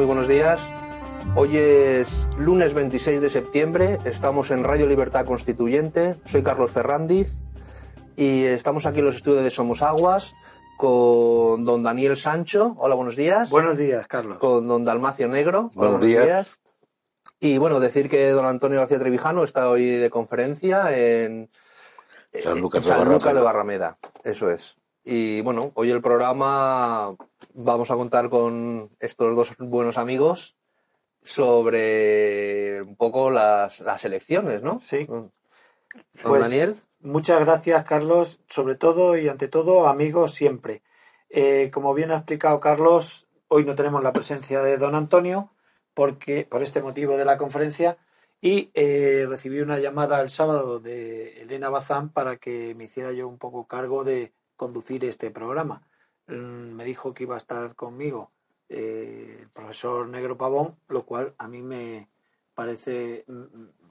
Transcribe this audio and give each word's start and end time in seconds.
Muy 0.00 0.06
buenos 0.06 0.28
días. 0.28 0.72
Hoy 1.36 1.58
es 1.58 2.30
lunes 2.38 2.72
26 2.72 3.20
de 3.20 3.28
septiembre, 3.28 3.98
estamos 4.06 4.50
en 4.50 4.64
Radio 4.64 4.86
Libertad 4.86 5.26
Constituyente, 5.26 6.16
soy 6.24 6.42
Carlos 6.42 6.70
Ferrandiz 6.70 7.42
y 8.16 8.44
estamos 8.44 8.86
aquí 8.86 9.00
en 9.00 9.04
los 9.04 9.16
estudios 9.16 9.44
de 9.44 9.50
Somos 9.50 9.82
Aguas 9.82 10.34
con 10.78 11.66
don 11.66 11.82
Daniel 11.82 12.16
Sancho. 12.16 12.76
Hola, 12.78 12.94
buenos 12.94 13.14
días. 13.14 13.50
Buenos 13.50 13.76
días, 13.76 14.06
Carlos. 14.06 14.38
Con 14.38 14.66
don 14.66 14.86
Dalmacio 14.86 15.28
Negro. 15.28 15.70
Hola, 15.74 15.90
Buenos 15.90 16.06
días. 16.06 16.60
Y 17.38 17.58
bueno, 17.58 17.78
decir 17.78 18.08
que 18.08 18.30
don 18.30 18.46
Antonio 18.46 18.78
García 18.78 18.98
Trevijano 18.98 19.44
está 19.44 19.68
hoy 19.68 19.84
de 19.84 20.08
conferencia 20.08 20.96
en 20.96 21.50
San 22.42 22.58
Lucas 22.58 22.86
de 22.86 22.88
San 22.90 23.06
Lucas 23.06 23.34
de 23.34 23.40
Barrameda. 23.42 23.98
Barrameda. 23.98 23.98
Eso 24.24 24.50
es. 24.50 24.79
Y 25.04 25.40
bueno, 25.40 25.72
hoy 25.74 25.90
el 25.90 26.02
programa 26.02 27.16
vamos 27.54 27.90
a 27.90 27.96
contar 27.96 28.28
con 28.28 28.90
estos 29.00 29.34
dos 29.34 29.54
buenos 29.58 29.98
amigos 29.98 30.56
sobre 31.22 32.82
un 32.82 32.96
poco 32.96 33.30
las, 33.30 33.80
las 33.80 34.04
elecciones, 34.04 34.62
¿no? 34.62 34.80
Sí. 34.80 35.04
Don 35.06 35.32
Pues, 36.22 36.42
Daniel. 36.42 36.76
Muchas 37.00 37.40
gracias, 37.40 37.84
Carlos. 37.84 38.40
Sobre 38.48 38.74
todo 38.74 39.16
y 39.16 39.28
ante 39.28 39.48
todo, 39.48 39.88
amigos 39.88 40.32
siempre. 40.34 40.82
Eh, 41.30 41.70
como 41.72 41.94
bien 41.94 42.10
ha 42.10 42.16
explicado 42.16 42.60
Carlos, 42.60 43.28
hoy 43.48 43.64
no 43.64 43.74
tenemos 43.74 44.02
la 44.02 44.12
presencia 44.12 44.62
de 44.62 44.76
don 44.78 44.94
Antonio 44.94 45.52
porque 45.94 46.46
por 46.48 46.62
este 46.62 46.82
motivo 46.82 47.16
de 47.16 47.24
la 47.24 47.36
conferencia 47.38 47.98
y 48.40 48.70
eh, 48.74 49.26
recibí 49.28 49.60
una 49.60 49.78
llamada 49.78 50.20
el 50.20 50.30
sábado 50.30 50.80
de 50.80 51.42
Elena 51.42 51.68
Bazán 51.68 52.10
para 52.10 52.36
que 52.36 52.74
me 52.74 52.84
hiciera 52.84 53.12
yo 53.12 53.28
un 53.28 53.38
poco 53.38 53.66
cargo 53.66 54.02
de 54.04 54.32
conducir 54.60 55.06
este 55.06 55.30
programa. 55.30 55.82
Mm, 56.26 56.74
Me 56.76 56.84
dijo 56.84 57.14
que 57.14 57.22
iba 57.24 57.34
a 57.34 57.38
estar 57.44 57.74
conmigo 57.74 58.30
eh, 58.68 59.38
el 59.40 59.48
profesor 59.48 60.06
Negro 60.06 60.36
Pavón, 60.36 60.76
lo 60.88 61.06
cual 61.06 61.34
a 61.38 61.48
mí 61.48 61.62
me 61.62 62.10
parece, 62.54 63.24
mm, 63.26 63.44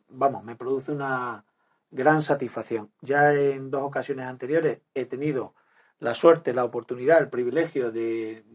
vamos, 0.10 0.44
me 0.44 0.56
produce 0.56 0.92
una 0.92 1.44
gran 1.90 2.22
satisfacción. 2.22 2.92
Ya 3.02 3.34
en 3.34 3.72
dos 3.72 3.82
ocasiones 3.82 4.28
anteriores 4.28 4.82
he 4.94 5.06
tenido 5.06 5.56
la 6.00 6.14
suerte, 6.14 6.54
la 6.54 6.66
oportunidad, 6.66 7.18
el 7.20 7.30
privilegio 7.30 7.92
de 7.92 8.46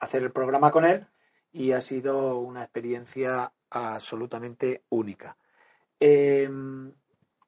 hacer 0.00 0.22
el 0.24 0.32
programa 0.32 0.72
con 0.72 0.84
él 0.84 1.06
y 1.52 1.70
ha 1.70 1.80
sido 1.80 2.38
una 2.38 2.64
experiencia 2.64 3.52
absolutamente 3.70 4.82
única. 4.88 5.36
Eh, 6.00 6.50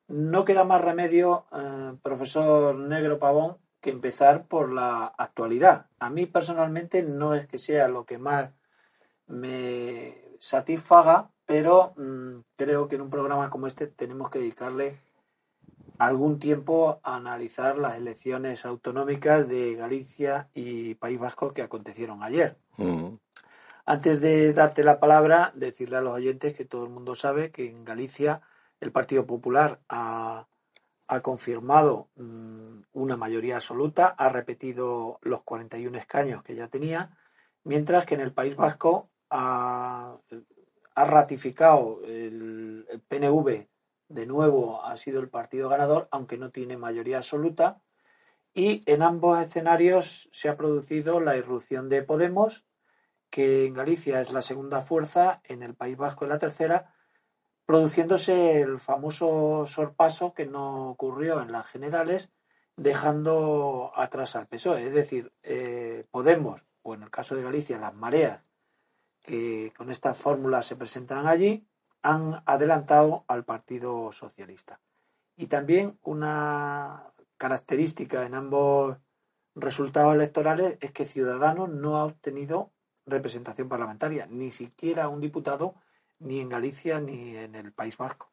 no 0.08 0.44
queda 0.44 0.64
más 0.64 0.80
remedio, 0.80 1.46
eh, 1.52 1.92
profesor 2.02 2.76
Negro 2.76 3.18
Pavón, 3.18 3.58
que 3.80 3.90
empezar 3.90 4.46
por 4.46 4.72
la 4.72 5.06
actualidad. 5.06 5.86
A 5.98 6.10
mí 6.10 6.26
personalmente 6.26 7.02
no 7.02 7.34
es 7.34 7.46
que 7.46 7.58
sea 7.58 7.88
lo 7.88 8.04
que 8.04 8.18
más 8.18 8.50
me 9.26 10.16
satisfaga, 10.38 11.30
pero 11.46 11.94
mm, 11.96 12.40
creo 12.56 12.88
que 12.88 12.96
en 12.96 13.02
un 13.02 13.10
programa 13.10 13.50
como 13.50 13.66
este 13.66 13.86
tenemos 13.86 14.30
que 14.30 14.38
dedicarle 14.38 14.98
algún 15.98 16.38
tiempo 16.38 17.00
a 17.02 17.16
analizar 17.16 17.76
las 17.76 17.96
elecciones 17.96 18.64
autonómicas 18.64 19.46
de 19.48 19.74
Galicia 19.74 20.48
y 20.54 20.94
País 20.94 21.18
Vasco 21.18 21.52
que 21.52 21.62
acontecieron 21.62 22.22
ayer. 22.22 22.56
Mm. 22.78 23.16
Antes 23.84 24.20
de 24.20 24.52
darte 24.52 24.84
la 24.84 25.00
palabra, 25.00 25.52
decirle 25.54 25.96
a 25.96 26.00
los 26.00 26.14
oyentes 26.14 26.54
que 26.54 26.64
todo 26.64 26.84
el 26.84 26.90
mundo 26.90 27.14
sabe 27.14 27.50
que 27.50 27.68
en 27.68 27.84
Galicia 27.84 28.40
el 28.80 28.92
Partido 28.92 29.26
Popular 29.26 29.80
ha, 29.88 30.46
ha 31.10 31.22
confirmado 31.22 32.08
mm, 32.14 32.82
una 32.92 33.16
mayoría 33.16 33.56
absoluta, 33.56 34.06
ha 34.06 34.28
repetido 34.28 35.18
los 35.22 35.42
41 35.42 35.98
escaños 35.98 36.44
que 36.44 36.54
ya 36.54 36.68
tenía, 36.68 37.18
mientras 37.64 38.06
que 38.06 38.14
en 38.14 38.20
el 38.20 38.32
País 38.32 38.54
Vasco 38.54 39.10
ha, 39.28 40.16
ratificado 40.94 42.00
el, 42.04 42.86
el 42.88 43.00
PNV, 43.00 43.66
de 44.08 44.26
nuevo 44.26 44.84
ha 44.84 44.96
sido 44.96 45.18
el 45.20 45.28
partido 45.28 45.68
ganador, 45.68 46.06
aunque 46.12 46.38
no 46.38 46.50
tiene 46.50 46.76
mayoría 46.76 47.16
absoluta, 47.16 47.82
y 48.54 48.82
en 48.86 49.02
ambos 49.02 49.42
escenarios 49.42 50.28
se 50.30 50.48
ha 50.48 50.56
producido 50.56 51.18
la 51.18 51.36
irrupción 51.36 51.88
de 51.88 52.02
Podemos, 52.02 52.64
que 53.30 53.66
en 53.66 53.74
Galicia 53.74 54.20
es 54.20 54.32
la 54.32 54.42
segunda 54.42 54.80
fuerza, 54.80 55.40
en 55.42 55.64
el 55.64 55.74
País 55.74 55.96
Vasco 55.96 56.24
es 56.24 56.28
la 56.28 56.38
tercera, 56.38 56.94
produciéndose 57.70 58.62
el 58.62 58.80
famoso 58.80 59.64
sorpaso 59.64 60.34
que 60.34 60.44
no 60.44 60.90
ocurrió 60.90 61.40
en 61.40 61.52
las 61.52 61.68
generales, 61.68 62.28
dejando 62.74 63.92
atrás 63.94 64.34
al 64.34 64.48
PSOE. 64.48 64.88
Es 64.88 64.92
decir, 64.92 65.32
eh, 65.44 66.04
Podemos, 66.10 66.62
o 66.82 66.94
en 66.94 67.04
el 67.04 67.10
caso 67.10 67.36
de 67.36 67.44
Galicia, 67.44 67.78
las 67.78 67.94
mareas, 67.94 68.42
que 69.22 69.72
con 69.76 69.88
esta 69.88 70.14
fórmula 70.14 70.62
se 70.62 70.74
presentan 70.74 71.28
allí, 71.28 71.64
han 72.02 72.42
adelantado 72.44 73.24
al 73.28 73.44
Partido 73.44 74.10
Socialista. 74.10 74.80
Y 75.36 75.46
también 75.46 75.96
una 76.02 77.12
característica 77.36 78.26
en 78.26 78.34
ambos 78.34 78.96
resultados 79.54 80.16
electorales 80.16 80.76
es 80.80 80.90
que 80.90 81.06
Ciudadanos 81.06 81.68
no 81.68 81.98
ha 81.98 82.04
obtenido 82.04 82.72
representación 83.06 83.68
parlamentaria, 83.68 84.26
ni 84.26 84.50
siquiera 84.50 85.06
un 85.06 85.20
diputado, 85.20 85.76
ni 86.20 86.40
en 86.40 86.48
Galicia 86.48 87.00
ni 87.00 87.36
en 87.36 87.54
el 87.54 87.72
País 87.72 87.96
Vasco. 87.96 88.30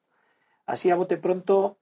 Así 0.66 0.92
a 0.92 0.96
bote 0.96 1.18
pronto, 1.18 1.78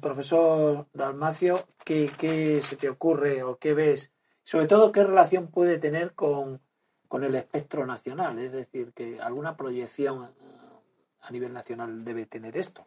profesor 0.00 0.86
Dalmacio, 0.92 1.60
¿qué, 1.84 2.10
qué 2.18 2.60
se 2.62 2.76
te 2.76 2.88
ocurre 2.88 3.42
o 3.42 3.56
qué 3.56 3.74
ves? 3.74 4.12
Sobre 4.42 4.66
todo, 4.66 4.92
¿qué 4.92 5.02
relación 5.02 5.48
puede 5.48 5.78
tener 5.78 6.14
con, 6.14 6.60
con 7.08 7.24
el 7.24 7.34
espectro 7.34 7.86
nacional? 7.86 8.38
Es 8.38 8.52
decir, 8.52 8.92
que 8.92 9.20
alguna 9.20 9.56
proyección 9.56 10.30
a 11.20 11.30
nivel 11.30 11.52
nacional 11.52 12.04
debe 12.04 12.26
tener 12.26 12.56
esto. 12.56 12.86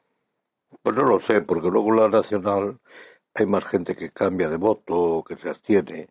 Pues 0.81 0.95
no 0.95 1.03
lo 1.03 1.19
sé, 1.19 1.41
porque 1.41 1.69
luego 1.69 1.91
la 1.91 2.09
nacional 2.09 2.79
hay 3.33 3.45
más 3.45 3.65
gente 3.65 3.95
que 3.95 4.11
cambia 4.11 4.49
de 4.49 4.57
voto, 4.57 5.23
que 5.27 5.35
se 5.35 5.49
abstiene. 5.49 6.09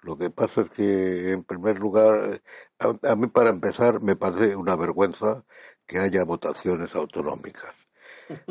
Lo 0.00 0.16
que 0.16 0.30
pasa 0.30 0.62
es 0.62 0.70
que, 0.70 1.32
en 1.32 1.44
primer 1.44 1.78
lugar, 1.78 2.40
a, 2.78 3.10
a 3.10 3.16
mí 3.16 3.28
para 3.28 3.50
empezar 3.50 4.02
me 4.02 4.16
parece 4.16 4.56
una 4.56 4.74
vergüenza 4.74 5.44
que 5.86 5.98
haya 5.98 6.24
votaciones 6.24 6.94
autonómicas. 6.94 7.74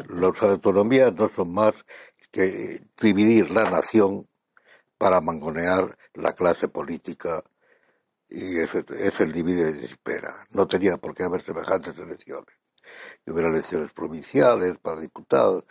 Las 0.09 0.41
autonomías 0.43 1.13
no 1.13 1.29
son 1.29 1.53
más 1.53 1.73
que 2.31 2.81
dividir 3.01 3.51
la 3.51 3.69
nación 3.69 4.27
para 4.97 5.21
mangonear 5.21 5.97
la 6.13 6.33
clase 6.33 6.67
política 6.67 7.43
y 8.29 8.59
es, 8.59 8.73
el 9.19 9.31
divide 9.31 9.71
y 9.71 9.73
dispera. 9.73 10.47
No 10.51 10.67
tenía 10.67 10.97
por 10.97 11.13
qué 11.13 11.23
haber 11.23 11.41
semejantes 11.41 11.97
elecciones. 11.97 12.55
Y 13.25 13.31
hubiera 13.31 13.49
elecciones 13.49 13.91
provinciales 13.93 14.77
para 14.77 15.01
diputados 15.01 15.65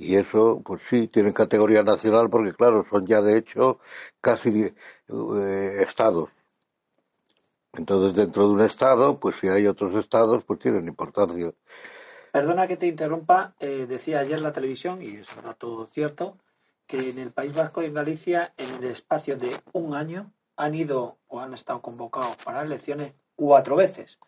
y 0.00 0.16
eso, 0.16 0.62
pues 0.64 0.80
sí, 0.88 1.08
tienen 1.08 1.34
categoría 1.34 1.82
nacional 1.82 2.30
porque, 2.30 2.54
claro, 2.54 2.86
son 2.88 3.06
ya 3.06 3.20
de 3.20 3.36
hecho 3.36 3.80
casi 4.20 4.64
eh, 4.64 5.82
estados. 5.82 6.30
Entonces, 7.72 8.14
dentro 8.14 8.44
de 8.44 8.54
un 8.54 8.60
estado, 8.62 9.20
pues 9.20 9.36
si 9.36 9.48
hay 9.48 9.66
otros 9.66 9.94
estados, 9.94 10.44
pues 10.44 10.58
tienen 10.58 10.88
importancia. 10.88 11.52
Perdona 12.32 12.66
que 12.66 12.76
te 12.76 12.86
interrumpa, 12.86 13.54
eh, 13.60 13.86
decía 13.88 14.20
ayer 14.20 14.40
la 14.40 14.52
televisión, 14.52 15.02
y 15.02 15.16
es 15.16 15.34
verdad 15.34 15.56
todo 15.56 15.86
cierto, 15.86 16.36
que 16.86 17.10
en 17.10 17.18
el 17.18 17.32
País 17.32 17.54
Vasco 17.54 17.82
y 17.82 17.86
en 17.86 17.94
Galicia, 17.94 18.52
en 18.56 18.76
el 18.76 18.84
espacio 18.84 19.36
de 19.36 19.56
un 19.72 19.94
año, 19.94 20.32
han 20.56 20.74
ido 20.74 21.18
o 21.28 21.40
han 21.40 21.54
estado 21.54 21.80
convocados 21.80 22.36
para 22.44 22.62
elecciones 22.62 23.14
cuatro 23.36 23.76
veces. 23.76 24.18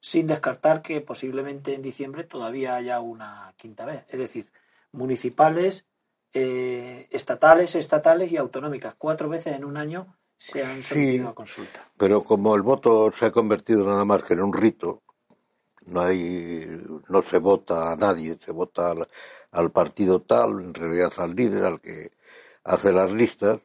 sin 0.00 0.26
descartar 0.26 0.82
que 0.82 1.00
posiblemente 1.00 1.74
en 1.74 1.82
diciembre 1.82 2.22
todavía 2.24 2.76
haya 2.76 3.00
una 3.00 3.54
quinta 3.56 3.84
vez. 3.84 4.04
Es 4.08 4.18
decir, 4.18 4.52
municipales, 4.92 5.86
eh, 6.32 7.08
estatales, 7.10 7.74
estatales 7.74 8.30
y 8.30 8.36
autonómicas. 8.36 8.94
Cuatro 8.96 9.28
veces 9.28 9.56
en 9.56 9.64
un 9.64 9.76
año 9.76 10.16
se 10.36 10.64
han 10.64 10.82
sometido 10.82 11.28
a 11.28 11.34
consulta. 11.34 11.84
Pero 11.96 12.24
como 12.24 12.54
el 12.54 12.62
voto 12.62 13.10
se 13.12 13.26
ha 13.26 13.32
convertido 13.32 13.84
nada 13.84 14.04
más 14.04 14.22
que 14.22 14.34
en 14.34 14.42
un 14.42 14.52
rito, 14.52 15.02
no 15.86 16.00
hay, 16.00 16.66
no 17.08 17.22
se 17.22 17.38
vota 17.38 17.92
a 17.92 17.96
nadie, 17.96 18.36
se 18.44 18.52
vota 18.52 18.90
al, 18.90 19.06
al 19.52 19.70
partido 19.70 20.20
tal, 20.20 20.60
en 20.60 20.74
realidad 20.74 21.12
al 21.18 21.34
líder, 21.34 21.64
al 21.64 21.80
que 21.80 22.12
hace 22.64 22.92
las 22.92 23.12
listas, 23.12 23.60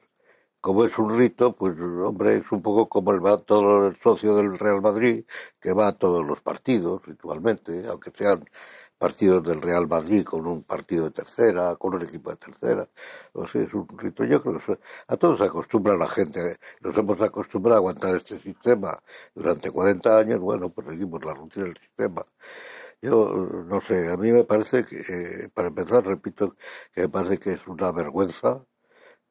como 0.62 0.86
es 0.86 0.98
un 1.00 1.18
rito, 1.18 1.56
pues 1.56 1.76
hombre, 1.80 2.38
es 2.38 2.52
un 2.52 2.62
poco 2.62 2.88
como 2.88 3.12
el 3.12 3.26
va 3.26 3.38
todo 3.40 3.88
el 3.88 3.96
socio 3.98 4.36
del 4.36 4.60
Real 4.60 4.82
Madrid, 4.82 5.26
que 5.60 5.74
va 5.74 5.88
a 5.88 5.98
todos 5.98 6.26
los 6.26 6.40
partidos, 6.42 7.04
ritualmente, 7.06 7.88
aunque 7.88 8.12
sean 8.12 8.46
partidos 9.02 9.44
del 9.44 9.64
Real 9.64 9.88
Madrid 9.88 10.24
con 10.24 10.46
un 10.46 10.62
partido 10.62 11.06
de 11.06 11.12
tercera, 11.12 11.76
con 11.76 11.96
un 11.96 12.04
equipo 12.04 12.30
de 12.30 12.38
tercera. 12.38 12.88
O 13.34 13.48
sea, 13.48 13.64
es 13.64 13.74
un 13.74 13.88
rito. 13.98 14.24
Yo 14.26 14.44
creo 14.44 14.60
que 14.60 14.78
a 15.08 15.18
todos 15.18 15.40
se 15.40 15.46
acostumbra 15.46 15.98
la 15.98 16.08
gente. 16.08 16.58
Nos 16.82 16.96
hemos 16.96 17.20
acostumbrado 17.20 17.78
a 17.78 17.80
aguantar 17.80 18.16
este 18.16 18.38
sistema 18.40 19.02
durante 19.34 19.72
40 19.72 20.20
años. 20.20 20.40
Bueno, 20.40 20.70
pues 20.70 20.88
seguimos 20.88 21.26
la 21.26 21.34
rutina 21.34 21.66
del 21.66 21.78
sistema. 21.78 22.24
Yo 23.02 23.66
no 23.68 23.82
sé, 23.82 24.12
a 24.12 24.18
mí 24.18 24.32
me 24.32 24.44
parece 24.44 24.84
que, 24.84 24.98
eh, 25.00 25.50
para 25.52 25.70
empezar, 25.70 26.06
repito, 26.06 26.56
que 26.94 27.02
me 27.02 27.10
parece 27.10 27.40
que 27.40 27.54
es 27.54 27.68
una 27.68 27.92
vergüenza 27.92 28.64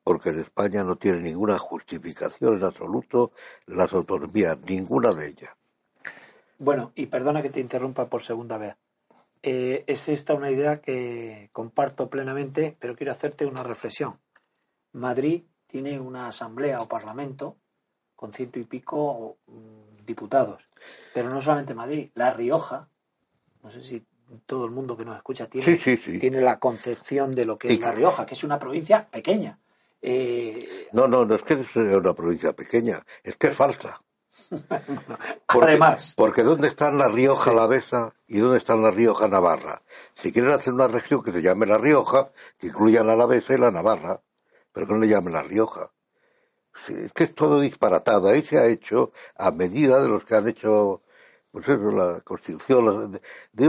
porque 0.02 0.30
en 0.30 0.40
España 0.40 0.82
no 0.82 0.96
tiene 0.96 1.20
ninguna 1.20 1.58
justificación 1.58 2.54
en 2.58 2.64
absoluto 2.64 3.32
las 3.66 3.92
autonomías, 3.92 4.58
ninguna 4.66 5.12
de 5.14 5.28
ellas. 5.28 5.54
Bueno, 6.58 6.90
y 6.96 7.06
perdona 7.06 7.40
que 7.42 7.50
te 7.50 7.60
interrumpa 7.60 8.06
por 8.10 8.22
segunda 8.22 8.58
vez. 8.58 8.74
Eh, 9.42 9.84
es 9.86 10.08
esta 10.08 10.34
una 10.34 10.50
idea 10.50 10.80
que 10.80 11.48
comparto 11.52 12.10
plenamente, 12.10 12.76
pero 12.78 12.94
quiero 12.94 13.12
hacerte 13.12 13.46
una 13.46 13.62
reflexión. 13.62 14.18
Madrid 14.92 15.44
tiene 15.66 15.98
una 15.98 16.28
asamblea 16.28 16.78
o 16.78 16.88
parlamento 16.88 17.56
con 18.16 18.32
ciento 18.32 18.58
y 18.58 18.64
pico 18.64 19.38
mm, 19.46 20.04
diputados, 20.04 20.62
pero 21.14 21.30
no 21.30 21.40
solamente 21.40 21.74
Madrid, 21.74 22.10
La 22.14 22.32
Rioja, 22.32 22.88
no 23.62 23.70
sé 23.70 23.82
si 23.82 24.04
todo 24.46 24.66
el 24.66 24.72
mundo 24.72 24.96
que 24.96 25.04
nos 25.04 25.16
escucha 25.16 25.48
tiene, 25.48 25.76
tiene 25.76 26.40
la 26.40 26.58
concepción 26.58 27.34
de 27.34 27.44
lo 27.46 27.56
que 27.56 27.72
es 27.72 27.80
La 27.80 27.92
Rioja, 27.92 28.26
que 28.26 28.34
es 28.34 28.44
una 28.44 28.58
provincia 28.58 29.08
pequeña, 29.10 29.58
eh, 30.02 30.88
no, 30.92 31.06
no, 31.06 31.24
no 31.24 31.34
es 31.34 31.42
que 31.42 31.62
sea 31.64 31.98
una 31.98 32.14
provincia 32.14 32.52
pequeña, 32.52 33.00
es 33.22 33.36
que 33.36 33.48
es 33.48 33.56
falsa. 33.56 34.02
Porque, 35.46 35.70
Además. 35.70 36.14
Porque 36.16 36.42
¿dónde 36.42 36.68
están 36.68 36.98
La 36.98 37.08
Rioja 37.08 37.52
la 37.52 37.64
Alavesa 37.64 38.14
y 38.26 38.38
dónde 38.38 38.58
están 38.58 38.82
La 38.82 38.90
Rioja 38.90 39.28
Navarra? 39.28 39.82
Si 40.14 40.32
quieren 40.32 40.52
hacer 40.52 40.72
una 40.72 40.88
región 40.88 41.22
que 41.22 41.32
se 41.32 41.42
llame 41.42 41.66
La 41.66 41.78
Rioja, 41.78 42.32
que 42.58 42.68
incluya 42.68 43.04
la 43.04 43.12
Alavesa 43.12 43.54
y 43.54 43.58
la 43.58 43.70
Navarra, 43.70 44.20
pero 44.72 44.86
que 44.86 44.92
no 44.92 44.98
le 44.98 45.08
llamen 45.08 45.34
La 45.34 45.42
Rioja. 45.42 45.92
es 46.88 47.12
que 47.12 47.24
es 47.24 47.34
todo 47.34 47.60
disparatado. 47.60 48.28
Ahí 48.28 48.42
se 48.42 48.58
ha 48.58 48.66
hecho 48.66 49.12
a 49.36 49.50
medida 49.52 50.00
de 50.00 50.08
los 50.08 50.24
que 50.24 50.34
han 50.34 50.48
hecho 50.48 51.02
pues 51.50 51.68
eso, 51.68 51.90
la 51.90 52.20
constitución 52.20 53.20
de, 53.52 53.68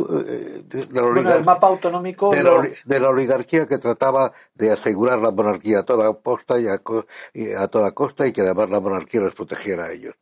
la 0.91 1.03
oligarquía, 1.03 1.43
mapa 1.43 1.67
autonómico 1.67 2.29
de 2.29 2.99
la, 2.99 3.09
oligarquía 3.09 3.65
que 3.65 3.79
trataba 3.79 4.33
de 4.53 4.71
asegurar 4.71 5.17
la 5.17 5.31
monarquía 5.31 5.79
a 5.79 5.83
toda 5.83 6.13
costa 6.13 6.59
y 6.59 6.67
a, 6.67 7.67
toda 7.69 7.91
costa 7.93 8.27
y 8.27 8.33
que 8.33 8.41
además 8.41 8.69
la 8.69 8.79
monarquía 8.79 9.21
les 9.21 9.33
protegiera 9.33 9.85
a 9.85 9.91
ellos. 9.91 10.15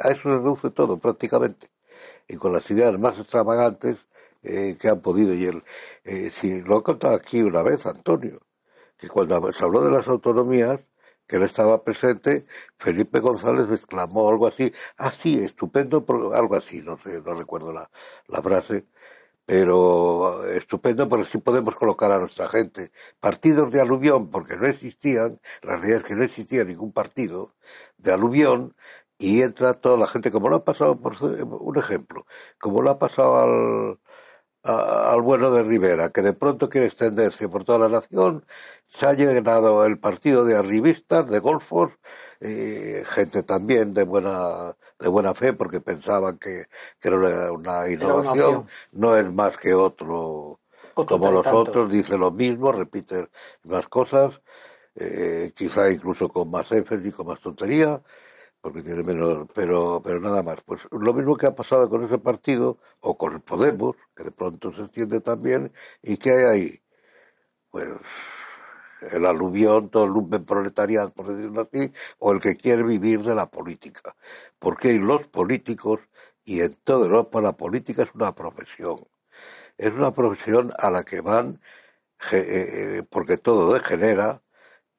A 0.00 0.10
eso 0.10 0.22
se 0.24 0.28
reduce 0.30 0.70
todo 0.70 0.98
prácticamente. 0.98 1.70
Y 2.28 2.36
con 2.36 2.52
las 2.52 2.70
ideas 2.70 2.98
más 2.98 3.18
extravagantes 3.18 4.06
eh, 4.42 4.76
que 4.80 4.88
han 4.88 5.00
podido. 5.00 5.34
Y 5.34 5.46
el, 5.46 5.64
eh, 6.04 6.30
si 6.30 6.62
lo 6.62 6.78
he 6.78 6.82
contado 6.82 7.14
aquí 7.14 7.42
una 7.42 7.62
vez, 7.62 7.86
Antonio, 7.86 8.40
que 8.96 9.08
cuando 9.08 9.52
se 9.52 9.64
habló 9.64 9.82
de 9.82 9.90
las 9.90 10.08
autonomías, 10.08 10.86
que 11.26 11.36
él 11.36 11.44
estaba 11.44 11.84
presente, 11.84 12.46
Felipe 12.78 13.20
González 13.20 13.70
exclamó 13.72 14.28
algo 14.30 14.46
así, 14.48 14.72
ah 14.96 15.12
sí, 15.12 15.38
estupendo, 15.44 16.04
algo 16.34 16.56
así, 16.56 16.82
no 16.82 16.98
sé, 16.98 17.20
no 17.20 17.34
recuerdo 17.34 17.72
la, 17.72 17.90
la 18.26 18.42
frase, 18.42 18.86
pero 19.46 20.44
estupendo 20.46 21.08
porque 21.08 21.26
así 21.26 21.38
podemos 21.38 21.76
colocar 21.76 22.12
a 22.12 22.18
nuestra 22.18 22.48
gente. 22.48 22.92
Partidos 23.20 23.72
de 23.72 23.80
aluvión, 23.80 24.30
porque 24.30 24.56
no 24.56 24.66
existían, 24.66 25.40
la 25.62 25.76
realidad 25.76 25.98
es 25.98 26.04
que 26.04 26.16
no 26.16 26.24
existía 26.24 26.64
ningún 26.64 26.92
partido 26.92 27.54
de 27.98 28.12
aluvión, 28.12 28.74
y 29.20 29.42
entra 29.42 29.74
toda 29.74 29.98
la 29.98 30.06
gente, 30.06 30.30
como 30.32 30.48
lo 30.48 30.56
ha 30.56 30.64
pasado, 30.64 30.98
por 30.98 31.14
un 31.22 31.78
ejemplo, 31.78 32.26
como 32.58 32.82
lo 32.82 32.90
ha 32.90 32.98
pasado 32.98 33.36
al, 33.36 34.00
al 34.62 35.22
bueno 35.22 35.50
de 35.52 35.62
Rivera, 35.62 36.10
que 36.10 36.22
de 36.22 36.32
pronto 36.32 36.68
quiere 36.68 36.86
extenderse 36.86 37.48
por 37.48 37.62
toda 37.64 37.78
la 37.80 37.88
nación, 37.88 38.46
se 38.88 39.06
ha 39.06 39.12
llenado 39.12 39.84
el 39.84 39.98
partido 40.00 40.44
de 40.44 40.56
arribistas, 40.56 41.28
de 41.28 41.38
golfos, 41.38 41.92
gente 42.40 43.42
también 43.42 43.92
de 43.92 44.04
buena 44.04 44.74
de 44.98 45.08
buena 45.08 45.34
fe 45.34 45.52
porque 45.52 45.80
pensaban 45.80 46.38
que, 46.38 46.66
que 46.98 47.08
era 47.08 47.52
una 47.52 47.88
innovación, 47.88 48.68
no 48.92 49.16
es 49.16 49.30
más 49.32 49.56
que 49.56 49.74
otro, 49.74 50.60
como 50.94 51.30
los 51.30 51.46
otros, 51.46 51.90
dice 51.90 52.18
lo 52.18 52.30
mismo, 52.30 52.72
repite 52.72 53.28
más 53.64 53.88
cosas, 53.88 54.40
eh, 54.94 55.52
quizá 55.54 55.90
incluso 55.90 56.28
con 56.28 56.50
más 56.50 56.70
énfasis 56.72 57.06
y 57.06 57.12
con 57.12 57.26
más 57.26 57.40
tontería, 57.40 58.02
porque 58.60 58.82
tiene 58.82 59.02
menos, 59.02 59.48
pero, 59.54 60.02
pero 60.04 60.20
nada 60.20 60.42
más. 60.42 60.60
Pues 60.62 60.86
lo 60.90 61.14
mismo 61.14 61.36
que 61.36 61.46
ha 61.46 61.54
pasado 61.54 61.88
con 61.88 62.04
ese 62.04 62.18
partido, 62.18 62.78
o 63.00 63.16
con 63.16 63.34
el 63.34 63.40
Podemos, 63.40 63.96
que 64.14 64.24
de 64.24 64.32
pronto 64.32 64.72
se 64.72 64.82
extiende 64.82 65.20
también, 65.20 65.72
y 66.02 66.16
que 66.18 66.30
hay 66.32 66.44
ahí, 66.44 66.82
pues, 67.70 67.88
el 69.12 69.26
aluvión, 69.26 69.88
todo 69.90 70.04
el 70.04 70.12
lumpen 70.12 70.44
proletariado, 70.44 71.12
por 71.12 71.28
decirlo 71.28 71.62
así, 71.72 71.92
o 72.18 72.32
el 72.32 72.40
que 72.40 72.56
quiere 72.56 72.82
vivir 72.82 73.22
de 73.22 73.34
la 73.34 73.50
política. 73.50 74.14
Porque 74.58 74.94
los 74.98 75.26
políticos, 75.28 76.00
y 76.44 76.60
en 76.62 76.74
toda 76.84 77.06
Europa 77.06 77.40
la 77.40 77.56
política 77.56 78.02
es 78.02 78.14
una 78.14 78.34
profesión. 78.34 78.98
Es 79.78 79.92
una 79.94 80.12
profesión 80.12 80.72
a 80.78 80.90
la 80.90 81.04
que 81.04 81.20
van, 81.22 81.60
eh, 82.32 82.98
eh, 82.98 83.02
porque 83.10 83.38
todo 83.38 83.72
degenera, 83.74 84.42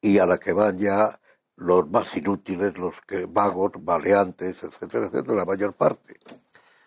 y 0.01 0.19
a 0.19 0.25
la 0.25 0.39
que 0.39 0.53
van 0.53 0.77
ya 0.79 1.20
los 1.61 1.89
más 1.89 2.15
inútiles, 2.17 2.77
los 2.77 2.99
que 3.01 3.25
vagos, 3.25 3.71
maleantes, 3.83 4.63
etcétera, 4.63 5.05
etcétera, 5.05 5.35
la 5.37 5.45
mayor 5.45 5.73
parte. 5.73 6.15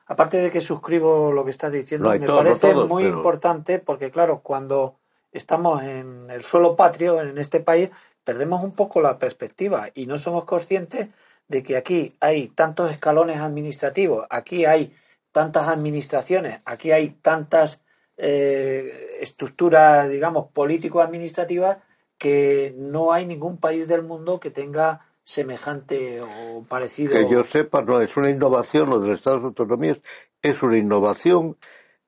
Aparte 0.06 0.38
de 0.38 0.50
que 0.50 0.60
suscribo 0.60 1.32
lo 1.32 1.44
que 1.44 1.52
estás 1.52 1.72
diciendo, 1.72 2.10
me 2.10 2.26
parece 2.26 2.74
muy 2.74 3.04
importante 3.04 3.78
porque, 3.78 4.10
claro, 4.10 4.40
cuando 4.42 4.96
estamos 5.32 5.82
en 5.82 6.28
el 6.30 6.42
suelo 6.42 6.76
patrio, 6.76 7.20
en 7.20 7.38
este 7.38 7.60
país, 7.60 7.90
perdemos 8.24 8.62
un 8.62 8.72
poco 8.72 9.00
la 9.00 9.18
perspectiva 9.18 9.88
y 9.94 10.06
no 10.06 10.18
somos 10.18 10.44
conscientes 10.44 11.08
de 11.48 11.62
que 11.62 11.76
aquí 11.76 12.16
hay 12.20 12.48
tantos 12.48 12.90
escalones 12.90 13.38
administrativos, 13.38 14.26
aquí 14.28 14.64
hay 14.64 14.94
tantas 15.32 15.68
administraciones, 15.68 16.60
aquí 16.64 16.90
hay 16.90 17.10
tantas 17.10 17.80
eh, 18.16 19.18
estructuras, 19.20 20.08
digamos, 20.08 20.48
político-administrativas 20.52 21.78
que 22.18 22.74
no 22.76 23.12
hay 23.12 23.26
ningún 23.26 23.58
país 23.58 23.88
del 23.88 24.02
mundo 24.02 24.40
que 24.40 24.50
tenga 24.50 25.06
semejante 25.24 26.20
o 26.20 26.62
parecido. 26.68 27.12
Que 27.12 27.28
yo 27.28 27.44
sepa, 27.44 27.82
no 27.82 28.00
es 28.00 28.16
una 28.16 28.30
innovación, 28.30 28.90
lo 28.90 29.00
del 29.00 29.14
Estado 29.14 29.40
de 29.40 29.46
Autonomías 29.46 30.00
es 30.42 30.62
una 30.62 30.76
innovación 30.76 31.56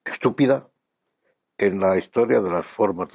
estúpida 0.05 0.69
en 1.57 1.79
la 1.79 1.97
historia 1.97 2.39
de 2.39 2.51
las 2.51 2.65
formas 2.65 3.09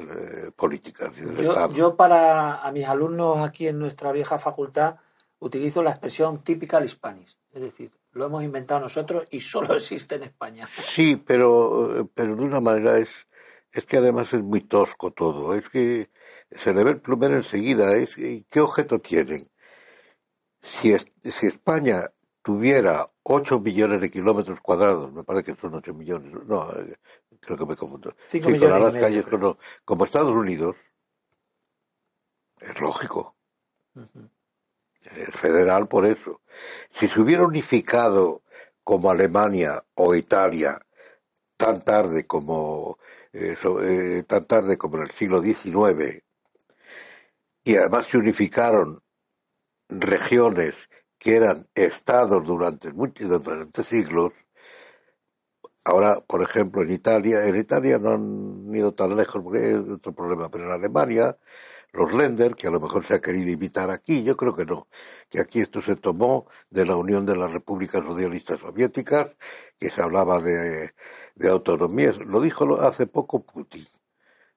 políticas 0.56 1.14
del 1.14 1.36
yo, 1.36 1.52
Estado. 1.52 1.72
Yo 1.74 1.96
para 1.96 2.56
a 2.56 2.72
mis 2.72 2.86
alumnos 2.86 3.38
aquí 3.38 3.68
en 3.68 3.78
nuestra 3.78 4.10
vieja 4.10 4.38
facultad 4.38 4.96
utilizo 5.38 5.82
la 5.82 5.90
expresión 5.90 6.42
typical 6.42 6.84
hispanis, 6.84 7.38
es 7.52 7.62
decir, 7.62 7.92
lo 8.12 8.26
hemos 8.26 8.42
inventado 8.42 8.80
nosotros 8.80 9.26
y 9.30 9.40
solo 9.40 9.74
existe 9.76 10.16
en 10.16 10.24
España. 10.24 10.66
Sí, 10.66 11.16
pero, 11.16 12.10
pero 12.14 12.34
de 12.34 12.42
una 12.42 12.60
manera 12.60 12.98
es, 12.98 13.28
es 13.72 13.86
que 13.86 13.98
además 13.98 14.32
es 14.32 14.42
muy 14.42 14.62
tosco 14.62 15.12
todo, 15.12 15.54
es 15.54 15.68
que 15.68 16.10
se 16.56 16.72
le 16.72 16.84
ve 16.84 16.90
el 16.92 17.00
plumero 17.00 17.36
enseguida. 17.36 17.94
Es, 17.94 18.16
¿Qué 18.16 18.60
objeto 18.60 19.00
tienen? 19.00 19.50
Si, 20.60 20.96
si 20.96 21.46
España 21.46 22.10
tuviera 22.42 23.10
8 23.22 23.60
millones 23.60 24.00
de 24.00 24.10
kilómetros 24.10 24.60
cuadrados, 24.60 25.12
me 25.12 25.22
parece 25.22 25.52
que 25.52 25.60
son 25.60 25.74
8 25.74 25.94
millones, 25.94 26.32
no, 26.46 26.72
eh, 26.72 26.96
creo 27.40 27.56
que 27.56 27.66
me 27.66 27.76
confundo. 27.76 28.14
5 28.28 28.46
sí, 28.46 28.52
millones 28.52 28.82
las 28.82 29.02
calles, 29.02 29.26
como, 29.26 29.58
como 29.84 30.04
Estados 30.04 30.32
Unidos, 30.32 30.76
es 32.60 32.80
lógico. 32.80 33.36
Es 35.02 35.34
federal 35.34 35.88
por 35.88 36.06
eso. 36.06 36.40
Si 36.90 37.08
se 37.08 37.20
hubiera 37.20 37.44
unificado 37.44 38.42
como 38.84 39.10
Alemania 39.10 39.84
o 39.94 40.14
Italia 40.14 40.80
tan 41.56 41.82
tarde 41.84 42.26
como 42.26 42.98
eh, 43.32 43.56
eh, 43.82 44.24
tan 44.26 44.44
tarde 44.46 44.76
como 44.76 44.96
en 44.96 45.02
el 45.04 45.10
siglo 45.10 45.42
XIX 45.42 46.22
y 47.64 47.76
además 47.76 48.06
se 48.06 48.18
unificaron 48.18 49.00
regiones 49.88 50.88
que 51.18 51.36
eran 51.36 51.68
estados 51.74 52.44
durante, 52.44 52.90
durante 52.90 53.84
siglos, 53.84 54.32
Ahora, 55.84 56.20
por 56.20 56.42
ejemplo, 56.42 56.82
en 56.82 56.90
Italia, 56.92 57.44
en 57.44 57.56
Italia 57.56 57.98
no 57.98 58.10
han 58.12 58.74
ido 58.74 58.92
tan 58.94 59.16
lejos 59.16 59.42
porque 59.42 59.72
es 59.72 59.78
otro 59.78 60.14
problema, 60.14 60.48
pero 60.48 60.64
en 60.66 60.70
Alemania, 60.70 61.36
los 61.92 62.12
Länder, 62.12 62.54
que 62.56 62.68
a 62.68 62.70
lo 62.70 62.80
mejor 62.80 63.04
se 63.04 63.14
ha 63.14 63.20
querido 63.20 63.50
imitar 63.50 63.90
aquí, 63.90 64.22
yo 64.24 64.36
creo 64.36 64.54
que 64.56 64.64
no, 64.64 64.88
que 65.28 65.40
aquí 65.40 65.60
esto 65.60 65.80
se 65.82 65.96
tomó 65.96 66.46
de 66.70 66.86
la 66.86 66.96
Unión 66.96 67.26
de 67.26 67.36
las 67.36 67.52
Repúblicas 67.52 68.04
Socialistas 68.04 68.60
Soviéticas, 68.60 69.36
que 69.78 69.90
se 69.90 70.02
hablaba 70.02 70.40
de, 70.40 70.92
de 71.34 71.50
autonomías, 71.50 72.18
lo 72.18 72.40
dijo 72.40 72.80
hace 72.80 73.06
poco 73.08 73.44
Putin. 73.44 73.84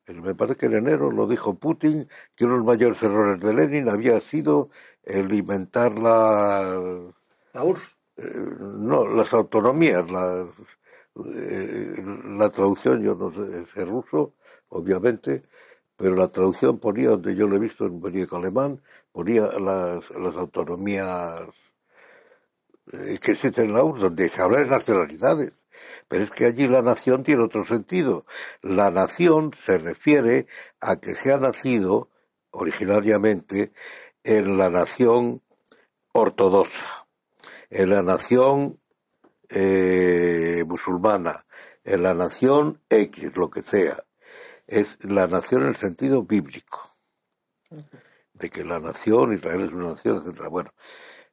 Me 0.07 0.35
parece 0.35 0.57
que 0.57 0.65
en 0.67 0.75
enero 0.75 1.11
lo 1.11 1.27
dijo 1.27 1.55
Putin, 1.55 2.07
que 2.35 2.45
uno 2.45 2.53
de 2.53 2.59
los 2.59 2.67
mayores 2.67 3.01
errores 3.01 3.39
de 3.39 3.53
Lenin 3.53 3.89
había 3.89 4.19
sido 4.21 4.69
el 5.03 5.33
inventar 5.33 5.97
la... 5.97 7.11
La 7.53 7.63
URSS. 7.63 7.97
Eh, 8.17 8.31
no, 8.33 9.05
las 9.07 9.33
autonomías, 9.33 10.09
las 10.09 10.47
eh, 11.15 11.95
la 12.37 12.49
traducción, 12.49 13.01
yo 13.01 13.15
no 13.15 13.31
sé, 13.31 13.61
es 13.61 13.87
ruso, 13.87 14.35
obviamente, 14.69 15.43
pero 15.95 16.15
la 16.15 16.27
traducción 16.29 16.79
ponía, 16.79 17.09
donde 17.11 17.35
yo 17.35 17.47
lo 17.47 17.55
he 17.55 17.59
visto 17.59 17.85
en 17.85 18.01
periódico 18.01 18.35
alemán, 18.37 18.81
ponía 19.11 19.43
las, 19.59 20.09
las 20.11 20.35
autonomías 20.35 21.41
eh, 22.91 23.17
que 23.21 23.31
existen 23.31 23.67
en 23.67 23.73
la 23.73 23.83
URSS, 23.83 24.01
donde 24.01 24.29
se 24.29 24.41
habla 24.41 24.59
de 24.59 24.67
nacionalidades. 24.67 25.53
Pero 26.07 26.23
es 26.23 26.31
que 26.31 26.45
allí 26.45 26.67
la 26.67 26.81
nación 26.81 27.23
tiene 27.23 27.43
otro 27.43 27.65
sentido. 27.65 28.25
La 28.61 28.91
nación 28.91 29.51
se 29.59 29.77
refiere 29.77 30.47
a 30.79 30.97
que 30.97 31.15
se 31.15 31.33
ha 31.33 31.37
nacido 31.37 32.09
originariamente 32.51 33.73
en 34.23 34.57
la 34.57 34.69
nación 34.69 35.41
ortodoxa, 36.13 37.07
en 37.69 37.89
la 37.89 38.01
nación 38.01 38.79
eh, 39.49 40.63
musulmana, 40.67 41.45
en 41.83 42.03
la 42.03 42.13
nación 42.13 42.81
X, 42.89 43.35
lo 43.35 43.49
que 43.49 43.63
sea. 43.63 43.97
Es 44.67 44.97
la 45.03 45.27
nación 45.27 45.63
en 45.63 45.69
el 45.69 45.75
sentido 45.75 46.23
bíblico, 46.23 46.81
de 48.33 48.49
que 48.49 48.63
la 48.63 48.79
nación, 48.79 49.33
Israel 49.33 49.65
es 49.65 49.71
una 49.71 49.91
nación, 49.91 50.23
etc. 50.25 50.47
Bueno, 50.49 50.73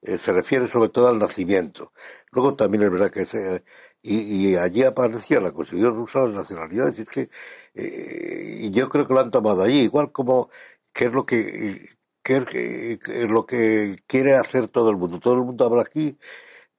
eh, 0.02 0.18
se 0.18 0.32
refiere 0.32 0.68
sobre 0.68 0.90
todo 0.90 1.08
al 1.08 1.18
nacimiento. 1.18 1.92
Luego 2.30 2.56
también 2.56 2.82
es 2.82 2.90
verdad 2.90 3.10
que 3.10 3.24
se, 3.24 3.64
y, 4.02 4.56
allí 4.56 4.82
aparecía 4.84 5.40
la 5.40 5.52
Constitución 5.52 5.94
rusa 5.94 6.20
las 6.22 6.32
nacionalidades, 6.34 6.98
y 6.98 7.02
es 7.02 7.08
que, 7.08 7.30
eh, 7.74 8.58
y 8.62 8.70
yo 8.70 8.88
creo 8.88 9.06
que 9.06 9.14
lo 9.14 9.20
han 9.20 9.30
tomado 9.30 9.62
allí, 9.62 9.82
igual 9.82 10.12
como, 10.12 10.50
qué 10.92 11.06
es 11.06 11.12
lo 11.12 11.24
que, 11.26 11.88
qué 12.22 12.36
es 12.38 13.30
lo 13.30 13.46
que 13.46 14.02
quiere 14.06 14.34
hacer 14.34 14.68
todo 14.68 14.90
el 14.90 14.96
mundo. 14.96 15.18
Todo 15.20 15.34
el 15.34 15.44
mundo 15.44 15.66
habla 15.66 15.82
aquí 15.82 16.18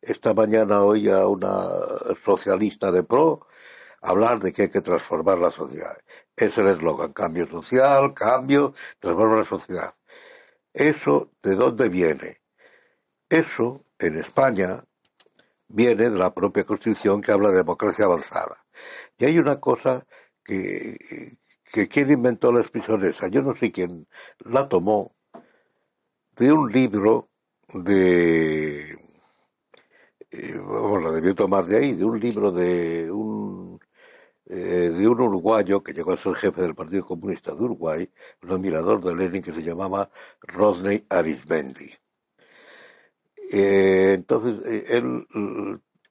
esta 0.04 0.34
mañana 0.34 0.84
oía 0.84 1.26
una 1.28 1.70
socialista 2.26 2.92
de 2.92 3.04
pro 3.04 3.48
hablar 4.02 4.40
de 4.40 4.52
que 4.52 4.64
hay 4.64 4.70
que 4.70 4.82
transformar 4.82 5.40
la 5.40 5.52
sociedad. 5.52 5.98
Es 6.36 6.58
el 6.58 6.68
eslogan, 6.68 7.14
cambio 7.14 7.48
social, 7.48 8.14
cambio, 8.14 8.74
transformar 9.00 9.40
la 9.40 9.46
sociedad. 9.46 9.96
¿Eso 10.74 11.32
de 11.42 11.56
dónde 11.56 11.90
viene? 11.90 12.42
Eso, 13.30 13.86
en 13.98 14.18
España, 14.18 14.84
viene 15.74 16.10
de 16.10 16.10
la 16.12 16.34
propia 16.34 16.66
Constitución 16.66 17.22
que 17.22 17.32
habla 17.32 17.50
de 17.50 17.58
democracia 17.58 18.06
avanzada. 18.06 18.66
Y 19.18 19.26
hay 19.26 19.40
una 19.40 19.60
cosa 19.60 20.06
que, 20.44 20.98
quien 21.90 22.12
inventó 22.12 22.52
la 22.52 22.62
expresión 22.62 23.04
esa, 23.06 23.28
yo 23.28 23.42
no 23.42 23.56
sé 23.56 23.72
quién 23.72 24.08
la 24.40 24.70
tomó, 24.70 25.16
de 26.36 26.52
un 26.52 26.72
libro 26.72 27.30
de 27.74 28.96
bueno, 30.66 31.00
la 31.00 31.12
debió 31.12 31.36
tomar 31.36 31.66
de 31.66 31.78
ahí, 31.78 31.94
de 31.94 32.06
un 32.06 32.20
libro 32.20 32.52
de 32.52 33.12
un, 33.12 33.80
eh, 34.46 34.56
de 34.56 35.08
un 35.08 35.22
uruguayo 35.22 35.84
que 35.84 35.94
llegó 35.94 36.14
a 36.14 36.18
ser 36.18 36.36
jefe 36.36 36.62
del 36.62 36.76
Partido 36.76 37.06
Comunista 37.06 37.54
de 37.54 37.62
Uruguay, 37.64 38.10
un 38.42 38.52
admirador 38.52 39.04
de 39.04 39.16
Lenin 39.16 39.44
que 39.44 39.54
se 39.54 39.64
llamaba 39.64 40.10
Rodney 40.42 41.06
Arismendi. 41.10 42.03
Eh, 43.56 44.14
entonces, 44.16 44.66
eh, 44.66 44.98
él, 44.98 45.28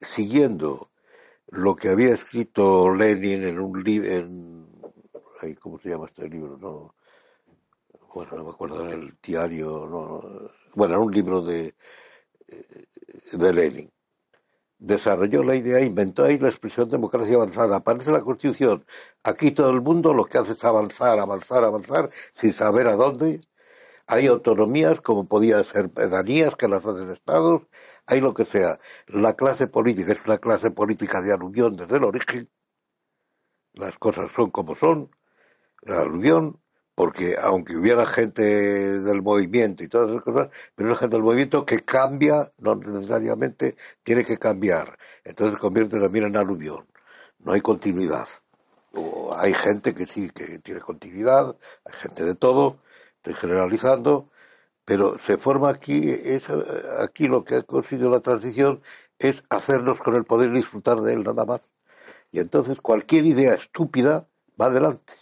siguiendo 0.00 0.92
lo 1.48 1.74
que 1.74 1.88
había 1.88 2.14
escrito 2.14 2.94
Lenin 2.94 3.42
en 3.42 3.58
un 3.58 3.82
libro, 3.82 4.68
¿cómo 5.60 5.80
se 5.80 5.88
llama 5.88 6.06
este 6.06 6.28
libro? 6.28 6.56
No, 6.58 6.94
bueno, 8.14 8.36
no 8.36 8.44
me 8.44 8.50
acuerdo, 8.50 8.86
en 8.86 8.92
el 8.92 9.16
diario, 9.20 9.88
no, 9.90 10.50
bueno, 10.76 10.94
en 10.94 11.00
un 11.00 11.12
libro 11.12 11.42
de, 11.42 11.74
de 13.32 13.52
Lenin 13.52 13.90
desarrolló 14.82 15.42
la 15.44 15.54
idea, 15.54 15.80
inventó 15.80 16.24
ahí 16.24 16.38
la 16.38 16.48
expresión 16.48 16.88
democracia 16.88 17.36
avanzada. 17.36 17.76
Aparece 17.76 18.10
la 18.10 18.22
Constitución. 18.22 18.84
Aquí 19.22 19.52
todo 19.52 19.70
el 19.70 19.80
mundo 19.80 20.12
lo 20.12 20.24
que 20.26 20.38
hace 20.38 20.52
es 20.52 20.64
avanzar, 20.64 21.18
avanzar, 21.18 21.64
avanzar, 21.64 22.10
sin 22.32 22.52
saber 22.52 22.88
a 22.88 22.96
dónde. 22.96 23.40
Hay 24.12 24.26
autonomías, 24.26 25.00
como 25.00 25.24
podía 25.24 25.64
ser 25.64 25.88
pedanías, 25.88 26.54
que 26.54 26.68
las 26.68 26.84
hacen 26.84 27.10
estados. 27.10 27.62
Hay 28.04 28.20
lo 28.20 28.34
que 28.34 28.44
sea. 28.44 28.78
La 29.06 29.36
clase 29.36 29.68
política 29.68 30.12
es 30.12 30.18
una 30.26 30.36
clase 30.36 30.70
política 30.70 31.22
de 31.22 31.32
aluvión 31.32 31.76
desde 31.76 31.96
el 31.96 32.04
origen. 32.04 32.50
Las 33.72 33.96
cosas 33.96 34.30
son 34.30 34.50
como 34.50 34.76
son. 34.76 35.10
La 35.80 36.02
aluvión, 36.02 36.60
porque 36.94 37.36
aunque 37.40 37.74
hubiera 37.74 38.04
gente 38.04 38.42
del 39.00 39.22
movimiento 39.22 39.82
y 39.82 39.88
todas 39.88 40.10
esas 40.10 40.22
cosas, 40.22 40.50
pero 40.74 40.90
la 40.90 40.96
gente 40.96 41.16
del 41.16 41.24
movimiento 41.24 41.64
que 41.64 41.80
cambia, 41.80 42.52
no 42.58 42.74
necesariamente 42.74 43.76
tiene 44.02 44.26
que 44.26 44.36
cambiar. 44.36 44.98
Entonces 45.24 45.58
convierte 45.58 45.98
también 45.98 46.26
en 46.26 46.36
aluvión. 46.36 46.86
No 47.38 47.52
hay 47.52 47.62
continuidad. 47.62 48.28
O 48.92 49.34
hay 49.34 49.54
gente 49.54 49.94
que 49.94 50.04
sí, 50.04 50.28
que 50.28 50.58
tiene 50.58 50.80
continuidad, 50.82 51.56
hay 51.86 51.94
gente 51.94 52.24
de 52.24 52.34
todo, 52.34 52.76
generalizando, 53.24 54.30
pero 54.84 55.18
se 55.18 55.38
forma 55.38 55.70
aquí, 55.70 56.10
es, 56.10 56.44
aquí 56.98 57.28
lo 57.28 57.44
que 57.44 57.56
ha 57.56 57.62
conseguido 57.62 58.10
la 58.10 58.20
transición 58.20 58.82
es 59.18 59.44
hacernos 59.50 59.98
con 60.00 60.14
el 60.14 60.24
poder 60.24 60.50
disfrutar 60.50 61.00
de 61.00 61.14
él 61.14 61.22
nada 61.22 61.44
más. 61.44 61.60
Y 62.32 62.40
entonces 62.40 62.80
cualquier 62.80 63.26
idea 63.26 63.54
estúpida 63.54 64.26
va 64.60 64.66
adelante. 64.66 65.14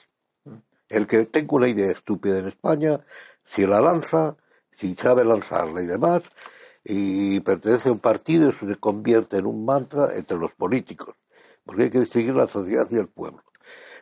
El 0.88 1.06
que 1.06 1.26
tenga 1.26 1.56
una 1.56 1.68
idea 1.68 1.90
estúpida 1.90 2.38
en 2.38 2.48
España, 2.48 3.00
si 3.44 3.66
la 3.66 3.80
lanza, 3.80 4.36
si 4.70 4.94
sabe 4.94 5.24
lanzarla 5.24 5.82
y 5.82 5.86
demás, 5.86 6.22
y 6.84 7.40
pertenece 7.40 7.90
a 7.90 7.92
un 7.92 7.98
partido, 7.98 8.52
se 8.52 8.76
convierte 8.76 9.36
en 9.36 9.46
un 9.46 9.64
mantra 9.64 10.16
entre 10.16 10.38
los 10.38 10.52
políticos, 10.52 11.14
porque 11.64 11.84
hay 11.84 11.90
que 11.90 12.00
distinguir 12.00 12.34
la 12.34 12.48
sociedad 12.48 12.88
y 12.90 12.96
el 12.96 13.08
pueblo. 13.08 13.42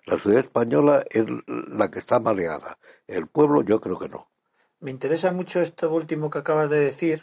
La 0.09 0.17
sociedad 0.17 0.45
española 0.45 1.05
es 1.11 1.25
la 1.47 1.91
que 1.91 1.99
está 1.99 2.19
maleada, 2.19 2.79
el 3.07 3.27
pueblo 3.27 3.63
yo 3.63 3.81
creo 3.81 3.99
que 3.99 4.09
no. 4.09 4.31
Me 4.81 4.91
interesa 4.91 5.33
mucho 5.33 5.61
esto 5.61 5.93
último 5.93 6.31
que 6.31 6.39
acabas 6.39 6.71
de 6.71 6.81
decir, 6.81 7.23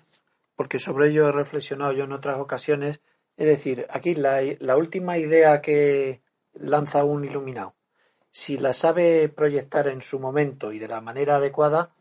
porque 0.55 0.79
sobre 0.79 1.09
ello 1.09 1.29
he 1.29 1.31
reflexionado 1.31 1.93
yo 1.93 2.03
en 2.03 2.11
otras 2.11 2.37
ocasiones. 2.37 3.01
Es 3.37 3.47
decir, 3.47 3.87
aquí 3.89 4.15
la, 4.15 4.41
la 4.59 4.77
última 4.77 5.17
idea 5.17 5.61
que 5.61 6.21
lanza 6.53 7.03
un 7.03 7.25
iluminado 7.25 7.75
si 8.35 8.57
la 8.57 8.73
sabe 8.73 9.29
proyectar 9.29 9.87
en 9.87 10.01
su 10.01 10.19
momento 10.19 10.73
y 10.73 10.77
de 10.77 10.89
la 10.89 10.99
manera 10.99 11.37
adecuada, 11.37 11.91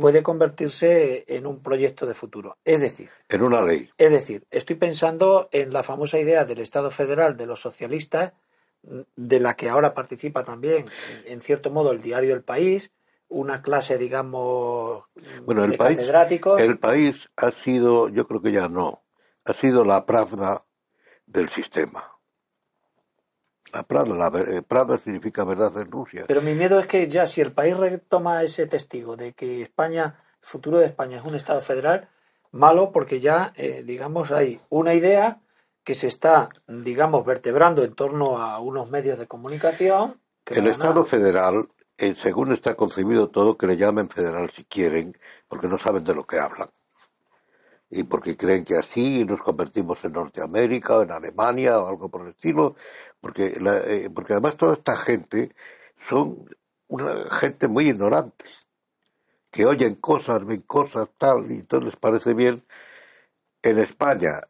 puede 0.00 0.22
convertirse 0.22 1.26
en 1.28 1.46
un 1.46 1.60
proyecto 1.60 2.06
de 2.06 2.14
futuro. 2.14 2.56
Es 2.64 2.80
decir, 2.80 3.10
en 3.28 3.42
una 3.42 3.60
ley. 3.60 3.90
Es 3.98 4.10
decir, 4.10 4.46
estoy 4.50 4.76
pensando 4.76 5.50
en 5.52 5.70
la 5.70 5.82
famosa 5.82 6.18
idea 6.18 6.46
del 6.46 6.60
Estado 6.60 6.90
federal 6.90 7.36
de 7.36 7.44
los 7.44 7.60
socialistas, 7.60 8.32
de 8.82 9.40
la 9.40 9.54
que 9.54 9.68
ahora 9.68 9.94
participa 9.94 10.44
también, 10.44 10.86
en 11.26 11.40
cierto 11.40 11.70
modo, 11.70 11.92
el 11.92 12.02
diario 12.02 12.34
El 12.34 12.42
País, 12.42 12.92
una 13.28 13.62
clase, 13.62 13.96
digamos, 13.96 15.04
bueno, 15.44 15.64
el 15.64 15.76
país, 15.76 15.98
El 16.58 16.78
país 16.78 17.30
ha 17.36 17.50
sido, 17.50 18.08
yo 18.08 18.26
creo 18.26 18.42
que 18.42 18.52
ya 18.52 18.68
no, 18.68 19.04
ha 19.44 19.52
sido 19.54 19.84
la 19.84 20.04
pravda 20.04 20.66
del 21.26 21.48
sistema. 21.48 22.08
La 23.72 23.84
Prada, 23.84 24.14
la, 24.14 24.30
eh, 24.38 24.98
significa 25.02 25.44
verdad 25.44 25.72
en 25.78 25.90
Rusia. 25.90 26.24
Pero 26.28 26.42
mi 26.42 26.52
miedo 26.52 26.78
es 26.78 26.86
que 26.86 27.08
ya 27.08 27.24
si 27.24 27.40
el 27.40 27.52
país 27.52 27.74
retoma 27.74 28.42
ese 28.42 28.66
testigo 28.66 29.16
de 29.16 29.32
que 29.32 29.62
España, 29.62 30.22
el 30.42 30.46
futuro 30.46 30.78
de 30.78 30.86
España 30.86 31.16
es 31.16 31.22
un 31.22 31.34
Estado 31.34 31.62
federal, 31.62 32.10
malo 32.50 32.92
porque 32.92 33.20
ya, 33.20 33.54
eh, 33.56 33.82
digamos, 33.82 34.30
hay 34.30 34.60
una 34.68 34.92
idea 34.92 35.40
que 35.84 35.94
se 35.94 36.08
está, 36.08 36.48
digamos, 36.66 37.24
vertebrando 37.24 37.84
en 37.84 37.94
torno 37.94 38.38
a 38.38 38.60
unos 38.60 38.90
medios 38.90 39.18
de 39.18 39.26
comunicación. 39.26 40.20
el 40.46 40.66
Estado 40.66 41.04
federal, 41.04 41.68
eh, 41.98 42.14
según 42.14 42.52
está 42.52 42.74
concebido 42.74 43.30
todo, 43.30 43.56
que 43.56 43.66
le 43.66 43.76
llamen 43.76 44.08
federal 44.08 44.50
si 44.50 44.64
quieren, 44.64 45.16
porque 45.48 45.68
no 45.68 45.78
saben 45.78 46.04
de 46.04 46.14
lo 46.14 46.24
que 46.26 46.38
hablan 46.38 46.68
y 47.94 48.04
porque 48.04 48.38
creen 48.38 48.64
que 48.64 48.76
así 48.76 49.22
nos 49.26 49.42
convertimos 49.42 50.02
en 50.04 50.12
Norteamérica 50.12 50.96
o 50.96 51.02
en 51.02 51.12
Alemania 51.12 51.78
o 51.78 51.86
algo 51.86 52.08
por 52.08 52.22
el 52.22 52.28
estilo, 52.28 52.74
porque, 53.20 53.58
eh, 53.58 54.08
porque 54.12 54.32
además 54.32 54.56
toda 54.56 54.72
esta 54.72 54.96
gente 54.96 55.54
son 56.08 56.48
una 56.88 57.14
gente 57.30 57.68
muy 57.68 57.88
ignorante, 57.88 58.46
que 59.50 59.66
oyen 59.66 59.96
cosas, 59.96 60.44
ven 60.46 60.62
cosas, 60.62 61.06
tal, 61.18 61.52
y 61.52 61.56
entonces 61.60 61.92
les 61.92 61.96
parece 61.96 62.32
bien. 62.32 62.64
En 63.62 63.78
España, 63.78 64.40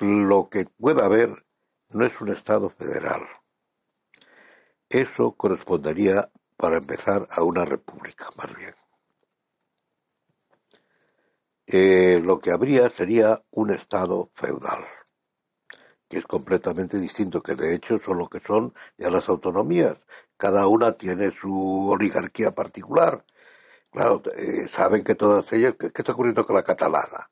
lo 0.00 0.48
que 0.48 0.66
pueda 0.66 1.04
haber 1.04 1.44
no 1.90 2.06
es 2.06 2.20
un 2.20 2.30
Estado 2.30 2.70
federal. 2.70 3.26
Eso 4.88 5.32
correspondería, 5.36 6.30
para 6.56 6.78
empezar, 6.78 7.28
a 7.30 7.42
una 7.42 7.64
república, 7.64 8.28
más 8.36 8.54
bien. 8.56 8.74
Eh, 11.66 12.20
lo 12.24 12.40
que 12.40 12.50
habría 12.50 12.90
sería 12.90 13.44
un 13.50 13.70
Estado 13.70 14.30
feudal, 14.34 14.84
que 16.08 16.18
es 16.18 16.26
completamente 16.26 16.98
distinto, 16.98 17.42
que 17.42 17.54
de 17.54 17.74
hecho 17.74 18.00
son 18.00 18.18
lo 18.18 18.28
que 18.28 18.40
son 18.40 18.74
ya 18.98 19.10
las 19.10 19.28
autonomías. 19.28 19.96
Cada 20.36 20.66
una 20.66 20.92
tiene 20.92 21.30
su 21.30 21.90
oligarquía 21.90 22.52
particular. 22.52 23.24
Claro, 23.92 24.22
eh, 24.36 24.66
saben 24.68 25.04
que 25.04 25.14
todas 25.14 25.52
ellas, 25.52 25.74
¿qué, 25.78 25.90
está 25.94 26.12
ocurriendo 26.12 26.44
con 26.46 26.56
la 26.56 26.62
catalana? 26.64 27.30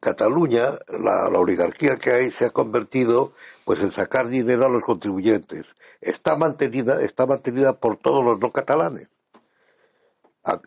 Cataluña, 0.00 0.70
la, 0.88 1.26
oligarquía 1.28 1.98
que 1.98 2.10
hay 2.10 2.30
se 2.30 2.46
ha 2.46 2.50
convertido 2.50 3.32
pues 3.64 3.80
en 3.80 3.92
sacar 3.92 4.28
dinero 4.28 4.66
a 4.66 4.68
los 4.68 4.82
contribuyentes. 4.82 5.66
Está 6.00 6.36
mantenida, 6.36 7.02
está 7.02 7.26
mantenida 7.26 7.78
por 7.78 7.96
todos 7.96 8.24
los 8.24 8.38
no 8.38 8.52
catalanes 8.52 9.08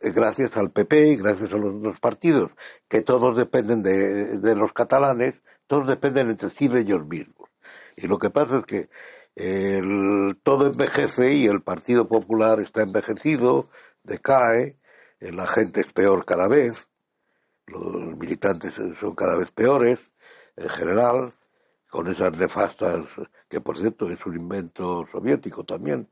gracias 0.02 0.58
al 0.58 0.72
PP 0.72 1.08
y 1.08 1.16
gracias 1.16 1.54
a 1.54 1.58
los 1.58 1.76
otros 1.76 2.00
partidos, 2.00 2.52
que 2.88 3.02
todos 3.02 3.38
dependen 3.38 3.82
de, 3.82 4.56
los 4.56 4.74
catalanes, 4.74 5.36
todos 5.68 5.88
dependen 5.88 6.30
entre 6.30 6.50
sí 6.50 6.68
de 6.68 6.82
ellos 6.82 7.06
mismos. 7.08 7.50
Y 7.96 8.08
lo 8.08 8.18
que 8.18 8.30
pasa 8.30 8.58
es 8.60 8.66
que 8.66 8.90
todo 10.44 10.68
envejece 10.68 11.34
y 11.34 11.46
el 11.48 11.62
Partido 11.62 12.08
Popular 12.08 12.60
está 12.60 12.82
envejecido, 12.82 13.70
decae, 14.04 14.78
la 15.20 15.48
gente 15.48 15.82
es 15.82 15.94
peor 15.94 16.26
cada 16.26 16.50
vez, 16.50 16.89
los 17.70 18.18
militantes 18.18 18.74
son 19.00 19.16
cada 19.16 19.36
vez 19.36 19.52
peores, 19.52 20.00
en 20.58 20.70
general, 20.70 21.34
con 21.90 22.08
esas 22.08 22.38
nefastas, 22.38 23.06
que 23.48 23.62
por 23.62 23.78
cierto 23.78 24.10
es 24.10 24.26
un 24.26 24.36
invento 24.36 25.06
soviético 25.12 25.64
también, 25.64 26.10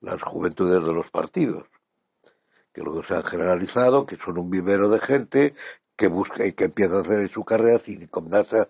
las 0.00 0.22
juventudes 0.22 0.82
de 0.82 0.92
los 0.92 1.10
partidos 1.10 1.66
que 2.72 2.82
luego 2.82 3.02
se 3.02 3.14
han 3.14 3.24
generalizado, 3.24 4.06
que 4.06 4.16
son 4.16 4.38
un 4.38 4.50
vivero 4.50 4.88
de 4.88 5.00
gente 5.00 5.54
que 5.96 6.08
busca 6.08 6.46
y 6.46 6.52
que 6.52 6.64
empieza 6.64 6.96
a 6.96 7.00
hacer 7.00 7.28
su 7.28 7.44
carrera 7.44 7.78
sin 7.78 8.06
condarse, 8.06 8.66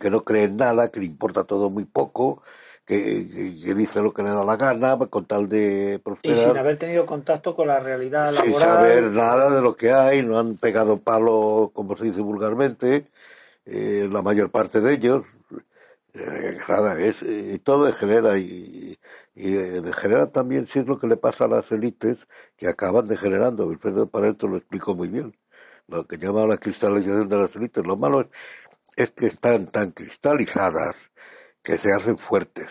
que 0.00 0.10
no 0.10 0.24
cree 0.24 0.44
en 0.44 0.56
nada, 0.56 0.90
que 0.90 1.00
le 1.00 1.06
importa 1.06 1.44
todo 1.44 1.68
muy 1.68 1.84
poco, 1.84 2.42
que, 2.84 2.96
dice 3.74 4.00
lo 4.00 4.12
que 4.12 4.22
le 4.22 4.30
da 4.30 4.44
la 4.44 4.56
gana 4.56 4.98
con 5.08 5.24
tal 5.26 5.48
de 5.48 6.00
prosperar. 6.02 6.36
Y 6.36 6.40
sin 6.40 6.56
haber 6.56 6.78
tenido 6.78 7.06
contacto 7.06 7.54
con 7.54 7.68
la 7.68 7.80
realidad 7.80 8.32
laboral. 8.32 8.44
Sin 8.44 8.60
saber 8.60 9.04
nada 9.04 9.54
de 9.54 9.62
lo 9.62 9.76
que 9.76 9.92
hay, 9.92 10.22
no 10.24 10.38
han 10.38 10.56
pegado 10.56 10.98
palo, 10.98 11.70
como 11.74 11.96
se 11.96 12.04
dice 12.04 12.20
vulgarmente, 12.20 13.06
eh, 13.64 14.08
la 14.10 14.22
mayor 14.22 14.50
parte 14.50 14.80
de 14.80 14.94
ellos. 14.94 15.22
Eh, 16.14 16.58
nada, 16.68 17.00
es, 17.00 17.22
eh, 17.22 17.58
todo 17.64 17.86
degenera 17.86 18.36
y, 18.36 18.98
y 19.34 19.50
degenera 19.52 20.26
también 20.26 20.66
si 20.66 20.80
es 20.80 20.86
lo 20.86 20.98
que 20.98 21.06
le 21.06 21.16
pasa 21.16 21.44
a 21.44 21.48
las 21.48 21.70
élites 21.72 22.18
que 22.56 22.68
acaban 22.68 23.06
degenerando. 23.06 23.66
Wilfredo 23.66 24.08
Pareto 24.08 24.48
lo 24.48 24.56
explicó 24.56 24.94
muy 24.94 25.08
bien. 25.08 25.34
Lo 25.88 26.06
que 26.06 26.18
llama 26.18 26.46
la 26.46 26.58
cristalización 26.58 27.28
de 27.28 27.38
las 27.38 27.56
élites. 27.56 27.84
Lo 27.84 27.96
malo 27.96 28.28
es, 28.96 29.10
que 29.10 29.26
están 29.26 29.66
tan 29.66 29.92
cristalizadas 29.92 30.96
que 31.62 31.78
se 31.78 31.92
hacen 31.92 32.18
fuertes. 32.18 32.70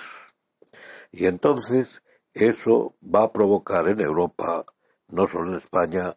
Y 1.12 1.26
entonces 1.26 2.02
eso 2.34 2.96
va 3.04 3.24
a 3.24 3.34
provocar 3.34 3.88
en 3.88 4.00
Europa, 4.00 4.66
no 5.08 5.28
solo 5.28 5.52
en 5.52 5.58
España, 5.58 6.16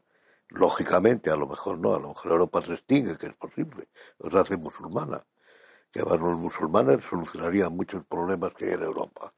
lógicamente, 0.49 1.31
a 1.31 1.37
lo 1.37 1.49
mejor 1.49 1.79
no, 1.79 1.95
a 1.95 1.99
lo 1.99 2.09
mejor 2.09 2.33
Europa 2.33 2.63
se 2.63 2.75
extingue, 2.75 3.17
que 3.17 3.27
es 3.27 3.35
posible, 3.35 3.89
se 4.31 4.39
hace 4.39 4.57
musulmana. 4.57 5.23
Que 5.91 6.01
los 6.01 6.39
musulmanes 6.39 7.05
solucionarían 7.05 7.75
muchos 7.75 8.05
problemas 8.05 8.53
que 8.55 8.67
hay 8.67 8.73
en 8.73 8.83
Europa 8.83 9.33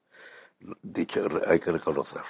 dicho, 0.83 1.29
hay 1.47 1.59
que 1.59 1.73
reconocer. 1.73 2.23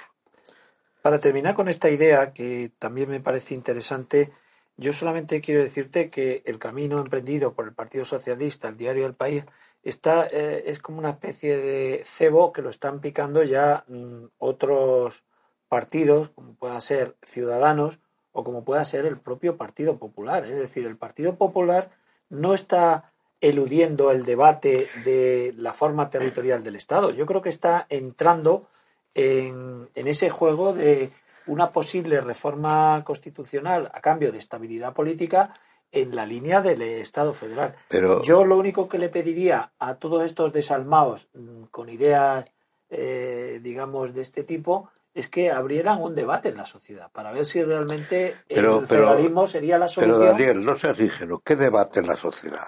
Para 1.01 1.19
terminar 1.19 1.55
con 1.55 1.69
esta 1.69 1.89
idea, 1.89 2.33
que 2.33 2.71
también 2.79 3.09
me 3.09 3.19
parece 3.19 3.53
interesante, 3.53 4.31
yo 4.75 4.93
solamente 4.93 5.41
quiero 5.41 5.63
decirte 5.63 6.09
que 6.09 6.43
el 6.45 6.59
camino 6.59 6.99
emprendido 6.99 7.53
por 7.53 7.65
el 7.65 7.73
Partido 7.73 8.05
Socialista, 8.05 8.67
el 8.67 8.77
diario 8.77 9.03
del 9.03 9.15
País, 9.15 9.45
está, 9.83 10.27
eh, 10.27 10.63
es 10.67 10.79
como 10.79 10.99
una 10.99 11.11
especie 11.11 11.57
de 11.57 12.03
cebo 12.05 12.51
que 12.51 12.61
lo 12.61 12.69
están 12.69 12.99
picando 12.99 13.43
ya 13.43 13.83
mm, 13.87 14.25
otros 14.37 15.23
partidos, 15.67 16.29
como 16.29 16.53
pueda 16.53 16.79
ser 16.81 17.15
Ciudadanos 17.23 17.99
o 18.31 18.43
como 18.43 18.63
pueda 18.63 18.85
ser 18.85 19.05
el 19.05 19.17
propio 19.17 19.57
Partido 19.57 19.97
Popular. 19.97 20.45
Es 20.45 20.57
decir, 20.57 20.85
el 20.85 20.97
Partido 20.97 21.35
Popular 21.35 21.89
no 22.29 22.53
está 22.53 23.11
eludiendo 23.41 24.11
el 24.11 24.25
debate 24.25 24.87
de 25.05 25.53
la 25.57 25.73
forma 25.73 26.09
territorial 26.09 26.63
del 26.63 26.75
Estado. 26.75 27.11
Yo 27.11 27.25
creo 27.25 27.41
que 27.41 27.49
está 27.49 27.85
entrando 27.89 28.67
en, 29.13 29.89
ese 29.95 30.29
juego 30.29 30.73
de 30.73 31.11
una 31.45 31.71
posible 31.71 32.21
reforma 32.21 33.03
constitucional 33.03 33.89
a 33.93 34.01
cambio 34.01 34.31
de 34.31 34.37
estabilidad 34.39 34.93
política 34.93 35.53
en 35.91 36.15
la 36.15 36.25
línea 36.25 36.61
del 36.61 36.81
Estado 36.81 37.33
federal. 37.33 37.75
Pero... 37.87 38.21
Yo 38.23 38.45
lo 38.45 38.57
único 38.57 38.87
que 38.89 38.97
le 38.97 39.09
pediría 39.09 39.71
a 39.79 39.95
todos 39.95 40.23
estos 40.23 40.53
desalmados 40.53 41.27
mm, 41.33 41.63
con 41.71 41.89
ideas, 41.89 42.45
eh, 42.89 43.59
digamos, 43.61 44.13
de 44.13 44.21
este 44.21 44.43
tipo, 44.43 44.89
es 45.13 45.29
que 45.29 45.51
abrieran 45.51 46.01
un 46.01 46.13
debate 46.13 46.49
en 46.49 46.57
la 46.57 46.65
sociedad 46.65 47.09
para 47.11 47.31
ver 47.31 47.45
si 47.45 47.63
realmente 47.63 48.35
el 48.49 48.85
federalismo 48.85 49.47
sería 49.47 49.79
la 49.79 49.87
solución. 49.87 50.19
Pero 50.19 50.31
Daniel, 50.31 50.63
no 50.63 50.77
seas 50.77 50.97
rígido. 50.97 51.39
¿Qué 51.39 51.55
debate 51.55 52.01
en 52.01 52.07
la 52.07 52.15
sociedad? 52.15 52.67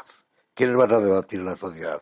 ¿Quiénes 0.55 0.75
van 0.75 0.91
a 0.93 0.99
debatir 0.99 1.41
en 1.41 1.45
la 1.45 1.57
sociedad? 1.57 2.01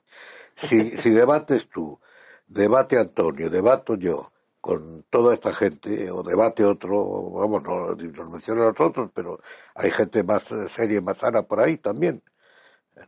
Si, 0.55 0.97
si 0.97 1.09
debates 1.09 1.67
tú, 1.67 1.99
debate 2.47 2.97
Antonio, 2.97 3.49
debato 3.49 3.95
yo, 3.95 4.31
con 4.61 5.03
toda 5.09 5.33
esta 5.33 5.53
gente, 5.53 6.11
o 6.11 6.23
debate 6.23 6.65
otro, 6.65 7.31
vamos, 7.31 7.63
no 7.63 7.95
nos 7.95 8.29
menciono 8.29 8.63
a 8.63 8.71
nosotros, 8.71 9.11
pero 9.13 9.39
hay 9.75 9.91
gente 9.91 10.23
más 10.23 10.43
seria 10.75 10.97
y 10.97 11.01
más 11.01 11.17
sana 11.17 11.43
por 11.43 11.59
ahí 11.59 11.77
también. 11.77 12.23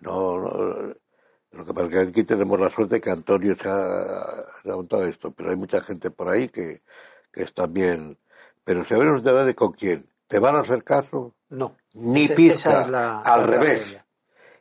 No, 0.02 0.38
lo 1.52 1.66
que 1.66 1.74
pasa 1.74 1.88
es 1.88 1.94
que 1.94 2.00
aquí 2.00 2.24
tenemos 2.24 2.60
la 2.60 2.70
suerte 2.70 3.02
que 3.02 3.10
Antonio 3.10 3.56
se 3.56 3.68
ha, 3.68 4.76
montado 4.76 5.06
esto, 5.06 5.32
pero 5.32 5.50
hay 5.50 5.56
mucha 5.56 5.82
gente 5.82 6.12
por 6.12 6.30
ahí 6.30 6.50
que, 6.50 6.82
que 7.32 7.44
está 7.44 7.68
bien. 7.68 8.18
Pero 8.64 8.86
si 8.86 8.94
un 8.94 9.24
debate 9.24 9.56
con 9.56 9.72
quién, 9.72 10.08
¿te 10.28 10.40
van 10.40 10.56
a 10.56 10.60
hacer 10.60 10.84
caso? 10.84 11.34
No. 11.50 11.76
Ni 11.94 12.28
pizca, 12.28 13.22
al 13.22 13.48
revés 13.48 14.00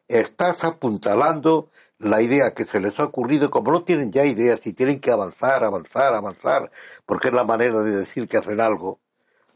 estás 0.09 0.65
apuntalando 0.65 1.71
la 1.99 2.23
idea 2.23 2.55
que 2.55 2.65
se 2.65 2.81
les 2.81 2.99
ha 3.01 3.05
ocurrido, 3.05 3.51
como 3.51 3.73
no 3.73 3.83
tienen 3.83 4.13
ya 4.13 4.25
ideas 4.25 4.67
y 4.67 4.73
tienen 4.73 5.01
que 5.01 5.11
avanzar, 5.11 5.65
avanzar, 5.65 6.15
avanzar, 6.15 6.71
porque 7.05 7.29
es 7.29 7.35
la 7.35 7.45
manera 7.45 7.81
de 7.83 7.97
decir 7.97 8.29
que 8.29 8.37
hacen 8.37 8.61
algo, 8.61 9.01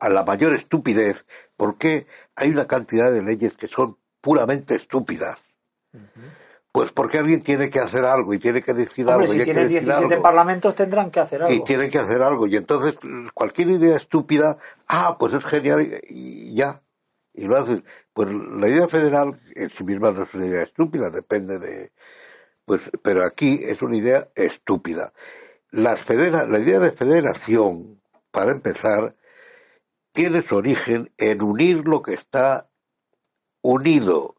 a 0.00 0.08
la 0.08 0.24
mayor 0.24 0.54
estupidez, 0.54 1.24
porque 1.56 2.06
hay 2.34 2.50
una 2.50 2.66
cantidad 2.66 3.12
de 3.12 3.22
leyes 3.22 3.56
que 3.56 3.68
son 3.68 3.96
puramente 4.20 4.74
estúpidas. 4.74 5.38
Pues 6.72 6.90
porque 6.90 7.18
alguien 7.18 7.42
tiene 7.42 7.68
que 7.68 7.78
hacer 7.78 8.04
algo 8.04 8.32
y 8.32 8.38
tiene 8.38 8.62
que 8.62 8.72
decir 8.72 9.08
algo. 9.08 9.26
Si 9.26 9.38
y 9.38 9.44
tienen 9.44 9.68
17 9.68 10.16
parlamentos 10.16 10.74
tendrán 10.74 11.10
que 11.10 11.20
hacer 11.20 11.42
algo. 11.42 11.54
Y 11.54 11.62
tienen 11.62 11.90
que 11.90 11.98
hacer 11.98 12.22
algo. 12.22 12.46
Y 12.46 12.56
entonces 12.56 12.96
cualquier 13.34 13.68
idea 13.68 13.96
estúpida, 13.96 14.56
ah, 14.88 15.16
pues 15.18 15.34
es 15.34 15.44
genial 15.44 15.86
y 16.08 16.54
ya. 16.54 16.82
Y 17.34 17.46
lo 17.46 17.56
haces. 17.56 17.82
Pues 18.14 18.28
la 18.30 18.68
idea 18.68 18.88
federal 18.88 19.38
en 19.54 19.70
sí 19.70 19.84
misma 19.84 20.12
no 20.12 20.22
es 20.22 20.34
una 20.34 20.46
idea 20.46 20.62
estúpida, 20.62 21.10
depende 21.10 21.58
de... 21.58 21.92
Pues, 22.64 22.82
pero 23.02 23.24
aquí 23.24 23.60
es 23.62 23.82
una 23.82 23.96
idea 23.96 24.30
estúpida. 24.34 25.12
Las 25.70 26.08
la 26.08 26.58
idea 26.58 26.78
de 26.78 26.92
federación, 26.92 28.02
para 28.30 28.52
empezar, 28.52 29.16
tiene 30.12 30.42
su 30.42 30.56
origen 30.56 31.12
en 31.16 31.42
unir 31.42 31.88
lo 31.88 32.02
que 32.02 32.14
está 32.14 32.70
unido 33.62 34.36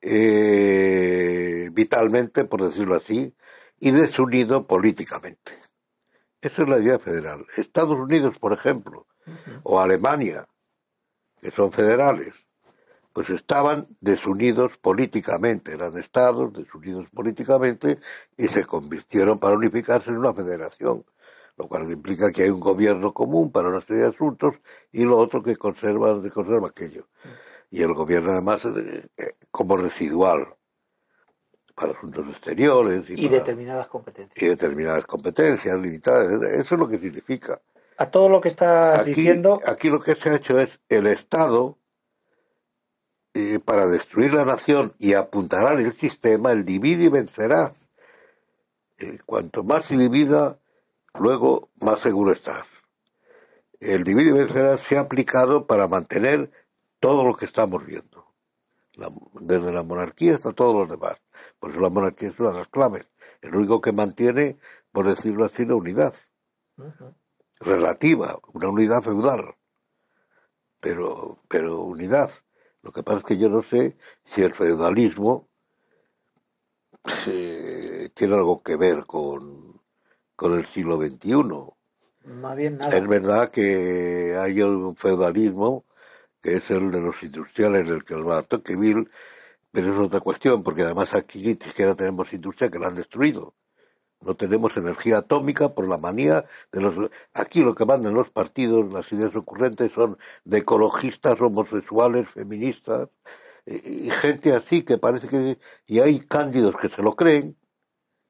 eh, 0.00 1.68
vitalmente, 1.72 2.44
por 2.44 2.62
decirlo 2.62 2.96
así, 2.96 3.34
y 3.78 3.90
desunido 3.90 4.66
políticamente. 4.66 5.52
Esa 6.40 6.62
es 6.62 6.68
la 6.68 6.78
idea 6.78 6.98
federal. 6.98 7.46
Estados 7.56 7.98
Unidos, 7.98 8.38
por 8.38 8.52
ejemplo, 8.52 9.06
o 9.62 9.80
Alemania, 9.80 10.46
que 11.40 11.50
son 11.50 11.72
federales, 11.72 12.43
pues 13.14 13.30
estaban 13.30 13.86
desunidos 14.00 14.76
políticamente, 14.76 15.72
eran 15.72 15.96
estados 15.96 16.52
desunidos 16.52 17.08
políticamente 17.14 18.00
y 18.36 18.48
se 18.48 18.64
convirtieron 18.64 19.38
para 19.38 19.54
unificarse 19.54 20.10
en 20.10 20.18
una 20.18 20.34
federación, 20.34 21.06
lo 21.56 21.68
cual 21.68 21.88
implica 21.92 22.32
que 22.32 22.42
hay 22.42 22.50
un 22.50 22.58
gobierno 22.58 23.14
común 23.14 23.52
para 23.52 23.68
una 23.68 23.80
serie 23.80 24.02
de 24.02 24.08
asuntos 24.08 24.56
y 24.90 25.04
lo 25.04 25.16
otro 25.16 25.44
que 25.44 25.56
conserva, 25.56 26.20
conserva 26.28 26.66
aquello. 26.66 27.06
Y 27.70 27.82
el 27.82 27.94
gobierno 27.94 28.32
además 28.32 28.64
eh, 28.64 29.36
como 29.48 29.76
residual 29.76 30.48
para 31.76 31.92
asuntos 31.92 32.28
exteriores. 32.28 33.08
Y, 33.10 33.28
determinadas 33.28 33.86
competencias. 33.86 34.42
Y 34.42 34.48
determinadas 34.48 35.06
competencias 35.06 35.80
limitadas. 35.80 36.42
Eso 36.42 36.74
es 36.74 36.80
lo 36.80 36.88
que 36.88 36.98
significa. 36.98 37.60
A 37.96 38.10
todo 38.10 38.28
lo 38.28 38.40
que 38.40 38.48
está 38.48 39.04
diciendo. 39.04 39.60
Aquí 39.64 39.88
lo 39.88 40.00
que 40.00 40.16
se 40.16 40.30
ha 40.30 40.34
hecho 40.34 40.58
es 40.58 40.80
el 40.88 41.06
Estado 41.06 41.78
para 43.64 43.86
destruir 43.86 44.32
la 44.32 44.44
nación 44.44 44.94
y 44.98 45.14
apuntará 45.14 45.74
el 45.74 45.92
sistema, 45.92 46.52
el 46.52 46.64
divide 46.64 47.04
y 47.04 47.08
vencerá. 47.08 47.72
Eh, 48.98 49.18
cuanto 49.26 49.64
más 49.64 49.86
se 49.86 49.96
divida, 49.96 50.60
luego 51.18 51.68
más 51.80 52.00
seguro 52.00 52.32
estás. 52.32 52.64
El 53.80 54.04
divide 54.04 54.30
y 54.30 54.32
vencerás 54.32 54.80
se 54.80 54.96
ha 54.96 55.00
aplicado 55.00 55.66
para 55.66 55.88
mantener 55.88 56.50
todo 57.00 57.24
lo 57.24 57.36
que 57.36 57.44
estamos 57.44 57.84
viendo, 57.84 58.32
desde 59.40 59.72
la 59.72 59.82
monarquía 59.82 60.36
hasta 60.36 60.52
todos 60.52 60.74
los 60.74 60.88
demás. 60.88 61.20
Por 61.58 61.70
eso 61.70 61.80
la 61.80 61.90
monarquía 61.90 62.28
es 62.28 62.38
una 62.38 62.52
de 62.52 62.58
las 62.58 62.68
claves. 62.68 63.06
El 63.42 63.56
único 63.56 63.80
que 63.80 63.92
mantiene, 63.92 64.58
por 64.92 65.08
decirlo 65.08 65.44
así, 65.44 65.66
la 65.66 65.74
unidad. 65.74 66.14
Relativa, 67.60 68.38
una 68.52 68.68
unidad 68.68 69.02
feudal. 69.02 69.56
Pero, 70.80 71.42
pero 71.48 71.80
unidad. 71.80 72.30
Lo 72.84 72.92
que 72.92 73.02
pasa 73.02 73.18
es 73.18 73.24
que 73.24 73.38
yo 73.38 73.48
no 73.48 73.62
sé 73.62 73.96
si 74.24 74.42
el 74.42 74.54
feudalismo 74.54 75.48
eh, 77.26 78.10
tiene 78.14 78.34
algo 78.34 78.62
que 78.62 78.76
ver 78.76 79.06
con, 79.06 79.80
con 80.36 80.52
el 80.52 80.66
siglo 80.66 81.00
XXI. 81.00 81.32
Más 82.26 82.56
bien 82.56 82.76
nada. 82.76 82.94
Es 82.94 83.08
verdad 83.08 83.50
que 83.50 84.36
hay 84.38 84.60
un 84.60 84.94
feudalismo 84.96 85.86
que 86.42 86.56
es 86.56 86.70
el 86.70 86.90
de 86.90 87.00
los 87.00 87.22
industriales 87.22 87.88
del 87.88 88.04
que 88.04 88.16
va 88.16 88.38
a 88.38 88.42
Tocqueville, 88.42 89.08
pero 89.72 89.90
es 89.90 89.98
otra 89.98 90.20
cuestión, 90.20 90.62
porque 90.62 90.82
además 90.82 91.14
aquí 91.14 91.42
ni 91.42 91.54
siquiera 91.54 91.94
tenemos 91.94 92.34
industria 92.34 92.70
que 92.70 92.78
la 92.78 92.88
han 92.88 92.96
destruido. 92.96 93.54
No 94.24 94.34
tenemos 94.34 94.76
energía 94.76 95.18
atómica 95.18 95.74
por 95.74 95.88
la 95.88 95.98
manía 95.98 96.44
de 96.72 96.80
los... 96.80 97.10
Aquí 97.34 97.62
lo 97.62 97.74
que 97.74 97.84
mandan 97.84 98.14
los 98.14 98.30
partidos, 98.30 98.92
las 98.92 99.12
ideas 99.12 99.36
ocurrentes 99.36 99.92
son 99.92 100.18
de 100.44 100.58
ecologistas, 100.58 101.40
homosexuales, 101.40 102.28
feministas, 102.28 103.08
y, 103.66 104.10
gente 104.10 104.52
así 104.54 104.82
que 104.82 104.98
parece 104.98 105.28
que... 105.28 105.58
Y 105.86 106.00
hay 106.00 106.20
cándidos 106.20 106.76
que 106.76 106.88
se 106.88 107.02
lo 107.02 107.14
creen, 107.14 107.56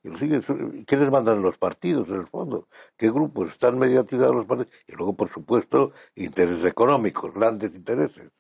y 0.03 0.09
lo 0.09 0.19
siguen. 0.19 0.85
¿Quiénes 0.85 1.11
mandan 1.11 1.43
los 1.43 1.59
partidos, 1.59 2.09
en 2.09 2.17
el 2.17 2.27
fondo? 2.27 2.69
¿Qué 2.97 3.11
grupos 3.11 3.53
están 3.53 3.79
mediatizados 3.79 4.35
los 4.35 4.47
partidos? 4.47 4.73
Y 4.87 4.93
luego, 4.93 5.17
por 5.17 5.31
supuesto, 5.31 5.93
intereses 6.15 6.65
económicos, 6.65 7.33
grandes 7.33 7.75
intereses. 7.75 8.31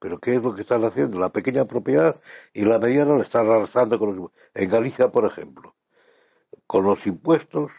Pero 0.00 0.18
¿qué 0.18 0.34
es 0.36 0.42
lo 0.42 0.54
que 0.54 0.62
están 0.62 0.84
haciendo? 0.84 1.18
La 1.18 1.30
pequeña 1.30 1.64
propiedad 1.64 2.20
y 2.52 2.64
la 2.64 2.78
mediana 2.78 3.16
la 3.16 3.24
están 3.24 3.46
arrasando 3.46 3.98
con 3.98 4.16
los... 4.16 4.30
En 4.54 4.70
Galicia, 4.70 5.10
por 5.10 5.24
ejemplo, 5.24 5.74
con 6.68 6.84
los 6.84 7.06
impuestos, 7.06 7.72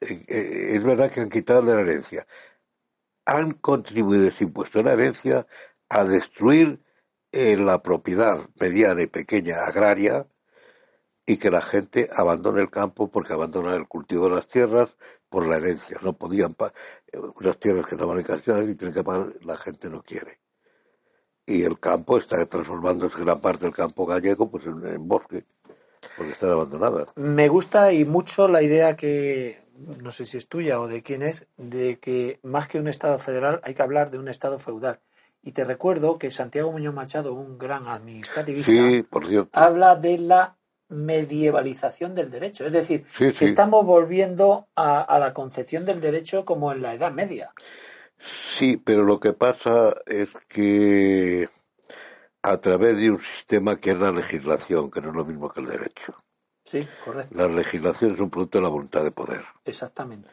eh, 0.00 0.24
eh, 0.28 0.72
es 0.74 0.84
verdad 0.84 1.10
que 1.10 1.20
han 1.20 1.30
quitado 1.30 1.62
la 1.62 1.80
herencia. 1.80 2.26
Han 3.24 3.52
contribuido 3.54 4.28
ese 4.28 4.44
impuesto 4.44 4.78
en 4.78 4.86
la 4.86 4.92
herencia 4.92 5.46
a 5.88 6.04
destruir 6.04 6.82
eh, 7.32 7.56
la 7.56 7.82
propiedad 7.82 8.38
mediana 8.60 9.02
y 9.02 9.06
pequeña 9.06 9.64
agraria 9.64 10.28
y 11.26 11.38
que 11.38 11.50
la 11.50 11.62
gente 11.62 12.10
abandone 12.14 12.60
el 12.60 12.70
campo 12.70 13.10
porque 13.10 13.32
abandona 13.32 13.74
el 13.74 13.88
cultivo 13.88 14.28
de 14.28 14.36
las 14.36 14.46
tierras 14.46 14.94
por 15.30 15.46
la 15.46 15.56
herencia. 15.56 15.98
No 16.02 16.12
podían 16.12 16.52
pagar 16.52 16.74
unas 17.36 17.58
tierras 17.58 17.86
que 17.86 17.96
no 17.96 18.06
van 18.06 18.18
en 18.18 18.70
y 18.70 18.74
tienen 18.74 18.94
que 18.94 19.04
pagar, 19.04 19.34
la 19.42 19.56
gente 19.56 19.88
no 19.88 20.02
quiere. 20.02 20.40
Y 21.46 21.62
el 21.62 21.80
campo 21.80 22.18
está 22.18 22.44
transformándose 22.44 23.18
gran 23.20 23.40
parte 23.40 23.64
del 23.64 23.74
campo 23.74 24.04
gallego 24.04 24.50
pues 24.50 24.66
en 24.66 25.08
bosque 25.08 25.46
porque 26.16 26.32
están 26.32 26.50
abandonadas. 26.50 27.08
Me 27.16 27.48
gusta 27.48 27.92
y 27.92 28.04
mucho 28.04 28.48
la 28.48 28.62
idea 28.62 28.96
que, 28.96 29.60
no 30.02 30.10
sé 30.10 30.26
si 30.26 30.38
es 30.38 30.48
tuya 30.48 30.80
o 30.80 30.88
de 30.88 31.02
quién 31.02 31.22
es, 31.22 31.46
de 31.56 31.98
que 31.98 32.38
más 32.42 32.68
que 32.68 32.78
un 32.78 32.88
Estado 32.88 33.18
federal 33.18 33.60
hay 33.64 33.74
que 33.74 33.82
hablar 33.82 34.10
de 34.10 34.18
un 34.18 34.28
Estado 34.28 34.58
feudal. 34.58 35.00
Y 35.42 35.52
te 35.52 35.64
recuerdo 35.64 36.18
que 36.18 36.30
Santiago 36.30 36.72
Muñoz 36.72 36.94
Machado, 36.94 37.32
un 37.32 37.58
gran 37.58 37.86
administrativista, 37.86 38.72
habla 39.52 39.96
de 39.96 40.18
la 40.18 40.56
medievalización 40.88 42.14
del 42.14 42.30
derecho. 42.30 42.66
Es 42.66 42.72
decir, 42.72 43.04
que 43.16 43.44
estamos 43.44 43.86
volviendo 43.86 44.66
a, 44.74 45.00
a, 45.00 45.18
la 45.18 45.32
concepción 45.32 45.84
del 45.84 46.00
derecho 46.00 46.44
como 46.44 46.72
en 46.72 46.82
la 46.82 46.94
Edad 46.94 47.12
Media. 47.12 47.52
Sí, 48.18 48.76
pero 48.76 49.04
lo 49.04 49.20
que 49.20 49.32
pasa 49.32 49.94
es 50.06 50.30
que 50.48 51.48
a 52.42 52.60
través 52.60 52.98
de 52.98 53.10
un 53.10 53.18
sistema 53.18 53.76
que 53.76 53.90
es 53.90 53.98
la 53.98 54.12
legislación, 54.12 54.90
que 54.90 55.00
no 55.00 55.08
es 55.10 55.16
lo 55.16 55.24
mismo 55.24 55.50
que 55.50 55.60
el 55.60 55.66
derecho. 55.66 56.14
Sí, 56.64 56.86
correcto. 57.04 57.34
La 57.34 57.48
legislación 57.48 58.14
es 58.14 58.20
un 58.20 58.30
producto 58.30 58.58
de 58.58 58.62
la 58.62 58.68
voluntad 58.68 59.02
de 59.02 59.10
poder. 59.10 59.42
Exactamente. 59.64 60.28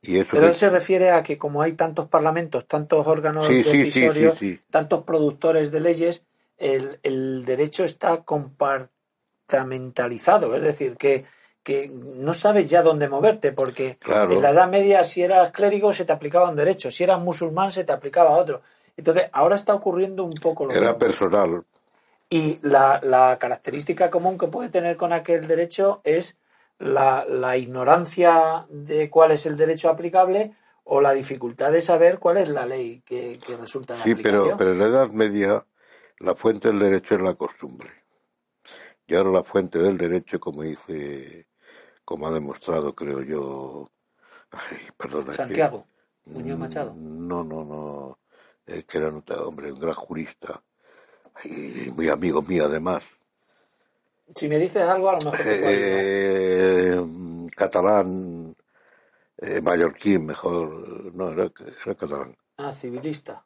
Y 0.00 0.18
eso 0.18 0.30
Pero 0.32 0.46
él 0.48 0.56
se 0.56 0.68
refiere 0.68 1.10
a 1.10 1.22
que 1.22 1.38
como 1.38 1.62
hay 1.62 1.74
tantos 1.74 2.08
parlamentos, 2.08 2.66
tantos 2.66 3.06
órganos 3.06 3.48
decisorios, 3.48 4.36
tantos 4.68 5.04
productores 5.04 5.70
de 5.70 5.80
leyes, 5.80 6.24
el, 6.56 6.98
el, 7.04 7.44
derecho 7.44 7.84
está 7.84 8.22
compartamentalizado, 8.22 10.56
es 10.56 10.62
decir, 10.62 10.96
que, 10.96 11.24
que 11.62 11.88
no 11.88 12.34
sabes 12.34 12.68
ya 12.68 12.82
dónde 12.82 13.08
moverte, 13.08 13.52
porque 13.52 13.98
en 14.04 14.42
la 14.42 14.50
Edad 14.50 14.68
Media 14.68 15.04
si 15.04 15.22
eras 15.22 15.52
clérigo 15.52 15.92
se 15.92 16.04
te 16.04 16.12
aplicaba 16.12 16.50
un 16.50 16.56
derecho, 16.56 16.90
si 16.90 17.04
eras 17.04 17.20
musulmán 17.20 17.70
se 17.70 17.84
te 17.84 17.92
aplicaba 17.92 18.30
otro. 18.30 18.62
Entonces, 18.96 19.28
ahora 19.32 19.56
está 19.56 19.74
ocurriendo 19.74 20.24
un 20.24 20.34
poco 20.34 20.66
lo 20.66 20.72
Era 20.72 20.98
personal. 20.98 21.64
Y 22.28 22.58
la, 22.62 23.00
la, 23.02 23.38
característica 23.38 24.10
común 24.10 24.38
que 24.38 24.46
puede 24.46 24.68
tener 24.68 24.96
con 24.96 25.12
aquel 25.12 25.46
derecho 25.46 26.00
es 26.04 26.38
la, 26.78 27.26
la 27.28 27.56
ignorancia 27.56 28.66
de 28.70 29.10
cuál 29.10 29.32
es 29.32 29.44
el 29.46 29.56
derecho 29.56 29.90
aplicable 29.90 30.54
o 30.84 31.00
la 31.00 31.12
dificultad 31.12 31.72
de 31.72 31.82
saber 31.82 32.18
cuál 32.18 32.38
es 32.38 32.48
la 32.48 32.66
ley 32.66 33.02
que, 33.04 33.38
que 33.46 33.56
resulta 33.56 33.96
Sí, 33.98 34.14
pero, 34.14 34.56
pero 34.56 34.72
en 34.72 34.78
la 34.78 34.86
Edad 34.86 35.10
Media 35.10 35.64
la 36.18 36.34
fuente 36.34 36.68
del 36.68 36.78
derecho 36.78 37.14
es 37.14 37.20
la 37.20 37.34
costumbre. 37.34 37.90
Y 39.06 39.14
ahora 39.14 39.30
la 39.30 39.44
fuente 39.44 39.78
del 39.78 39.98
derecho, 39.98 40.40
como 40.40 40.62
dice, 40.62 41.48
como 42.04 42.26
ha 42.26 42.30
demostrado, 42.30 42.94
creo 42.94 43.22
yo, 43.22 43.88
ay, 44.50 44.78
perdona. 44.96 45.34
Santiago, 45.34 45.84
Muñoz 46.26 46.58
Machado. 46.58 46.94
No, 46.96 47.44
no, 47.44 47.64
no. 47.64 48.18
Eh, 48.66 48.84
que 48.84 48.98
era 48.98 49.08
un 49.08 49.24
hombre, 49.44 49.72
un 49.72 49.80
gran 49.80 49.94
jurista, 49.94 50.62
y 51.44 51.90
muy 51.90 52.08
amigo 52.08 52.42
mío 52.42 52.66
además. 52.66 53.02
Si 54.34 54.48
me 54.48 54.58
dices 54.58 54.82
algo, 54.82 55.10
a 55.10 55.14
lo 55.14 55.30
mejor. 55.30 55.40
Eh, 55.44 56.96
catalán, 57.56 58.56
eh, 59.38 59.60
mallorquín, 59.60 60.26
mejor, 60.26 61.14
no, 61.14 61.30
era, 61.30 61.50
era, 61.84 61.94
catalán. 61.94 62.36
Ah, 62.56 62.72
civilista. 62.72 63.44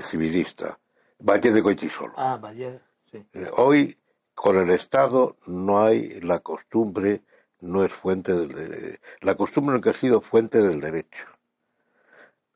Civilista. 0.00 0.78
Valle 1.18 1.52
de 1.52 1.60
Goitisol. 1.60 2.12
Ah, 2.16 2.38
Valle, 2.42 2.80
sí. 3.10 3.24
Eh, 3.32 3.50
hoy, 3.56 3.98
con 4.34 4.56
el 4.56 4.70
Estado, 4.70 5.36
no 5.46 5.82
hay 5.82 6.20
la 6.20 6.40
costumbre, 6.40 7.22
no 7.60 7.84
es 7.84 7.92
fuente 7.92 8.32
del. 8.32 8.98
La 9.20 9.34
costumbre 9.36 9.78
no 9.78 9.90
ha 9.90 9.92
sido 9.92 10.20
fuente 10.20 10.60
del 10.60 10.80
derecho. 10.80 11.26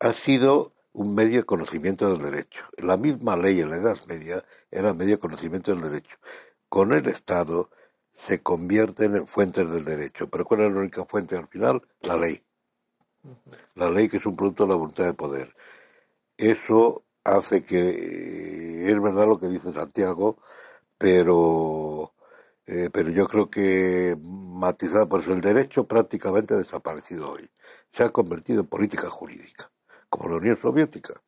Ha 0.00 0.12
sido 0.12 0.72
un 0.98 1.14
medio 1.14 1.38
de 1.38 1.44
conocimiento 1.44 2.11
del 2.11 2.22
derecho. 2.22 2.64
La 2.76 2.96
misma 2.96 3.37
ley 3.37 3.61
en 3.61 3.70
la 3.70 3.76
Edad 3.76 3.98
Media 4.08 4.44
era 4.68 4.94
medio 4.94 5.12
de 5.12 5.20
conocimiento 5.20 5.72
del 5.72 5.82
derecho. 5.82 6.16
Con 6.68 6.92
el 6.92 7.06
Estado 7.06 7.70
se 8.14 8.42
convierten 8.42 9.14
en 9.14 9.28
fuentes 9.28 9.70
del 9.70 9.84
derecho. 9.84 10.28
Pero 10.28 10.44
¿cuál 10.44 10.62
es 10.62 10.72
la 10.72 10.80
única 10.80 11.04
fuente 11.04 11.37
al 11.37 11.46
final? 11.46 11.82
La 12.00 12.16
ley. 12.16 12.42
La 13.76 13.88
ley 13.90 14.08
que 14.08 14.16
es 14.16 14.26
un 14.26 14.34
producto 14.34 14.64
de 14.64 14.70
la 14.70 14.74
voluntad 14.74 15.04
de 15.04 15.14
poder. 15.14 15.54
Eso 16.37 17.04
hace 17.22 17.64
que, 17.64 17.78
eh, 17.78 18.90
es 18.90 19.00
verdad 19.00 19.28
lo 19.28 19.38
que 19.38 19.48
dice 19.48 19.72
Santiago, 19.72 20.38
pero, 20.98 22.14
eh, 22.66 22.90
pero 22.92 23.11
yo 23.11 23.28
creo 23.28 23.50
que 23.50 24.16
matizado 24.24 25.08
por 25.08 25.20
eso 25.20 25.32
el 25.32 25.42
derecho 25.42 25.87
prácticamente 25.87 26.54
ha 26.54 26.58
desaparecido 26.58 27.32
hoy. 27.32 27.48
Se 27.92 28.02
ha 28.04 28.11
convertido 28.11 28.62
en 28.62 28.66
política 28.66 29.08
jurídica 29.11 29.70
como 30.08 30.28
la 30.28 30.36
Unión 30.36 30.58
Soviética. 30.60 31.20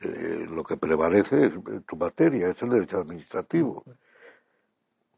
Eh, 0.00 0.46
lo 0.48 0.62
que 0.62 0.76
prevalece 0.76 1.46
es 1.46 1.52
tu 1.86 1.96
materia, 1.96 2.48
es 2.48 2.62
el 2.62 2.70
derecho 2.70 2.98
administrativo, 2.98 3.84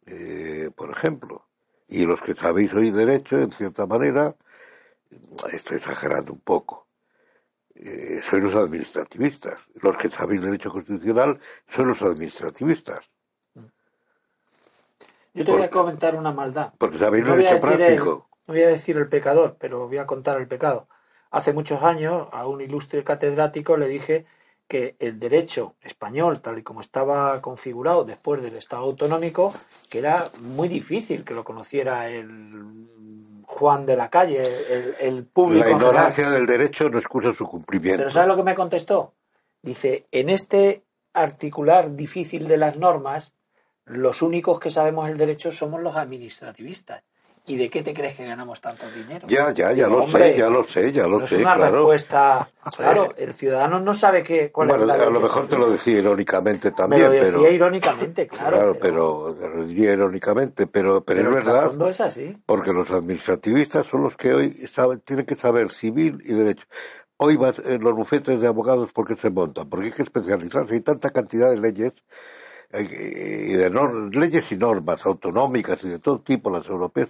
eh, 0.06 0.70
por 0.74 0.90
ejemplo. 0.90 1.46
Y 1.88 2.06
los 2.06 2.22
que 2.22 2.34
sabéis 2.34 2.72
hoy 2.72 2.90
derecho, 2.90 3.38
en 3.40 3.50
cierta 3.50 3.86
manera, 3.86 4.36
estoy 5.52 5.78
exagerando 5.78 6.32
un 6.32 6.40
poco, 6.40 6.86
eh, 7.74 8.20
sois 8.28 8.42
los 8.42 8.54
administrativistas. 8.54 9.60
Los 9.74 9.96
que 9.96 10.08
sabéis 10.08 10.42
derecho 10.42 10.70
constitucional 10.70 11.40
son 11.68 11.88
los 11.88 12.02
administrativistas. 12.02 13.10
Yo 15.32 15.44
te 15.44 15.52
voy 15.52 15.62
a 15.62 15.70
comentar 15.70 16.14
una 16.14 16.32
maldad. 16.32 16.72
Porque 16.78 16.98
sabéis 16.98 17.26
derecho 17.26 17.60
práctico. 17.60 18.28
no 18.46 18.54
voy 18.54 18.62
a 18.62 18.68
decir 18.68 18.96
el 18.96 19.08
pecador, 19.08 19.56
pero 19.58 19.86
voy 19.88 19.98
a 19.98 20.06
contar 20.06 20.40
el 20.40 20.48
pecado. 20.48 20.88
Hace 21.30 21.52
muchos 21.52 21.82
años 21.82 22.28
a 22.32 22.46
un 22.46 22.60
ilustre 22.60 23.04
catedrático 23.04 23.76
le 23.76 23.88
dije 23.88 24.26
que 24.66 24.94
el 25.00 25.18
derecho 25.18 25.74
español, 25.82 26.40
tal 26.40 26.58
y 26.58 26.62
como 26.62 26.80
estaba 26.80 27.40
configurado 27.40 28.04
después 28.04 28.40
del 28.40 28.56
Estado 28.56 28.84
autonómico, 28.84 29.52
que 29.88 29.98
era 29.98 30.28
muy 30.42 30.68
difícil 30.68 31.24
que 31.24 31.34
lo 31.34 31.44
conociera 31.44 32.08
el 32.08 32.86
Juan 33.46 33.84
de 33.84 33.96
la 33.96 34.08
calle, 34.08 34.96
el, 35.00 35.24
público. 35.24 35.64
La 35.64 35.72
ignorancia 35.72 36.30
del 36.30 36.46
derecho 36.46 36.88
no 36.88 36.98
excusa 36.98 37.34
su 37.34 37.48
cumplimiento. 37.48 37.98
Pero 37.98 38.10
¿sabes 38.10 38.28
lo 38.28 38.36
que 38.36 38.44
me 38.44 38.54
contestó? 38.54 39.14
Dice, 39.60 40.06
en 40.12 40.30
este 40.30 40.84
articular 41.12 41.94
difícil 41.94 42.46
de 42.46 42.56
las 42.56 42.76
normas, 42.76 43.34
los 43.84 44.22
únicos 44.22 44.60
que 44.60 44.70
sabemos 44.70 45.10
el 45.10 45.18
derecho 45.18 45.50
somos 45.50 45.82
los 45.82 45.96
administrativistas. 45.96 47.02
¿Y 47.50 47.56
de 47.56 47.68
qué 47.68 47.82
te 47.82 47.92
crees 47.92 48.14
que 48.14 48.24
ganamos 48.24 48.60
tanto 48.60 48.88
dinero? 48.92 49.26
Ya, 49.26 49.52
ya, 49.52 49.72
ya 49.72 49.88
lo 49.88 50.06
sé, 50.08 50.36
ya 50.36 50.48
lo 50.48 50.62
sé, 50.62 50.92
ya 50.92 51.08
lo 51.08 51.18
no 51.18 51.26
sé, 51.26 51.34
es 51.34 51.40
una 51.42 51.56
claro. 51.56 51.76
respuesta. 51.78 52.48
Claro, 52.76 53.08
el 53.16 53.34
ciudadano 53.34 53.80
no 53.80 53.92
sabe 53.92 54.22
qué, 54.22 54.52
cuál 54.52 54.68
Bueno, 54.68 54.84
es 54.84 54.86
la 54.98 55.06
a 55.06 55.10
lo 55.10 55.20
mejor 55.20 55.48
te 55.48 55.58
lo 55.58 55.68
decía 55.68 55.98
irónicamente 55.98 56.68
Me 56.70 56.76
también, 56.76 57.02
lo 57.02 57.10
decía 57.10 57.32
pero... 57.32 57.50
irónicamente, 57.50 58.28
claro. 58.28 58.56
Claro, 58.56 58.78
pero, 58.80 59.36
lo 59.56 59.66
diría 59.66 59.94
irónicamente, 59.94 60.68
pero, 60.68 61.02
pero, 61.04 61.24
pero 61.24 61.38
es 61.38 61.44
verdad, 61.44 61.90
es 61.90 62.00
así. 62.00 62.36
porque 62.46 62.72
los 62.72 62.88
administrativistas 62.92 63.84
son 63.84 64.04
los 64.04 64.16
que 64.16 64.32
hoy 64.32 64.68
saben, 64.72 65.00
tienen 65.00 65.26
que 65.26 65.34
saber 65.34 65.70
civil 65.70 66.22
y 66.24 66.32
derecho. 66.32 66.66
Hoy 67.16 67.34
vas, 67.34 67.58
en 67.64 67.82
los 67.82 67.94
bufetes 67.94 68.40
de 68.40 68.46
abogados, 68.46 68.92
¿por 68.92 69.08
qué 69.08 69.16
se 69.16 69.30
montan? 69.30 69.68
Porque 69.68 69.86
hay 69.86 69.92
que 69.92 70.04
especializarse. 70.04 70.74
Hay 70.74 70.80
tanta 70.82 71.10
cantidad 71.10 71.50
de 71.50 71.60
leyes, 71.60 71.92
eh, 71.92 72.04
y 72.72 73.52
de 73.52 73.70
leyes 74.12 74.52
y 74.52 74.56
normas 74.56 75.04
autonómicas 75.04 75.82
y 75.84 75.88
de 75.88 75.98
todo 75.98 76.20
tipo, 76.20 76.50
las 76.50 76.68
europeas, 76.68 77.08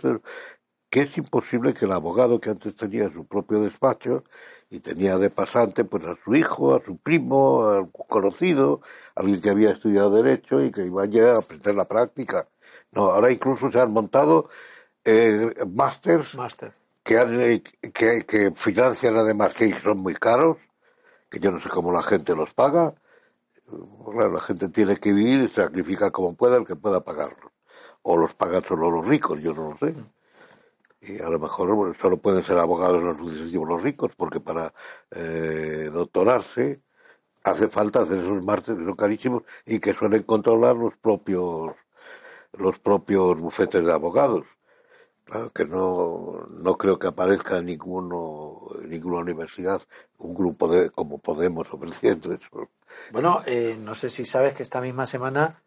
que 0.88 1.02
es 1.02 1.16
imposible 1.18 1.72
que 1.74 1.84
el 1.84 1.92
abogado 1.92 2.40
que 2.40 2.50
antes 2.50 2.74
tenía 2.74 3.10
su 3.10 3.24
propio 3.26 3.60
despacho 3.60 4.24
y 4.70 4.80
tenía 4.80 5.18
de 5.18 5.30
pasante 5.30 5.84
pues 5.84 6.04
a 6.04 6.16
su 6.24 6.34
hijo, 6.34 6.74
a 6.74 6.84
su 6.84 6.96
primo, 6.96 7.62
a 7.62 7.80
un 7.80 7.92
conocido, 8.08 8.80
alguien 9.14 9.40
que 9.40 9.50
había 9.50 9.70
estudiado 9.70 10.10
derecho 10.10 10.62
y 10.64 10.72
que 10.72 10.84
iba 10.84 11.04
ya 11.06 11.34
a 11.34 11.38
aprender 11.38 11.74
la 11.76 11.86
práctica. 11.86 12.48
No, 12.92 13.10
ahora 13.12 13.30
incluso 13.30 13.70
se 13.70 13.80
han 13.80 13.92
montado 13.92 14.48
eh, 15.04 15.54
másters 15.72 16.34
Máster. 16.34 16.72
que, 17.04 17.18
han, 17.18 17.40
eh, 17.40 17.62
que, 17.62 18.24
que 18.26 18.52
financian 18.56 19.16
además 19.16 19.54
que 19.54 19.72
son 19.72 19.98
muy 19.98 20.14
caros, 20.14 20.56
que 21.28 21.38
yo 21.38 21.52
no 21.52 21.60
sé 21.60 21.68
cómo 21.68 21.92
la 21.92 22.02
gente 22.02 22.34
los 22.34 22.52
paga. 22.52 22.94
Claro, 24.12 24.33
la 24.33 24.40
gente 24.40 24.68
tiene 24.68 24.96
que 24.96 25.12
vivir 25.12 25.42
y 25.42 25.48
sacrificar 25.48 26.11
como 26.12 26.35
pueda 26.35 26.56
el 26.56 26.66
que 26.66 26.76
pueda 26.76 27.02
pagarlos. 27.04 27.52
O 28.02 28.16
los 28.16 28.35
pagan 28.35 28.64
solo 28.64 28.90
los 28.90 29.06
ricos, 29.06 29.40
yo 29.40 29.54
no 29.54 29.70
lo 29.70 29.76
sé. 29.78 29.94
Y 31.02 31.20
a 31.22 31.28
lo 31.28 31.38
mejor 31.38 31.96
solo 31.96 32.16
pueden 32.18 32.42
ser 32.42 32.59
abogados 32.59 33.02
los 33.02 33.16
sucesivos 33.16 33.68
los 33.68 33.83
ricos, 33.83 34.12
porque 34.16 34.40
para 34.40 34.74
eh, 35.11 35.88
doctorarse 35.92 36.83
hace 37.44 37.68
falta 37.68 38.02
hacer 38.02 38.18
esos 38.18 38.44
másteres 38.44 38.80
que 38.80 38.87
son 38.87 38.96
carísimos 38.96 39.42
y 39.64 39.78
que 39.80 39.94
suelen 39.94 40.22
controlar 40.22 40.76
los 40.76 40.96
propios 40.96 41.74
los 42.52 42.78
propios 42.80 43.38
bufetes 43.38 43.85
de 43.85 43.92
abogados. 43.92 44.46
Que 45.54 45.64
no, 45.64 46.46
no 46.50 46.76
creo 46.76 46.98
que 46.98 47.06
aparezca 47.06 47.58
en 47.58 47.66
ninguno, 47.66 48.68
ninguna 48.86 49.18
universidad 49.18 49.80
un 50.18 50.34
grupo 50.34 50.68
de 50.68 50.90
como 50.90 51.18
Podemos 51.18 51.72
ofreciendo 51.72 52.32
eso. 52.32 52.68
Bueno, 53.12 53.42
eh, 53.46 53.78
no 53.80 53.94
sé 53.94 54.10
si 54.10 54.26
sabes 54.26 54.54
que 54.54 54.62
esta 54.62 54.80
misma 54.80 55.06
semana 55.06 55.62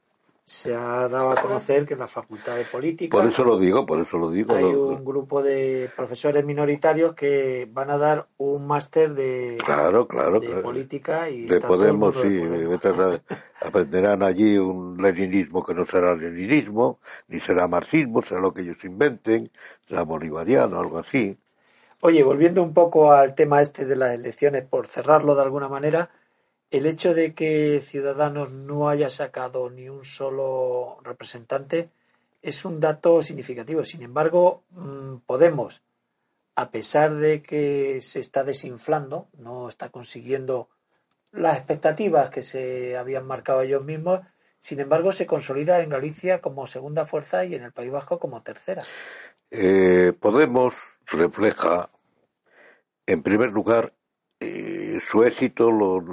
se 0.46 0.76
ha 0.76 1.08
dado 1.08 1.32
a 1.32 1.36
conocer 1.36 1.86
que 1.86 1.94
en 1.94 2.00
la 2.02 2.08
Facultad 2.08 2.58
de 2.58 2.66
Política 2.66 3.18
Por 3.18 3.28
eso 3.28 3.44
lo 3.46 3.58
digo, 3.58 3.86
por 3.86 4.00
eso 4.02 4.18
lo 4.18 4.30
digo. 4.30 4.54
hay 4.54 4.64
lo- 4.64 4.88
un 4.88 5.06
grupo 5.06 5.42
de 5.42 5.90
profesores 5.96 6.44
minoritarios 6.44 7.16
que 7.16 7.68
van 7.72 7.90
a 7.90 7.98
dar 7.98 8.28
un 8.38 8.68
máster 8.68 9.14
de, 9.14 9.58
Claro, 9.64 10.08
claro, 10.08 10.40
de 10.40 10.48
claro. 10.48 10.62
política 10.64 11.30
y 11.30 11.44
de 11.48 11.62
Podemos, 11.62 12.16
de 12.16 12.30
sí, 12.30 12.40
Podemos. 12.40 13.22
aprenderán 13.62 14.22
allí 14.24 14.58
un 14.58 14.98
leninismo 15.02 15.64
que 15.64 15.74
no 15.74 15.86
será 15.86 16.16
leninismo, 16.16 17.00
ni 17.30 17.40
será 17.40 17.68
marxismo, 17.70 18.22
será 18.22 18.42
lo 18.42 18.54
que 18.54 18.62
ellos 18.62 18.84
inventen, 18.84 19.50
será 19.88 20.04
bolivariano, 20.04 20.78
algo 20.80 21.00
así. 21.00 21.38
Oye, 22.02 22.22
volviendo 22.24 22.62
un 22.62 22.74
poco 22.74 23.14
al 23.14 23.34
tema 23.34 23.62
este 23.62 23.86
de 23.86 23.96
las 23.96 24.14
elecciones, 24.14 24.66
por 24.66 24.88
cerrarlo 24.88 25.36
de 25.36 25.42
alguna 25.44 25.70
manera, 25.70 26.10
el 26.74 26.88
hecho 26.88 27.14
de 27.14 27.36
que 27.36 27.84
Ciudadanos 27.86 28.50
no 28.50 28.90
haya 28.90 29.12
sacado 29.12 29.70
ni 29.70 29.90
un 29.90 30.06
solo 30.06 30.98
representante 31.04 31.92
es 32.42 32.66
un 32.66 32.80
dato 32.80 33.22
significativo. 33.22 33.86
Sin 33.86 34.02
embargo, 34.02 34.64
mm, 34.72 35.18
Podemos, 35.28 35.84
a 36.56 36.72
pesar 36.72 37.14
de 37.14 37.44
que 37.44 38.02
se 38.02 38.20
está 38.20 38.44
desinflando, 38.44 39.28
no 39.38 39.70
está 39.70 39.90
consiguiendo 39.90 40.68
las 41.32 41.58
expectativas 41.58 42.32
que 42.32 42.42
se 42.42 42.98
habían 42.98 43.28
marcado 43.28 43.62
ellos 43.62 43.86
mismos, 43.86 44.22
sin 44.60 44.80
embargo, 44.80 45.12
se 45.12 45.28
consolida 45.28 45.84
en 45.84 45.90
Galicia 45.90 46.42
como 46.42 46.66
segunda 46.66 47.06
fuerza 47.06 47.46
y 47.46 47.54
en 47.54 47.62
el 47.62 47.72
País 47.72 47.92
Vasco 47.92 48.18
como 48.18 48.42
tercera. 48.42 48.82
Eh, 49.52 50.14
Podemos 50.20 50.74
refleja, 51.06 51.92
en 53.06 53.22
primer 53.22 53.52
lugar, 53.52 53.94
eh, 54.40 55.00
su 55.02 55.24
éxito, 55.24 55.72
los 55.72 56.04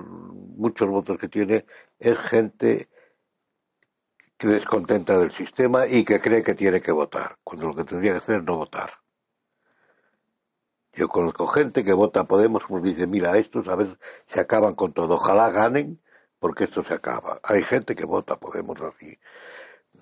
muchos 0.61 0.89
votos 0.89 1.19
que 1.19 1.29
tiene, 1.29 1.65
es 1.99 2.19
gente 2.19 2.89
que 4.37 4.49
descontenta 4.49 5.19
del 5.19 5.33
sistema 5.33 5.87
y 5.87 6.05
que 6.05 6.21
cree 6.21 6.43
que 6.43 6.55
tiene 6.55 6.81
que 6.81 6.93
votar, 6.93 7.39
cuando 7.45 7.69
lo 7.69 7.75
que 7.75 7.85
tendría 7.85 8.13
que 8.13 8.19
hacer 8.19 8.41
es 8.41 8.45
no 8.45 8.57
votar. 8.57 8.91
Yo 10.93 11.09
conozco 11.09 11.47
gente 11.47 11.85
que 11.85 11.93
vota 11.93 12.21
a 12.21 12.25
Podemos 12.25 12.65
porque 12.67 12.89
dice, 12.91 13.07
mira, 13.07 13.37
estos 13.37 13.69
a 13.69 13.77
veces 13.77 13.97
se 14.27 14.41
acaban 14.41 14.75
con 14.75 14.93
todo, 14.93 15.15
ojalá 15.15 15.51
ganen 15.51 16.01
porque 16.39 16.65
esto 16.65 16.83
se 16.83 16.95
acaba. 16.95 17.39
Hay 17.43 17.63
gente 17.63 17.95
que 17.95 18.05
vota 18.05 18.35
a 18.35 18.41
Podemos 18.41 18.81
así, 18.81 19.19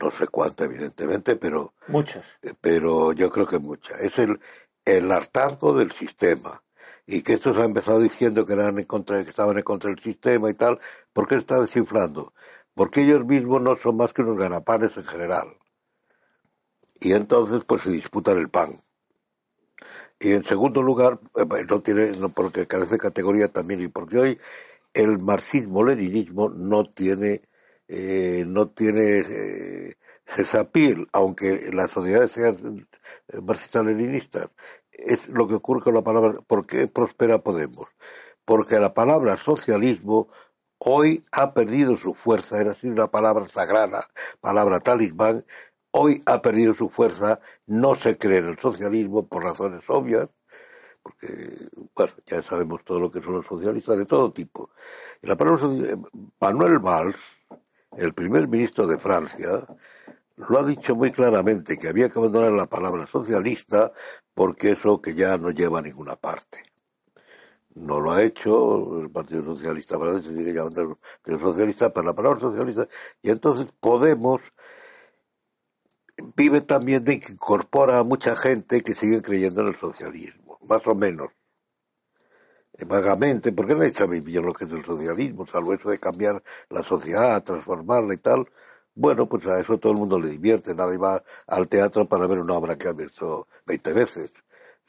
no 0.01 0.11
sé 0.11 0.29
cuánta 0.29 0.65
evidentemente, 0.65 1.37
pero 1.37 1.75
Muchos. 1.89 2.39
pero 2.61 3.13
yo 3.13 3.31
creo 3.31 3.47
que 3.47 3.59
mucha. 3.59 3.97
Es 3.99 4.19
el, 4.19 4.41
el 4.85 5.11
hartazgo 5.11 5.75
del 5.75 5.93
sistema. 5.93 6.63
Y 7.11 7.23
que 7.23 7.33
estos 7.33 7.57
han 7.57 7.65
empezado 7.65 8.01
diciendo 8.01 8.45
que, 8.45 8.53
eran 8.53 8.79
en 8.79 8.85
contra, 8.85 9.25
que 9.25 9.31
estaban 9.31 9.57
en 9.57 9.65
contra 9.65 9.89
del 9.89 9.99
sistema 9.99 10.51
y 10.51 10.55
tal. 10.55 10.79
¿Por 11.15 11.27
qué 11.27 11.37
está 11.37 11.59
desinflando? 11.59 12.35
Porque 12.75 13.01
ellos 13.01 13.25
mismos 13.25 13.63
no 13.63 13.77
son 13.77 13.97
más 13.97 14.13
que 14.13 14.21
unos 14.21 14.37
ganapanes 14.37 14.95
en 14.99 15.05
general. 15.05 15.57
Y 17.01 17.13
entonces 17.13 17.65
pues 17.65 17.83
se 17.83 17.93
disputan 17.93 18.37
el 18.37 18.51
pan. 18.51 18.83
Y 20.21 20.33
en 20.33 20.45
segundo 20.45 20.83
lugar, 20.83 21.19
eh, 21.37 21.65
no 21.67 21.81
tiene, 21.81 22.11
no, 22.11 22.29
porque 22.29 22.67
carece 22.67 22.97
de 22.97 22.99
categoría 23.01 23.49
también, 23.49 23.81
y 23.81 23.89
porque 23.89 24.19
hoy 24.19 24.39
el 24.93 25.19
marxismo-leninismo 25.23 26.51
no 26.51 26.85
tiene, 26.85 27.41
eh, 27.89 28.45
no 28.47 28.69
tiene 28.69 29.21
eh, 29.21 29.97
aunque 31.13 31.71
las 31.73 31.91
sociedades 31.91 32.33
sean 32.33 32.87
eh, 33.29 33.41
marxistas-leninistas. 33.41 34.51
Es 34.99 35.29
lo 35.29 35.47
que 35.47 35.55
ocurre 35.55 35.81
con 35.81 35.95
la 35.95 36.03
palabra, 36.03 36.41
¿por 36.47 36.67
qué 36.67 36.89
prospera 36.89 37.39
Podemos? 37.39 37.87
Porque 38.45 38.81
la 38.81 38.93
palabra 38.93 39.37
socialismo 39.37 40.29
hoy 40.79 41.25
ha 41.31 41.55
perdido 41.55 41.97
su 41.97 42.15
fuerza, 42.15 42.61
era 42.61 42.73
así 42.73 42.89
una 42.89 43.09
palabra 43.09 43.49
sagrada, 43.49 44.09
palabra 44.41 44.81
talismán, 44.81 45.45
hoy 45.93 46.21
ha 46.27 46.43
perdido 46.43 46.75
su 46.75 46.89
fuerza, 46.89 47.41
no 47.67 47.95
se 47.95 48.19
cree 48.19 48.39
en 48.39 48.47
el 48.47 48.59
socialismo 48.59 49.27
por 49.27 49.45
razones 49.45 49.85
obvias, 49.89 50.29
porque, 51.03 51.69
bueno, 51.95 52.13
ya 52.27 52.43
sabemos 52.43 52.85
todo 52.85 52.99
lo 52.99 53.11
que 53.11 53.23
son 53.23 53.35
los 53.35 53.47
socialistas 53.47 53.97
de 53.97 54.05
todo 54.05 54.33
tipo. 54.33 54.71
La 55.23 55.37
palabra 55.37 55.61
soci- 55.63 56.09
Manuel 56.41 56.81
Valls, 56.81 57.19
el 57.97 58.15
primer 58.15 58.49
ministro 58.49 58.87
de 58.87 58.99
Francia, 58.99 59.65
lo 60.39 60.59
ha 60.59 60.63
dicho 60.63 60.95
muy 60.95 61.11
claramente, 61.11 61.79
que 61.79 61.89
había 61.89 62.09
que 62.09 62.19
abandonar 62.19 62.53
la 62.53 62.67
palabra 62.67 63.07
socialista 63.07 63.93
porque 64.35 64.73
eso 64.73 65.01
que 65.01 65.15
ya 65.15 65.37
no 65.37 65.51
lleva 65.51 65.81
a 65.81 65.83
ninguna 65.83 66.17
parte. 66.17 66.63
No 67.75 68.01
lo 68.01 68.13
ha 68.13 68.23
hecho 68.23 69.01
el 69.01 69.11
Partido 69.11 69.45
Socialista 69.45 69.99
francés, 69.99 70.33
sigue 70.37 70.53
llamando 70.53 70.99
el 71.25 71.41
Socialista, 71.41 71.93
pero 71.93 72.07
la 72.07 72.15
palabra 72.15 72.41
socialista, 72.41 72.89
y 73.23 73.31
entonces 73.31 73.69
Podemos 73.81 74.41
vive 76.37 76.61
también 76.61 77.05
de 77.05 77.21
que 77.21 77.33
incorpora 77.33 77.99
a 77.99 78.05
mucha 78.05 78.37
gente 78.37 78.83
que 78.83 78.95
sigue 78.95 79.23
creyendo 79.23 79.61
en 79.63 79.69
el 79.69 79.77
socialismo, 79.77 80.59
más 80.69 80.87
o 80.87 80.95
menos. 80.95 81.29
Vagamente, 82.87 83.53
porque 83.53 83.75
nadie 83.75 83.93
sabe 83.93 84.21
bien 84.21 84.47
lo 84.47 84.53
que 84.53 84.65
es 84.65 84.73
el 84.73 84.85
socialismo, 84.85 85.47
salvo 85.47 85.75
eso 85.75 85.91
de 85.91 85.99
cambiar 85.99 86.43
la 86.71 86.83
sociedad, 86.83 87.43
transformarla 87.43 88.15
y 88.15 88.19
tal. 88.19 88.49
Bueno, 89.01 89.29
pues 89.29 89.47
a 89.47 89.61
eso 89.61 89.79
todo 89.79 89.93
el 89.93 89.99
mundo 89.99 90.19
le 90.19 90.29
divierte, 90.29 90.75
nadie 90.75 90.99
va 90.99 91.23
al 91.47 91.69
teatro 91.69 92.09
para 92.09 92.27
ver 92.27 92.41
una 92.41 92.55
obra 92.55 92.77
que 92.77 92.89
ha 92.89 92.93
visto 92.93 93.47
20 93.65 93.93
veces. 93.93 94.33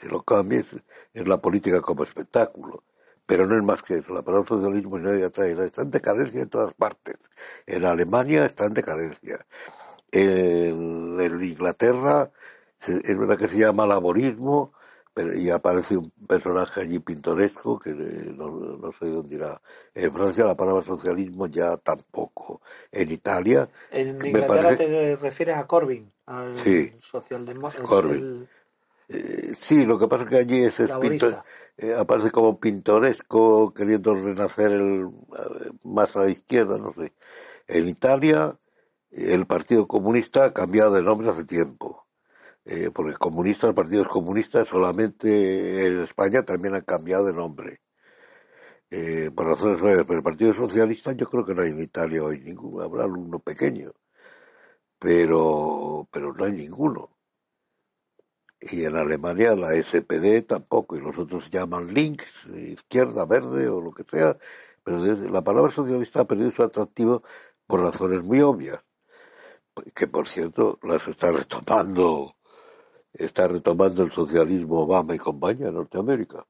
Si 0.01 0.07
lo 0.07 0.23
cambias, 0.23 0.65
es 1.13 1.27
la 1.27 1.37
política 1.37 1.79
como 1.81 2.03
espectáculo. 2.03 2.83
Pero 3.27 3.45
no 3.45 3.55
es 3.55 3.63
más 3.63 3.83
que 3.83 3.97
eso, 3.97 4.11
la 4.15 4.23
palabra 4.23 4.47
socialismo 4.47 4.97
y 4.97 5.01
nadie 5.03 5.25
atrae, 5.25 5.51
está 5.63 5.83
en 5.83 5.91
decadencia 5.91 6.41
en 6.41 6.49
todas 6.49 6.73
partes. 6.73 7.17
En 7.67 7.85
Alemania 7.85 8.45
está 8.45 8.65
en 8.65 8.73
decadencia. 8.73 9.45
En, 10.11 11.21
en 11.21 11.43
Inglaterra 11.43 12.31
es 12.87 13.17
verdad 13.19 13.37
que 13.37 13.47
se 13.47 13.59
llama 13.59 13.85
laborismo, 13.85 14.73
pero 15.13 15.35
y 15.37 15.49
aparece 15.49 15.97
un 15.97 16.09
personaje 16.27 16.81
allí 16.81 16.99
pintoresco 16.99 17.77
que 17.79 17.89
eh, 17.91 18.33
no, 18.35 18.49
no 18.49 18.91
sé 18.93 19.07
dónde 19.07 19.35
irá. 19.35 19.61
En 19.93 20.11
Francia 20.11 20.45
la 20.45 20.55
palabra 20.55 20.81
socialismo 20.83 21.47
ya 21.47 21.77
tampoco. 21.77 22.61
En 22.91 23.11
Italia 23.11 23.67
En 23.91 24.09
Inglaterra 24.25 24.63
parece- 24.63 24.85
te 24.87 25.15
refieres 25.17 25.57
a 25.57 25.67
Corbyn, 25.67 26.11
al 26.25 26.55
Sí. 26.55 26.93
socialdemócrata. 27.01 27.87
Corbyn. 27.87 28.47
Eh, 29.11 29.53
sí, 29.55 29.85
lo 29.85 29.97
que 29.97 30.07
pasa 30.07 30.23
es 30.23 30.29
que 30.29 30.37
allí 30.37 30.63
es 30.63 30.79
pintor- 30.79 31.43
eh, 31.77 31.95
aparece 31.97 32.29
como 32.31 32.59
pintoresco, 32.59 33.73
queriendo 33.73 34.13
renacer 34.13 34.71
el, 34.71 35.09
más 35.83 36.15
a 36.15 36.19
la 36.21 36.29
izquierda, 36.29 36.77
no 36.77 36.93
sé. 36.93 37.13
En 37.67 37.87
Italia, 37.89 38.55
el 39.11 39.47
Partido 39.47 39.87
Comunista 39.87 40.45
ha 40.45 40.53
cambiado 40.53 40.93
de 40.93 41.01
nombre 41.01 41.27
hace 41.29 41.45
tiempo. 41.45 42.05
Eh, 42.71 42.91
porque 42.93 43.15
comunistas, 43.15 43.73
partidos 43.73 44.07
comunistas, 44.07 44.67
solamente 44.67 45.87
en 45.87 46.03
España 46.03 46.43
también 46.43 46.75
han 46.75 46.83
cambiado 46.83 47.25
de 47.25 47.33
nombre. 47.33 47.81
Eh, 48.91 49.31
por 49.35 49.47
razones 49.47 49.81
obvias, 49.81 50.05
pero 50.05 50.17
el 50.19 50.23
Partido 50.23 50.53
Socialista 50.53 51.13
yo 51.13 51.25
creo 51.27 51.43
que 51.45 51.55
no 51.55 51.63
hay 51.63 51.71
en 51.71 51.81
Italia 51.81 52.23
hoy 52.23 52.39
ninguno, 52.41 52.83
habrá 52.83 53.07
uno 53.07 53.39
pequeño, 53.39 53.91
pero, 54.99 56.07
pero 56.11 56.33
no 56.33 56.45
hay 56.45 56.53
ninguno. 56.53 57.09
Y 58.61 58.83
en 58.85 58.95
Alemania 58.97 59.55
la 59.55 59.73
SPD 59.73 60.43
tampoco, 60.45 60.95
y 60.95 61.01
los 61.01 61.17
otros 61.17 61.49
llaman 61.49 61.91
links, 61.93 62.45
izquierda, 62.53 63.25
verde 63.25 63.67
o 63.67 63.81
lo 63.81 63.91
que 63.93 64.03
sea, 64.03 64.37
pero 64.83 64.99
la 64.99 65.43
palabra 65.43 65.71
socialista 65.71 66.21
ha 66.21 66.27
perdido 66.27 66.51
su 66.51 66.63
atractivo 66.63 67.23
por 67.65 67.81
razones 67.81 68.23
muy 68.23 68.41
obvias, 68.41 68.79
que 69.95 70.07
por 70.07 70.27
cierto 70.27 70.79
las 70.83 71.07
está 71.07 71.31
retomando, 71.31 72.35
está 73.13 73.47
retomando 73.47 74.03
el 74.03 74.11
socialismo 74.11 74.81
Obama 74.81 75.15
y 75.15 75.19
compañía 75.19 75.67
en 75.67 75.75
Norteamérica, 75.75 76.45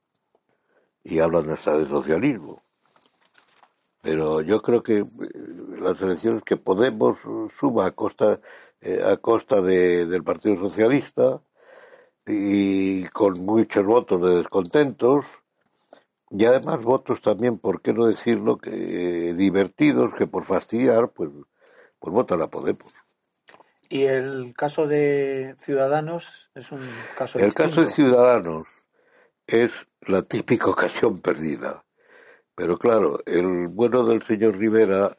y 1.02 1.18
hablan 1.18 1.50
hasta 1.50 1.76
de 1.76 1.86
socialismo. 1.86 2.62
Pero 4.02 4.40
yo 4.40 4.62
creo 4.62 4.82
que 4.82 4.98
eh, 4.98 5.06
las 5.78 6.00
elecciones 6.00 6.42
que 6.42 6.56
Podemos 6.56 7.18
suba 7.58 7.86
a 7.86 7.90
costa, 7.92 8.40
eh, 8.80 9.02
a 9.04 9.16
costa 9.18 9.60
de, 9.60 10.06
del 10.06 10.24
Partido 10.24 10.56
Socialista 10.56 11.42
y 12.26 13.04
con 13.08 13.44
muchos 13.44 13.84
votos 13.84 14.20
de 14.22 14.36
descontentos, 14.36 15.26
y 16.30 16.44
además 16.44 16.82
votos 16.82 17.20
también, 17.20 17.58
por 17.58 17.82
qué 17.82 17.92
no 17.92 18.06
decirlo, 18.06 18.58
que 18.58 19.34
divertidos, 19.34 20.14
que 20.14 20.28
por 20.28 20.44
fastidiar, 20.44 21.10
pues, 21.10 21.30
pues 21.98 22.14
votan 22.14 22.40
a 22.40 22.48
Podemos. 22.48 22.99
Y 23.92 24.04
el 24.04 24.54
caso 24.54 24.86
de 24.86 25.56
Ciudadanos 25.58 26.52
es 26.54 26.70
un 26.70 26.88
caso 27.18 27.40
El 27.40 27.52
caso 27.52 27.82
de 27.82 27.88
Ciudadanos 27.88 28.68
es 29.48 29.88
la 30.02 30.22
típica 30.22 30.70
ocasión 30.70 31.18
perdida. 31.18 31.84
Pero 32.54 32.78
claro, 32.78 33.20
el 33.26 33.66
bueno 33.66 34.04
del 34.04 34.22
señor 34.22 34.56
Rivera, 34.56 35.18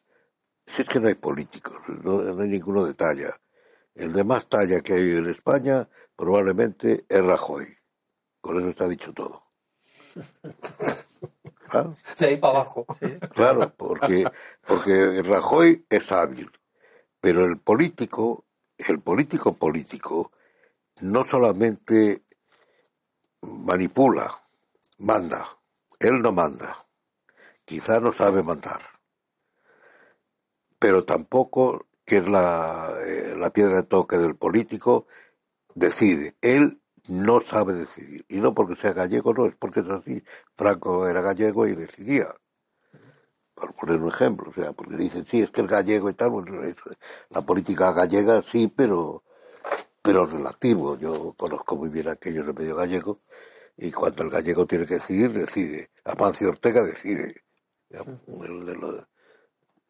si 0.66 0.84
es 0.84 0.88
que 0.88 1.02
no 1.02 1.10
hay 1.10 1.16
políticos, 1.16 1.82
no, 2.02 2.22
no 2.22 2.42
hay 2.42 2.48
ninguno 2.48 2.86
de 2.86 2.94
talla. 2.94 3.38
El 3.94 4.14
de 4.14 4.24
más 4.24 4.48
talla 4.48 4.80
que 4.80 4.94
hay 4.94 5.18
en 5.18 5.30
España 5.30 5.90
probablemente 6.16 7.06
es 7.10 7.26
Rajoy. 7.26 7.68
Con 8.40 8.58
eso 8.58 8.70
está 8.70 8.88
dicho 8.88 9.14
todo. 9.14 9.44
¿Ah? 11.72 11.94
De 12.18 12.26
ahí 12.26 12.38
para 12.38 12.60
abajo. 12.60 12.86
Claro, 13.34 13.74
porque, 13.76 14.24
porque 14.66 15.22
Rajoy 15.24 15.86
es 15.90 16.10
hábil, 16.12 16.50
pero 17.20 17.46
el 17.46 17.60
político, 17.60 18.46
el 18.88 19.00
político 19.00 19.56
político, 19.56 20.32
no 21.02 21.24
solamente 21.26 22.24
manipula, 23.42 24.32
manda, 24.98 25.46
él 26.00 26.22
no 26.22 26.32
manda, 26.32 26.88
quizá 27.66 28.00
no 28.00 28.12
sabe 28.12 28.44
mandar, 28.44 28.82
pero 30.80 31.04
tampoco, 31.04 31.88
que 32.06 32.18
es 32.18 32.28
la, 32.28 32.94
eh, 33.06 33.36
la 33.38 33.52
piedra 33.52 33.78
de 33.78 33.84
toque 33.84 34.18
del 34.18 34.36
político, 34.36 35.08
decide, 35.76 36.36
él 36.42 36.82
no 37.10 37.42
sabe 37.42 37.74
decidir. 37.74 38.26
Y 38.30 38.38
no 38.38 38.54
porque 38.54 38.76
sea 38.76 38.94
gallego, 38.94 39.34
no, 39.34 39.46
es 39.46 39.56
porque 39.56 39.82
es 39.82 39.90
así. 39.90 40.24
Franco 40.56 41.08
era 41.08 41.22
gallego 41.22 41.68
y 41.68 41.76
decidía. 41.76 42.36
Por 43.62 43.74
poner 43.76 44.02
un 44.02 44.10
ejemplo, 44.10 44.50
o 44.50 44.54
sea, 44.54 44.74
porque 44.74 44.96
dicen, 44.96 45.24
sí, 45.24 45.44
es 45.44 45.52
que 45.52 45.62
el 45.62 45.68
gallego 45.68 46.10
y 46.10 46.16
tal, 46.16 46.32
bueno, 46.32 46.60
la 47.30 47.42
política 47.42 47.92
gallega 47.92 48.42
sí, 48.42 48.74
pero, 48.76 49.24
pero 50.02 50.26
relativo. 50.26 50.98
Yo 50.98 51.34
conozco 51.38 51.76
muy 51.76 51.90
bien 51.90 52.08
aquellos 52.08 52.48
de 52.48 52.54
medio 52.54 52.76
gallego 52.76 53.20
y 53.78 53.92
cuando 53.92 54.24
el 54.24 54.32
gallego 54.32 54.66
tiene 54.66 54.88
que 54.88 54.96
decidir, 54.96 55.32
decide. 55.32 55.92
Amancio 56.06 56.50
Ortega 56.50 56.82
decide. 56.82 57.44
El 57.90 58.66
de 58.66 59.06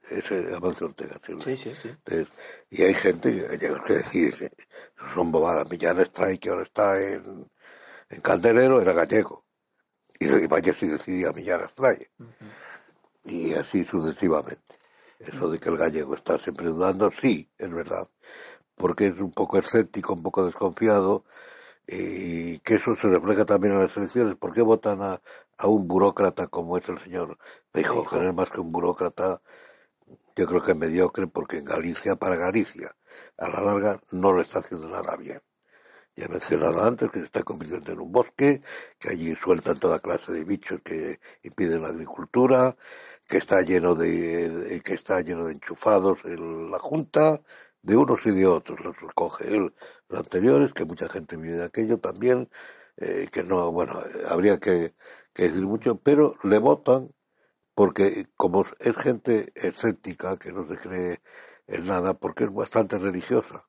ese 0.09 0.53
Amancio 0.53 0.87
Ortega. 0.87 1.21
Sí, 1.41 1.55
sí, 1.55 1.73
sí. 1.73 1.89
y 2.71 2.81
hay 2.81 2.93
gente 2.93 3.57
que, 3.57 3.57
que 3.85 3.93
decide 3.93 4.51
son 5.13 5.31
bobadas. 5.31 5.69
Millán 5.69 6.03
Stray, 6.05 6.37
que 6.37 6.49
ahora 6.49 6.63
está 6.63 7.01
en, 7.01 7.49
en 8.09 8.21
Calderero, 8.21 8.81
era 8.81 8.93
gallego. 8.93 9.45
Y 10.19 10.45
vaya 10.47 10.73
si 10.73 10.87
decidía 10.87 11.31
Millán 11.31 11.67
Stray. 11.69 12.07
Y 13.23 13.53
así 13.53 13.85
sucesivamente. 13.85 14.77
Eso 15.19 15.49
de 15.49 15.59
que 15.59 15.69
el 15.69 15.77
gallego 15.77 16.15
está 16.15 16.37
siempre 16.39 16.67
dudando, 16.67 17.11
sí, 17.11 17.49
es 17.57 17.71
verdad. 17.71 18.07
Porque 18.75 19.07
es 19.07 19.19
un 19.19 19.31
poco 19.31 19.59
escéptico, 19.59 20.13
un 20.13 20.23
poco 20.23 20.45
desconfiado. 20.45 21.23
Y 21.87 22.59
que 22.59 22.75
eso 22.75 22.95
se 22.95 23.09
refleja 23.09 23.45
también 23.45 23.73
en 23.73 23.81
las 23.81 23.95
elecciones. 23.97 24.35
¿Por 24.35 24.53
qué 24.53 24.61
votan 24.61 25.01
a, 25.01 25.21
a 25.57 25.67
un 25.67 25.87
burócrata 25.87 26.47
como 26.47 26.77
es 26.77 26.87
el 26.89 26.99
señor 26.99 27.37
Feijóo? 27.71 28.07
Que 28.07 28.17
no 28.17 28.29
es 28.29 28.35
más 28.35 28.49
que 28.49 28.61
un 28.61 28.71
burócrata, 28.71 29.41
yo 30.35 30.47
creo 30.47 30.61
que 30.61 30.73
mediocre, 30.73 31.27
porque 31.27 31.57
en 31.57 31.65
Galicia, 31.65 32.15
para 32.15 32.35
Galicia, 32.35 32.95
a 33.37 33.49
la 33.49 33.61
larga 33.61 34.01
no 34.11 34.31
lo 34.31 34.41
está 34.41 34.59
haciendo 34.59 34.89
nada 34.89 35.15
bien. 35.17 35.41
Ya 36.15 36.25
he 36.25 36.29
mencionado 36.29 36.83
antes 36.83 37.09
que 37.09 37.19
se 37.19 37.25
está 37.25 37.43
convirtiendo 37.43 37.91
en 37.93 37.99
un 38.01 38.11
bosque, 38.11 38.61
que 38.99 39.09
allí 39.09 39.33
sueltan 39.35 39.79
toda 39.79 39.99
clase 39.99 40.33
de 40.33 40.43
bichos 40.43 40.81
que 40.83 41.19
impiden 41.43 41.83
la 41.83 41.89
agricultura, 41.89 42.75
que 43.31 43.37
está 43.37 43.61
lleno 43.61 43.95
de, 43.95 44.81
que 44.83 44.93
está 44.93 45.21
lleno 45.21 45.45
de 45.45 45.53
enchufados 45.53 46.19
en 46.25 46.69
la 46.69 46.79
junta, 46.79 47.41
de 47.81 47.95
unos 47.95 48.25
y 48.25 48.31
de 48.31 48.45
otros, 48.45 48.81
los 48.81 48.99
recoge 48.99 49.55
él, 49.55 49.73
los 50.09 50.19
anteriores, 50.19 50.73
que 50.73 50.83
mucha 50.83 51.07
gente 51.07 51.37
vive 51.37 51.55
de 51.59 51.63
aquello 51.63 51.97
también, 51.97 52.49
eh, 52.97 53.29
que 53.31 53.43
no, 53.43 53.71
bueno, 53.71 54.03
habría 54.27 54.59
que, 54.59 54.95
que 55.33 55.43
decir 55.43 55.65
mucho, 55.65 55.97
pero 56.01 56.35
le 56.43 56.59
votan 56.59 57.11
porque 57.73 58.27
como 58.35 58.65
es 58.79 58.97
gente 58.97 59.53
escéptica, 59.55 60.37
que 60.37 60.51
no 60.51 60.67
se 60.67 60.77
cree 60.77 61.21
en 61.67 61.87
nada 61.87 62.15
porque 62.15 62.43
es 62.43 62.53
bastante 62.53 62.97
religiosa. 62.99 63.65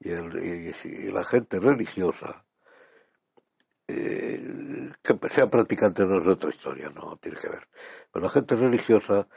Y, 0.00 0.10
el, 0.10 0.42
y, 0.42 1.12
la 1.12 1.24
gente 1.24 1.60
religiosa, 1.60 2.46
eh, 3.92 4.92
que 5.02 5.18
sean 5.30 5.50
practicantes 5.50 6.06
no 6.06 6.18
es 6.20 6.26
otra 6.26 6.50
historia, 6.50 6.90
no 6.90 7.16
tiene 7.16 7.38
que 7.38 7.48
ver. 7.48 7.68
Pero 8.10 8.24
la 8.24 8.30
gente 8.30 8.56
religiosa 8.56 9.28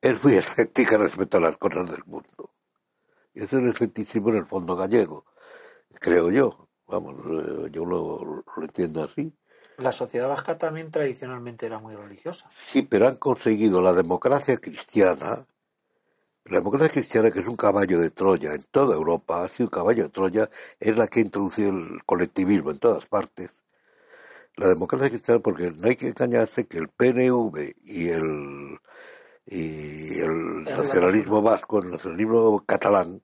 es 0.00 0.22
muy 0.22 0.34
escéptica 0.36 0.96
respecto 0.96 1.38
a 1.38 1.40
las 1.40 1.56
cosas 1.56 1.90
del 1.90 2.04
mundo. 2.04 2.54
Y 3.34 3.42
ese 3.42 3.56
es 3.56 3.62
el 3.62 3.68
escepticismo 3.68 4.30
en 4.30 4.36
el 4.36 4.46
fondo 4.46 4.76
gallego, 4.76 5.26
creo 6.00 6.30
yo. 6.30 6.68
Vamos, 6.86 7.16
eh, 7.16 7.68
yo 7.70 7.84
lo, 7.84 8.44
lo 8.56 8.62
entiendo 8.62 9.02
así. 9.02 9.32
La 9.78 9.92
sociedad 9.92 10.28
vasca 10.28 10.56
también 10.56 10.90
tradicionalmente 10.90 11.66
era 11.66 11.78
muy 11.78 11.94
religiosa. 11.94 12.48
Sí, 12.50 12.82
pero 12.82 13.08
han 13.08 13.16
conseguido 13.16 13.82
la 13.82 13.92
democracia 13.92 14.56
cristiana, 14.56 15.46
la 16.44 16.58
democracia 16.58 16.88
cristiana, 16.88 17.30
que 17.30 17.40
es 17.40 17.46
un 17.46 17.56
caballo 17.56 18.00
de 18.00 18.10
Troya 18.10 18.54
en 18.54 18.62
toda 18.70 18.94
Europa, 18.94 19.42
ha 19.42 19.48
sido 19.48 19.66
un 19.66 19.70
caballo 19.70 20.04
de 20.04 20.08
Troya, 20.08 20.48
es 20.78 20.96
la 20.96 21.08
que 21.08 21.20
ha 21.20 21.24
introducido 21.24 21.70
el 21.70 22.04
colectivismo 22.06 22.70
en 22.70 22.78
todas 22.78 23.04
partes. 23.06 23.50
La 24.56 24.68
democracia 24.68 25.10
cristiana, 25.10 25.40
porque 25.40 25.70
no 25.70 25.88
hay 25.88 25.96
que 25.96 26.08
engañarse 26.08 26.66
que 26.66 26.78
el 26.78 26.88
PNV 26.88 27.74
y 27.84 28.08
el, 28.08 28.78
y 29.46 30.20
el 30.20 30.64
nacionalismo 30.64 31.42
vasco, 31.42 31.80
el 31.80 31.90
nacionalismo 31.90 32.64
catalán, 32.66 33.22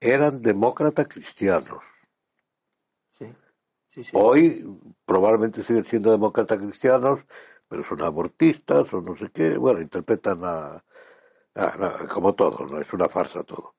eran 0.00 0.42
demócratas 0.42 1.08
cristianos. 1.08 1.82
Hoy 4.12 4.64
probablemente 5.06 5.62
siguen 5.62 5.84
siendo 5.84 6.10
demócratas 6.10 6.58
cristianos, 6.58 7.20
pero 7.68 7.84
son 7.84 8.02
abortistas 8.02 8.92
o 8.92 9.00
no 9.00 9.16
sé 9.16 9.30
qué, 9.30 9.56
bueno, 9.56 9.80
interpretan 9.80 10.40
a, 10.44 10.84
como 12.12 12.34
todo, 12.34 12.66
no 12.66 12.80
es 12.80 12.92
una 12.92 13.08
farsa 13.08 13.44
todo. 13.44 13.74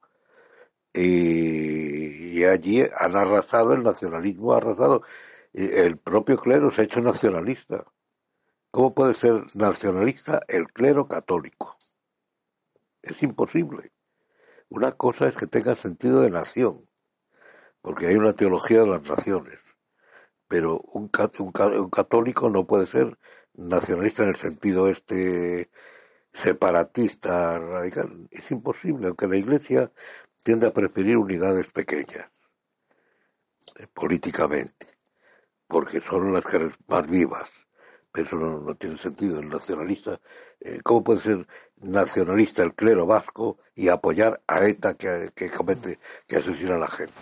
Y, 0.94 2.44
allí 2.46 2.82
han 2.82 3.16
arrasado, 3.16 3.74
el 3.74 3.84
nacionalismo 3.84 4.54
ha 4.54 4.58
arrasado. 4.58 5.04
El 5.56 5.98
propio 5.98 6.38
clero 6.38 6.70
se 6.70 6.82
ha 6.82 6.84
hecho 6.84 7.00
nacionalista. 7.00 7.86
¿Cómo 8.72 8.94
puede 8.94 9.14
ser 9.14 9.46
nacionalista 9.54 10.42
el 10.50 10.68
clero 10.68 11.08
católico? 11.08 11.78
Es 13.02 13.24
imposible. 13.24 13.94
Una 14.68 14.92
cosa 14.92 15.30
es 15.30 15.36
que 15.38 15.48
tenga 15.48 15.76
sentido 15.76 16.20
de 16.20 16.30
nación, 16.30 16.90
porque 17.82 18.08
hay 18.08 18.16
una 18.16 18.34
teología 18.34 18.82
de 18.82 18.88
las 18.88 19.10
naciones, 19.10 19.60
pero 20.50 20.82
un, 20.92 21.10
un 21.40 21.90
católico 21.90 22.50
no 22.50 22.68
puede 22.68 22.86
ser 22.86 23.18
nacionalista 23.54 24.24
en 24.24 24.30
el 24.30 24.36
sentido 24.36 24.90
este 24.90 25.72
separatista 26.34 27.58
radical. 27.60 28.28
Es 28.30 28.52
imposible, 28.52 29.08
aunque 29.08 29.30
la 29.30 29.38
Iglesia 29.38 29.90
tiende 30.44 30.68
a 30.68 30.74
preferir 30.74 31.16
unidades 31.16 31.72
pequeñas, 31.72 32.30
eh, 33.78 33.88
políticamente, 33.94 34.95
porque 35.68 36.02
son 36.02 36.34
las 36.34 36.46
que 36.46 36.70
más 36.88 37.08
vivas. 37.08 37.50
Pero 38.12 38.28
eso 38.28 38.36
no, 38.38 38.76
tiene 38.76 38.98
sentido. 38.98 39.40
El 39.40 39.50
nacionalista, 39.50 40.20
eh, 40.62 40.80
¿cómo 40.84 41.04
puede 41.04 41.20
ser 41.20 41.48
nacionalista 41.78 42.64
el 42.64 42.74
clero 42.74 43.06
vasco 43.06 43.58
y 43.76 43.90
apoyar 43.90 44.42
a 44.48 44.66
ETA 44.66 44.96
que, 44.96 45.50
comete, 45.50 46.00
que 46.28 46.38
asesina 46.38 46.76
a 46.76 46.80
la 46.80 46.88
gente? 46.88 47.14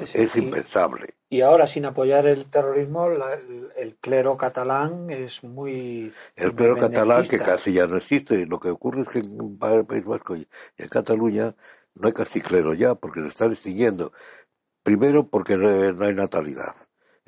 es 0.00 0.36
impensable. 0.36 1.14
y 1.28 1.40
ahora 1.40 1.66
sin 1.66 1.84
apoyar 1.86 2.26
el 2.26 2.46
terrorismo 2.46 3.06
el, 3.06 3.70
el, 3.76 3.96
clero 3.96 4.36
catalán 4.36 5.10
es 5.10 5.42
muy 5.42 6.12
el 6.36 6.54
clero 6.54 6.76
catalán 6.76 7.26
que 7.26 7.38
casi 7.38 7.72
ya 7.72 7.86
no 7.86 7.96
existe 7.96 8.46
lo 8.46 8.60
que 8.60 8.70
ocurre 8.70 9.02
es 9.02 9.08
que 9.08 9.18
en 9.20 9.58
el 9.60 9.86
País 9.86 10.04
Vasco 10.04 10.36
y 10.36 10.46
en 10.76 10.88
Cataluña 10.88 11.54
no 11.94 12.06
hay 12.06 12.12
casi 12.12 12.40
clero 12.40 12.74
ya 12.74 12.94
porque 12.94 13.20
se 13.20 13.28
están 13.28 13.52
extinguiendo 13.52 14.12
primero 14.82 15.28
porque 15.28 15.56
no 15.56 16.04
hay 16.04 16.14
natalidad 16.14 16.74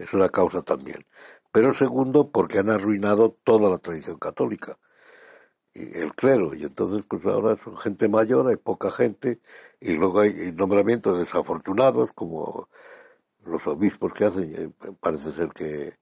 es 0.01 0.13
una 0.15 0.29
causa 0.29 0.63
también 0.63 1.07
pero 1.53 1.75
segundo 1.75 2.31
porque 2.31 2.59
han 2.59 2.71
arruinado 2.71 3.37
toda 3.45 3.71
la 3.71 3.79
tradición 3.79 4.19
católica 4.19 4.79
y 5.75 5.99
el 5.99 6.15
clero 6.15 6.55
y 6.55 6.65
entonces 6.65 7.05
pues 7.09 7.25
ahora 7.27 7.57
son 7.63 7.77
gente 7.77 8.09
mayor 8.09 8.49
hay 8.49 8.57
poca 8.57 8.91
gente 8.91 9.41
y 9.81 9.95
luego 9.95 10.21
hay 10.21 10.53
nombramientos 10.53 11.19
desafortunados 11.19 12.11
como 12.15 12.69
los 13.45 13.67
obispos 13.67 14.13
que 14.13 14.25
hacen, 14.25 14.55
eh, 14.55 14.95
parece 15.01 15.33
ser 15.33 15.51
que, 15.51 15.99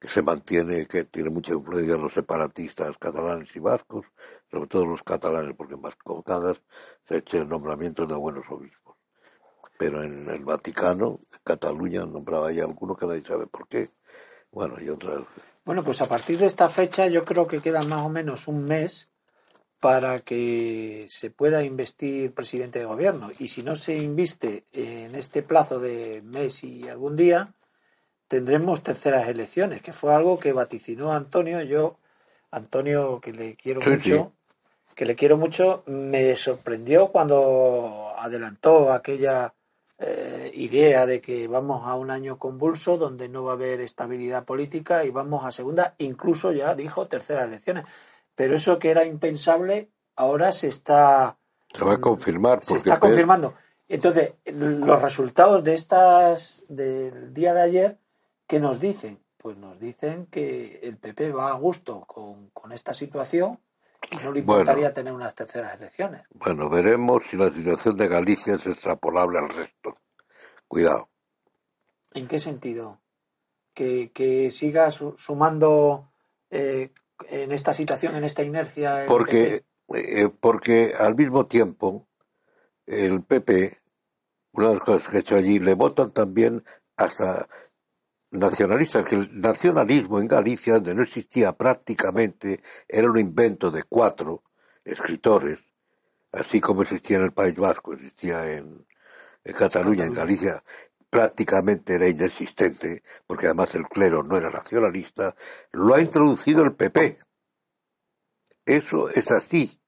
que 0.00 0.08
se 0.08 0.22
mantiene, 0.22 0.86
que 0.86 1.04
tiene 1.04 1.30
mucha 1.30 1.52
influencia 1.54 1.96
los 1.96 2.12
separatistas 2.12 2.98
catalanes 2.98 3.54
y 3.56 3.60
vascos, 3.60 4.06
sobre 4.50 4.66
todo 4.68 4.86
los 4.86 5.02
catalanes, 5.02 5.54
porque 5.56 5.74
en 5.74 5.82
Vascongadas 5.82 6.62
se 7.08 7.18
echa 7.18 7.38
el 7.38 7.48
nombramiento 7.48 8.06
de 8.06 8.14
buenos 8.14 8.44
obispos. 8.50 8.81
Pero 9.78 10.02
en 10.02 10.28
el 10.28 10.44
Vaticano, 10.44 11.18
Cataluña, 11.44 12.04
nombraba 12.04 12.52
ya 12.52 12.64
alguno 12.64 12.96
que 12.96 13.06
nadie 13.06 13.20
sabe 13.20 13.46
por 13.46 13.66
qué. 13.68 13.90
Bueno, 14.50 14.76
y 14.80 14.88
otras. 14.88 15.22
Bueno, 15.64 15.82
pues 15.82 16.02
a 16.02 16.08
partir 16.08 16.38
de 16.38 16.46
esta 16.46 16.68
fecha 16.68 17.06
yo 17.06 17.24
creo 17.24 17.46
que 17.46 17.60
queda 17.60 17.82
más 17.82 18.04
o 18.04 18.08
menos 18.08 18.48
un 18.48 18.64
mes 18.64 19.08
para 19.80 20.20
que 20.20 21.08
se 21.10 21.30
pueda 21.30 21.64
investir 21.64 22.32
presidente 22.32 22.78
de 22.78 22.84
gobierno. 22.84 23.30
Y 23.38 23.48
si 23.48 23.64
no 23.64 23.74
se 23.74 23.96
inviste 23.96 24.64
en 24.72 25.14
este 25.16 25.42
plazo 25.42 25.80
de 25.80 26.22
mes 26.22 26.62
y 26.62 26.88
algún 26.88 27.16
día, 27.16 27.52
tendremos 28.28 28.84
terceras 28.84 29.28
elecciones, 29.28 29.82
que 29.82 29.92
fue 29.92 30.14
algo 30.14 30.38
que 30.38 30.52
vaticinó 30.52 31.12
Antonio. 31.12 31.62
Yo, 31.62 31.98
Antonio, 32.50 33.20
que 33.20 33.32
le 33.32 33.56
quiero 33.56 33.80
mucho, 33.80 34.32
que 34.94 35.04
le 35.04 35.16
quiero 35.16 35.36
mucho, 35.36 35.82
me 35.86 36.36
sorprendió 36.36 37.08
cuando 37.08 38.14
adelantó 38.16 38.92
aquella 38.92 39.52
eh, 40.04 40.50
idea 40.54 41.06
de 41.06 41.20
que 41.20 41.46
vamos 41.46 41.86
a 41.86 41.94
un 41.94 42.10
año 42.10 42.38
convulso 42.38 42.98
donde 42.98 43.28
no 43.28 43.44
va 43.44 43.52
a 43.52 43.54
haber 43.54 43.80
estabilidad 43.80 44.44
política 44.44 45.04
y 45.04 45.10
vamos 45.10 45.44
a 45.44 45.52
segunda, 45.52 45.94
incluso 45.98 46.52
ya 46.52 46.74
dijo 46.74 47.06
terceras 47.06 47.46
elecciones. 47.46 47.84
Pero 48.34 48.56
eso 48.56 48.78
que 48.78 48.90
era 48.90 49.04
impensable 49.04 49.90
ahora 50.16 50.52
se 50.52 50.68
está 50.68 51.36
se 51.72 51.84
va 51.84 51.94
a 51.94 52.00
confirmar 52.00 52.64
se 52.64 52.76
está 52.76 52.98
confirmando. 52.98 53.54
Entonces 53.88 54.34
los 54.46 55.00
resultados 55.00 55.62
de 55.64 55.74
estas 55.74 56.64
del 56.68 57.32
día 57.32 57.54
de 57.54 57.62
ayer 57.62 57.98
qué 58.46 58.60
nos 58.60 58.80
dicen 58.80 59.22
pues 59.42 59.56
nos 59.56 59.78
dicen 59.80 60.26
que 60.26 60.80
el 60.84 60.96
PP 60.96 61.32
va 61.32 61.50
a 61.50 61.54
gusto 61.54 62.04
con, 62.06 62.50
esta 62.72 62.94
situación 62.94 63.58
no 64.22 64.32
le 64.32 64.40
importaría 64.40 64.92
tener 64.92 65.12
unas 65.12 65.34
terceras 65.34 65.80
elecciones. 65.80 66.22
Bueno 66.30 66.68
veremos 66.68 67.24
si 67.24 67.36
la 67.36 67.50
situación 67.50 67.96
de 67.96 68.08
Galicia 68.08 68.54
es 68.54 68.66
extrapolable 68.66 69.38
al 69.38 69.48
resto. 69.48 69.98
Cuidado. 70.68 71.08
En 72.14 72.28
qué 72.28 72.38
sentido 72.38 73.00
que, 73.74 74.10
que 74.12 74.50
siga 74.50 74.90
sumando 74.90 76.12
eh, 76.50 76.92
en 77.28 77.52
esta 77.52 77.74
situación, 77.74 78.16
en 78.16 78.24
esta 78.24 78.42
inercia? 78.42 79.04
Porque, 79.06 79.64
eh, 79.94 80.28
porque 80.40 80.94
al 80.98 81.14
mismo 81.14 81.46
tiempo 81.46 82.08
el 82.86 83.22
PP, 83.22 83.80
una 84.52 84.68
de 84.68 84.74
las 84.74 84.82
cosas 84.82 85.08
que 85.08 85.16
he 85.16 85.20
hecho 85.20 85.36
allí, 85.36 85.58
le 85.58 85.74
votan 85.74 86.12
también 86.12 86.64
hasta 86.96 87.48
nacionalistas, 88.32 89.04
que 89.04 89.16
el 89.16 89.40
nacionalismo 89.40 90.18
en 90.20 90.28
Galicia, 90.28 90.74
donde 90.74 90.94
no 90.94 91.02
existía 91.02 91.52
prácticamente, 91.52 92.62
era 92.88 93.10
un 93.10 93.18
invento 93.18 93.70
de 93.70 93.84
cuatro 93.84 94.42
escritores, 94.84 95.60
así 96.32 96.60
como 96.60 96.82
existía 96.82 97.18
en 97.18 97.24
el 97.24 97.32
País 97.32 97.54
Vasco, 97.54 97.92
existía 97.92 98.52
en, 98.54 98.86
en 99.44 99.54
Cataluña, 99.54 100.06
en 100.06 100.14
Galicia, 100.14 100.62
prácticamente 101.10 101.94
era 101.94 102.08
inexistente, 102.08 103.02
porque 103.26 103.46
además 103.46 103.74
el 103.74 103.86
clero 103.86 104.22
no 104.22 104.38
era 104.38 104.50
nacionalista, 104.50 105.36
lo 105.70 105.94
ha 105.94 106.00
introducido 106.00 106.64
el 106.64 106.74
PP. 106.74 107.18
Eso 108.64 109.10
es 109.10 109.30
así. 109.30 109.78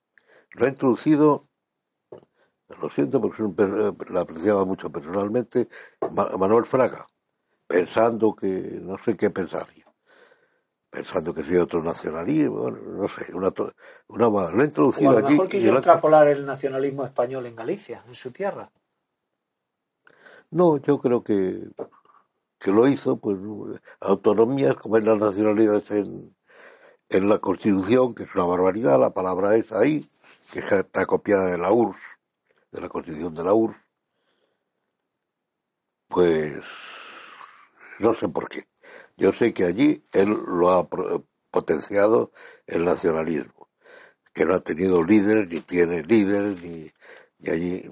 Lo 0.51 0.67
ha 0.67 0.69
introducido, 0.69 1.49
lo 2.69 2.91
siento 2.91 3.21
porque 3.21 3.43
la 4.13 4.21
apreciaba 4.21 4.67
mucho 4.67 4.91
personalmente, 4.91 5.69
Manuel 6.13 6.67
Fraga, 6.67 7.07
pensando 7.75 8.37
que, 8.37 8.79
no 8.81 8.97
sé 8.99 9.17
qué 9.17 9.31
pensaría, 9.31 9.85
pensando 10.89 11.35
que 11.35 11.43
sería 11.43 11.65
otro 11.65 11.83
nacionalismo, 11.83 12.71
no 12.71 13.09
sé, 13.09 13.35
una, 13.35 13.53
una 14.07 14.29
lo 14.29 14.61
ha 14.61 14.65
introducido 14.65 15.11
o 15.11 15.17
a 15.17 15.21
lo 15.21 15.29
mejor 15.29 15.49
quiso 15.49 15.73
extrapolar 15.73 16.29
el 16.29 16.47
nacionalismo 16.47 17.05
español 17.05 17.47
en 17.47 17.57
Galicia, 17.57 18.05
en 18.07 18.15
su 18.15 18.31
tierra. 18.31 18.71
No, 20.51 20.77
yo 20.77 21.01
creo 21.01 21.25
que, 21.25 21.69
que 22.61 22.71
lo 22.71 22.87
hizo, 22.87 23.17
pues, 23.17 23.39
autonomías 23.99 24.77
como 24.77 24.97
en 24.97 25.07
las 25.07 25.19
nacionalidades 25.19 25.91
en, 25.91 26.37
en 27.09 27.29
la 27.29 27.39
Constitución, 27.41 28.15
que 28.15 28.23
es 28.23 28.35
una 28.37 28.45
barbaridad, 28.45 29.01
la 29.01 29.11
palabra 29.11 29.57
es 29.57 29.73
ahí, 29.73 30.09
que 30.53 30.61
está 30.61 31.07
copiada 31.07 31.51
de 31.51 31.59
la 31.59 31.73
URSS, 31.73 32.01
de 32.71 32.81
la 32.81 32.89
Constitución 32.89 33.35
de 33.35 33.43
la 33.43 33.53
URSS, 33.53 33.77
pues 36.07 36.63
no 37.99 38.15
sé 38.15 38.29
por 38.29 38.49
qué. 38.49 38.67
Yo 39.17 39.33
sé 39.33 39.53
que 39.55 39.65
allí 39.65 40.05
él 40.13 40.37
lo 40.47 40.71
ha 40.71 40.89
potenciado 41.51 42.33
el 42.67 42.85
nacionalismo, 42.85 43.69
que 44.33 44.45
no 44.45 44.55
ha 44.55 44.61
tenido 44.61 45.05
líderes, 45.05 45.49
ni 45.49 45.61
tiene 45.61 46.03
líderes, 46.03 46.63
ni, 46.63 46.91
allí 47.49 47.89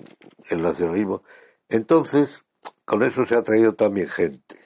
el 0.50 0.62
nacionalismo. 0.62 1.22
Entonces, 1.68 2.44
con 2.84 3.02
eso 3.02 3.24
se 3.24 3.36
ha 3.36 3.42
traído 3.42 3.74
también 3.74 4.08
gente, 4.08 4.58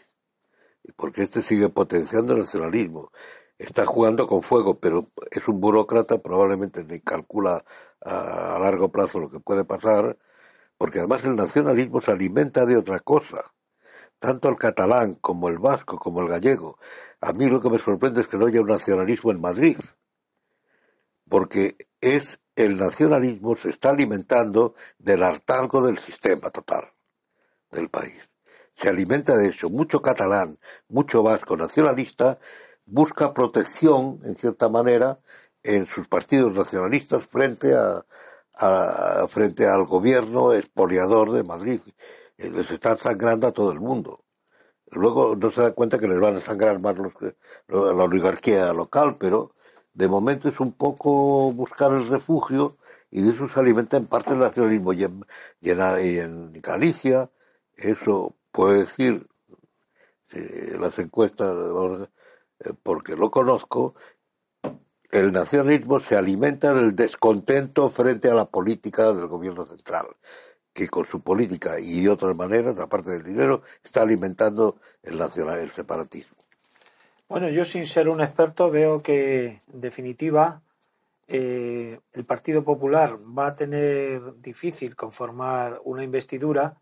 porque 0.97 1.22
este 1.22 1.43
sigue 1.43 1.68
potenciando 1.68 2.32
el 2.32 2.41
nacionalismo. 2.41 3.12
Está 3.59 3.87
jugando 3.87 4.26
con 4.26 4.43
fuego, 4.43 4.80
pero 4.80 5.11
es 5.30 5.47
un 5.49 5.61
burócrata, 5.61 6.18
probablemente 6.18 6.84
ni 6.84 7.01
calcula 7.01 7.64
a, 8.01 8.59
largo 8.61 8.91
plazo 8.91 9.18
lo 9.18 9.30
que 9.30 9.41
puede 9.41 9.64
pasar, 9.64 10.18
porque 10.78 10.99
además 11.01 11.24
el 11.24 11.37
nacionalismo 11.37 12.01
se 12.01 12.12
alimenta 12.12 12.64
de 12.66 12.76
otra 12.76 13.01
cosa. 13.01 13.56
Tanto 14.19 14.49
el 14.49 14.57
catalán 14.57 15.14
como 15.14 15.49
el 15.49 15.59
vasco 15.59 15.99
como 15.99 16.23
el 16.23 16.29
gallego. 16.29 16.79
A 17.21 17.33
mí 17.33 17.47
lo 17.49 17.61
que 17.61 17.71
me 17.71 17.79
sorprende 17.79 18.21
es 18.21 18.29
que 18.29 18.39
no 18.39 18.47
haya 18.47 18.61
un 18.61 18.69
nacionalismo 18.69 19.31
en 19.31 19.41
Madrid, 19.41 19.79
porque 21.29 21.77
es 22.01 22.39
el 22.57 22.77
nacionalismo 22.79 23.55
se 23.55 23.71
está 23.71 23.91
alimentando 23.91 24.75
del 24.99 25.23
hartazgo 25.23 25.85
del 25.87 25.99
sistema 25.99 26.51
total 26.51 26.91
del 27.71 27.91
país. 27.91 28.17
Se 28.73 28.89
alimenta 28.89 29.37
de 29.37 29.49
eso. 29.49 29.69
Mucho 29.69 30.01
catalán, 30.01 30.59
mucho 30.89 31.23
vasco 31.23 31.57
nacionalista 31.57 32.39
busca 32.87 33.35
protección, 33.35 34.21
en 34.25 34.37
cierta 34.37 34.69
manera, 34.69 35.19
en 35.62 35.87
sus 35.87 36.09
partidos 36.09 36.55
nacionalistas 36.55 37.27
frente 37.27 37.75
a, 37.75 38.05
frente 39.29 39.67
al 39.67 39.85
gobierno 39.85 40.55
expoliador 40.55 41.33
de 41.33 41.43
Madrid. 41.43 41.81
Eh, 42.39 42.51
les 42.51 42.70
está 42.70 42.97
sangrando 42.97 43.47
a 43.47 43.53
todo 43.53 43.72
el 43.72 43.80
mundo. 43.80 44.24
Luego 44.91 45.37
no 45.37 45.51
se 45.51 45.62
da 45.62 45.72
cuenta 45.72 45.99
que 45.99 46.09
les 46.09 46.20
van 46.20 46.37
a 46.37 46.41
sangrar 46.41 46.80
más 46.80 46.97
los, 46.97 47.12
la 47.68 48.05
oligarquía 48.05 48.72
local, 48.72 49.16
pero 49.18 49.55
de 49.95 50.09
momento 50.09 50.49
es 50.49 50.61
un 50.61 50.72
poco 50.72 51.53
buscar 51.53 51.93
el 51.93 52.07
refugio 52.09 52.76
y 53.11 53.22
de 53.22 53.30
eso 53.30 53.49
se 53.49 53.61
alimenta 53.61 53.97
en 53.97 54.07
parte 54.07 54.32
el 54.32 54.41
nacionalismo. 54.41 54.93
Y 54.93 55.05
en, 55.05 55.24
y 55.61 55.70
en 55.70 56.53
Galicia, 56.62 57.30
eso 57.76 58.37
puede 58.53 58.80
decir, 58.80 59.26
las 60.78 60.99
encuestas, 60.99 61.55
eh, 62.61 62.72
porque 62.82 63.16
lo 63.16 63.30
conozco, 63.30 63.95
el 65.11 65.32
nacionalismo 65.32 66.01
se 66.01 66.16
alimenta 66.16 66.74
del 66.74 66.95
descontento 66.95 67.91
frente 67.91 68.28
a 68.28 68.34
la 68.34 68.47
política 68.47 69.12
del 69.12 69.28
gobierno 69.28 69.66
central, 69.66 70.07
que 70.77 70.89
con 70.89 71.07
su 71.07 71.20
política 71.20 71.81
y 71.81 72.03
de 72.03 72.11
otras 72.11 72.37
maneras, 72.37 72.79
aparte 72.79 73.11
del 73.11 73.22
dinero, 73.22 73.62
está 73.83 74.03
alimentando 74.03 74.77
el 75.03 75.18
nacional, 75.18 75.59
el 75.59 75.70
separatismo. 75.70 76.37
Bueno, 77.29 77.49
yo 77.49 77.64
sin 77.64 77.87
ser 77.87 78.11
un 78.11 78.20
experto 78.20 78.70
veo 78.70 79.03
que, 79.03 79.61
en 79.72 79.81
definitiva, 79.81 80.61
eh, 81.29 81.99
el 82.12 82.24
Partido 82.24 82.62
Popular 82.62 83.16
va 83.16 83.49
a 83.49 83.57
tener 83.57 84.20
difícil 84.41 84.95
conformar 84.95 85.81
una 85.85 86.05
investidura 86.05 86.74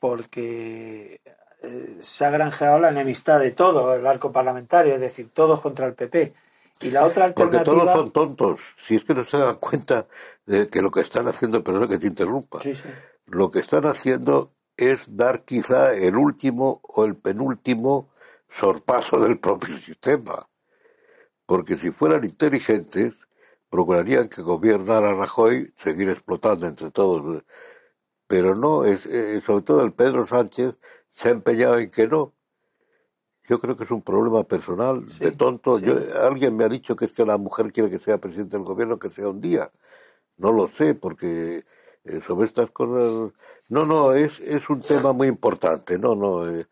porque 0.00 1.20
eh, 1.60 1.98
se 2.00 2.24
ha 2.24 2.30
granjeado 2.30 2.78
la 2.78 2.90
enemistad 2.90 3.40
de 3.40 3.50
todo 3.50 3.94
el 3.94 4.06
arco 4.06 4.30
parlamentario, 4.30 4.94
es 4.94 5.00
decir, 5.00 5.28
todos 5.34 5.60
contra 5.60 5.86
el 5.86 5.94
PP. 5.94 6.34
Y 6.82 6.90
la 6.90 7.04
otra 7.04 7.24
alternativa... 7.24 7.64
Porque 7.64 7.84
todos 7.84 7.94
son 7.94 8.10
tontos. 8.12 8.60
Si 8.76 8.96
es 8.96 9.04
que 9.04 9.14
no 9.14 9.24
se 9.24 9.38
dan 9.38 9.56
cuenta 9.56 10.06
de 10.46 10.68
que 10.68 10.80
lo 10.82 10.90
que 10.90 11.00
están 11.00 11.26
haciendo, 11.28 11.62
perdón 11.62 11.88
que 11.88 11.98
te 11.98 12.06
interrumpa, 12.06 12.60
lo 13.26 13.50
que 13.50 13.60
están 13.60 13.86
haciendo 13.86 14.54
es 14.76 15.04
dar 15.08 15.44
quizá 15.44 15.94
el 15.94 16.16
último 16.16 16.80
o 16.82 17.04
el 17.04 17.16
penúltimo 17.16 18.10
sorpaso 18.48 19.18
del 19.18 19.38
propio 19.38 19.78
sistema. 19.78 20.48
Porque 21.46 21.76
si 21.76 21.90
fueran 21.90 22.24
inteligentes, 22.24 23.14
procurarían 23.68 24.28
que 24.28 24.42
gobernara 24.42 25.14
Rajoy, 25.14 25.72
seguir 25.76 26.08
explotando 26.08 26.66
entre 26.66 26.90
todos. 26.90 27.42
Pero 28.26 28.54
no, 28.54 28.84
es, 28.84 29.06
eh, 29.06 29.42
sobre 29.44 29.64
todo 29.64 29.84
el 29.84 29.92
Pedro 29.92 30.26
Sánchez 30.26 30.78
se 31.12 31.28
ha 31.28 31.32
empeñado 31.32 31.78
en 31.78 31.90
que 31.90 32.08
no. 32.08 32.34
Yo 33.46 33.60
creo 33.60 33.76
que 33.76 33.84
es 33.84 33.90
un 33.90 34.02
problema 34.02 34.42
personal, 34.44 35.04
de 35.06 35.32
tonto. 35.32 35.78
Yo, 35.78 35.98
alguien 36.22 36.56
me 36.56 36.64
ha 36.64 36.68
dicho 36.68 36.96
que 36.96 37.04
es 37.04 37.12
que 37.12 37.26
la 37.26 37.36
mujer 37.36 37.72
quiere 37.72 37.90
que 37.90 37.98
sea 37.98 38.18
presidente 38.18 38.56
del 38.56 38.64
gobierno, 38.64 38.98
que 38.98 39.10
sea 39.10 39.28
un 39.28 39.40
día. 39.40 39.70
No 40.38 40.50
lo 40.50 40.66
sé, 40.68 40.94
porque 40.94 41.66
sobre 42.26 42.46
estas 42.46 42.70
cosas. 42.70 43.32
No, 43.68 43.86
no, 43.86 44.12
es, 44.12 44.40
es 44.40 44.68
un 44.68 44.80
tema 44.80 45.12
muy 45.12 45.28
importante. 45.28 45.98
No, 45.98 46.14
no. 46.14 46.48
Eh, 46.48 46.66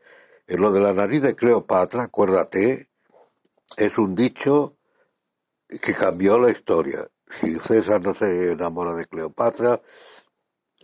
en 0.47 0.61
lo 0.61 0.73
de 0.73 0.81
la 0.81 0.93
nariz 0.93 1.23
de 1.23 1.35
Cleopatra, 1.35 2.05
acuérdate, 2.05 2.91
es 3.77 3.99
un 3.99 4.15
dicho 4.15 4.77
que 5.69 5.95
cambió 5.95 6.39
la 6.39 6.51
historia. 6.51 7.09
Si 7.31 7.55
César 7.55 8.03
no 8.05 8.15
se 8.15 8.53
enamora 8.53 8.95
de 8.95 9.07
Cleopatra, 9.07 9.81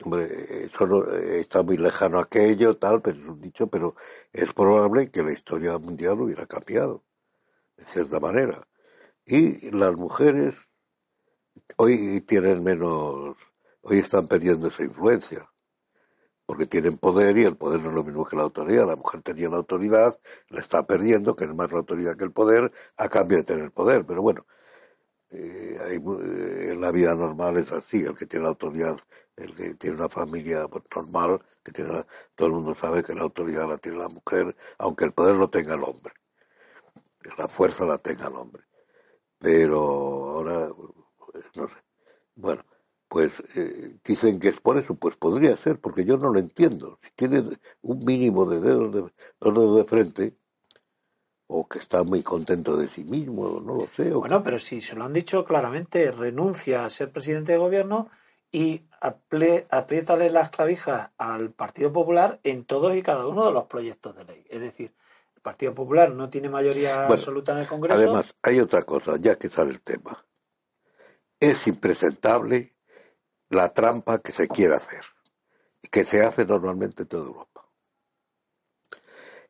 hombre, 0.02 0.64
eso 0.64 1.12
está 1.12 1.62
muy 1.62 1.76
lejano 1.76 2.18
aquello, 2.18 2.76
tal, 2.78 3.02
pero 3.02 3.18
es 3.18 3.28
un 3.28 3.40
dicho, 3.40 3.66
pero 3.66 3.94
es 4.32 4.52
probable 4.54 5.10
que 5.10 5.22
la 5.22 5.32
historia 5.32 5.76
mundial 5.78 6.20
hubiera 6.20 6.46
cambiado, 6.46 7.04
de 7.76 7.84
cierta 7.84 8.20
manera. 8.20 8.66
Y 9.26 9.70
las 9.72 9.94
mujeres 9.96 10.54
hoy 11.76 12.22
tienen 12.22 12.62
menos 12.64 13.36
hoy 13.88 13.98
están 14.00 14.26
perdiendo 14.28 14.68
esa 14.68 14.82
influencia, 14.82 15.50
porque 16.46 16.66
tienen 16.66 16.98
poder 16.98 17.36
y 17.38 17.44
el 17.44 17.56
poder 17.56 17.80
no 17.80 17.90
es 17.90 17.94
lo 17.94 18.04
mismo 18.04 18.24
que 18.26 18.36
la 18.36 18.42
autoridad. 18.42 18.86
La 18.86 18.96
mujer 18.96 19.22
tenía 19.22 19.48
la 19.48 19.58
autoridad, 19.58 20.18
la 20.48 20.60
está 20.60 20.86
perdiendo, 20.86 21.36
que 21.36 21.44
es 21.44 21.54
más 21.54 21.70
la 21.72 21.78
autoridad 21.78 22.16
que 22.16 22.24
el 22.24 22.32
poder, 22.32 22.72
a 22.96 23.08
cambio 23.08 23.38
de 23.38 23.44
tener 23.44 23.70
poder. 23.72 24.04
Pero 24.06 24.22
bueno, 24.22 24.46
eh, 25.30 25.78
eh, 25.90 26.70
en 26.72 26.80
la 26.80 26.90
vida 26.92 27.14
normal 27.14 27.58
es 27.58 27.72
así, 27.72 28.02
el 28.04 28.16
que 28.16 28.26
tiene 28.26 28.44
la 28.44 28.50
autoridad, 28.50 28.98
el 29.36 29.54
que 29.54 29.74
tiene 29.74 29.96
una 29.96 30.08
familia 30.08 30.66
normal, 30.94 31.40
que 31.62 31.72
tiene 31.72 32.04
todo 32.36 32.48
el 32.48 32.54
mundo 32.54 32.74
sabe 32.74 33.02
que 33.04 33.14
la 33.14 33.22
autoridad 33.22 33.68
la 33.68 33.78
tiene 33.78 33.98
la 33.98 34.08
mujer, 34.08 34.56
aunque 34.78 35.04
el 35.04 35.12
poder 35.12 35.36
lo 35.36 35.50
tenga 35.50 35.74
el 35.74 35.82
hombre, 35.84 36.14
la 37.38 37.48
fuerza 37.48 37.84
la 37.84 37.98
tenga 37.98 38.28
el 38.28 38.34
hombre. 38.36 38.64
Pero 39.38 39.78
ahora, 39.78 40.68
no 41.54 41.68
sé. 41.68 41.76
Bueno, 42.36 42.64
pues 43.08 43.32
eh, 43.56 43.96
dicen 44.04 44.38
que 44.38 44.48
es 44.48 44.60
por 44.60 44.76
eso, 44.78 44.94
pues 44.94 45.16
podría 45.16 45.56
ser, 45.56 45.80
porque 45.80 46.04
yo 46.04 46.18
no 46.18 46.30
lo 46.30 46.38
entiendo. 46.38 46.98
Si 47.02 47.10
tiene 47.12 47.42
un 47.80 48.04
mínimo 48.04 48.44
de 48.44 48.60
dedos 48.60 48.94
de, 48.94 49.00
dos 49.00 49.54
dedos 49.54 49.76
de 49.76 49.84
frente, 49.84 50.36
o 51.46 51.66
que 51.66 51.78
está 51.78 52.04
muy 52.04 52.22
contento 52.22 52.76
de 52.76 52.88
sí 52.88 53.04
mismo, 53.04 53.60
no 53.64 53.74
lo 53.74 53.88
sé. 53.96 54.10
Bueno, 54.12 54.42
pero 54.42 54.58
si 54.58 54.82
se 54.82 54.94
lo 54.94 55.04
han 55.04 55.14
dicho 55.14 55.44
claramente, 55.44 56.10
renuncia 56.12 56.84
a 56.84 56.90
ser 56.90 57.10
presidente 57.10 57.52
de 57.52 57.58
gobierno 57.58 58.10
y 58.52 58.82
apriétale 59.00 60.30
las 60.30 60.50
clavijas 60.50 61.10
al 61.16 61.50
Partido 61.52 61.92
Popular 61.92 62.40
en 62.44 62.64
todos 62.64 62.94
y 62.94 63.02
cada 63.02 63.26
uno 63.26 63.46
de 63.46 63.52
los 63.52 63.64
proyectos 63.64 64.14
de 64.16 64.24
ley. 64.24 64.44
Es 64.50 64.60
decir, 64.60 64.94
el 65.34 65.40
Partido 65.40 65.74
Popular 65.74 66.10
no 66.10 66.28
tiene 66.28 66.50
mayoría 66.50 67.06
absoluta 67.06 67.52
en 67.52 67.58
el 67.58 67.66
Congreso. 67.66 67.96
Además, 67.96 68.34
hay 68.42 68.60
otra 68.60 68.82
cosa, 68.82 69.16
ya 69.18 69.36
que 69.36 69.48
sale 69.48 69.70
el 69.70 69.80
tema. 69.80 70.22
Es 71.40 71.66
impresentable 71.66 72.77
la 73.50 73.72
trampa 73.72 74.18
que 74.20 74.32
se 74.32 74.48
quiere 74.48 74.74
hacer 74.74 75.04
y 75.82 75.88
que 75.88 76.04
se 76.04 76.24
hace 76.24 76.44
normalmente 76.44 77.02
en 77.02 77.08
toda 77.08 77.26
Europa. 77.26 77.64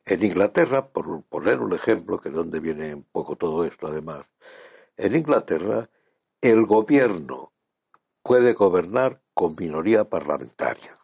En 0.05 0.23
Inglaterra, 0.23 0.89
por 0.89 1.23
poner 1.25 1.61
un 1.61 1.75
ejemplo, 1.75 2.21
que 2.21 2.31
es 2.31 2.35
donde 2.35 2.61
viene 2.61 2.95
un 2.95 3.05
poco 3.05 3.37
todo 3.37 3.65
esto 3.65 3.87
además, 3.87 4.25
en 4.97 5.17
Inglaterra 5.17 5.91
el 6.41 6.65
gobierno 6.65 7.53
puede 8.23 8.53
gobernar 8.53 9.23
con 9.35 9.55
minoría 9.59 10.09
parlamentaria, 10.09 10.99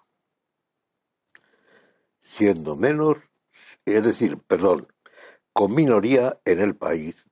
siendo 2.23 2.77
menos, 2.77 3.19
es 3.85 4.03
decir, 4.03 4.39
perdón, 4.39 4.87
con 5.53 5.75
minoría 5.75 6.41
en 6.45 6.61
el 6.61 6.77
país, 6.77 7.29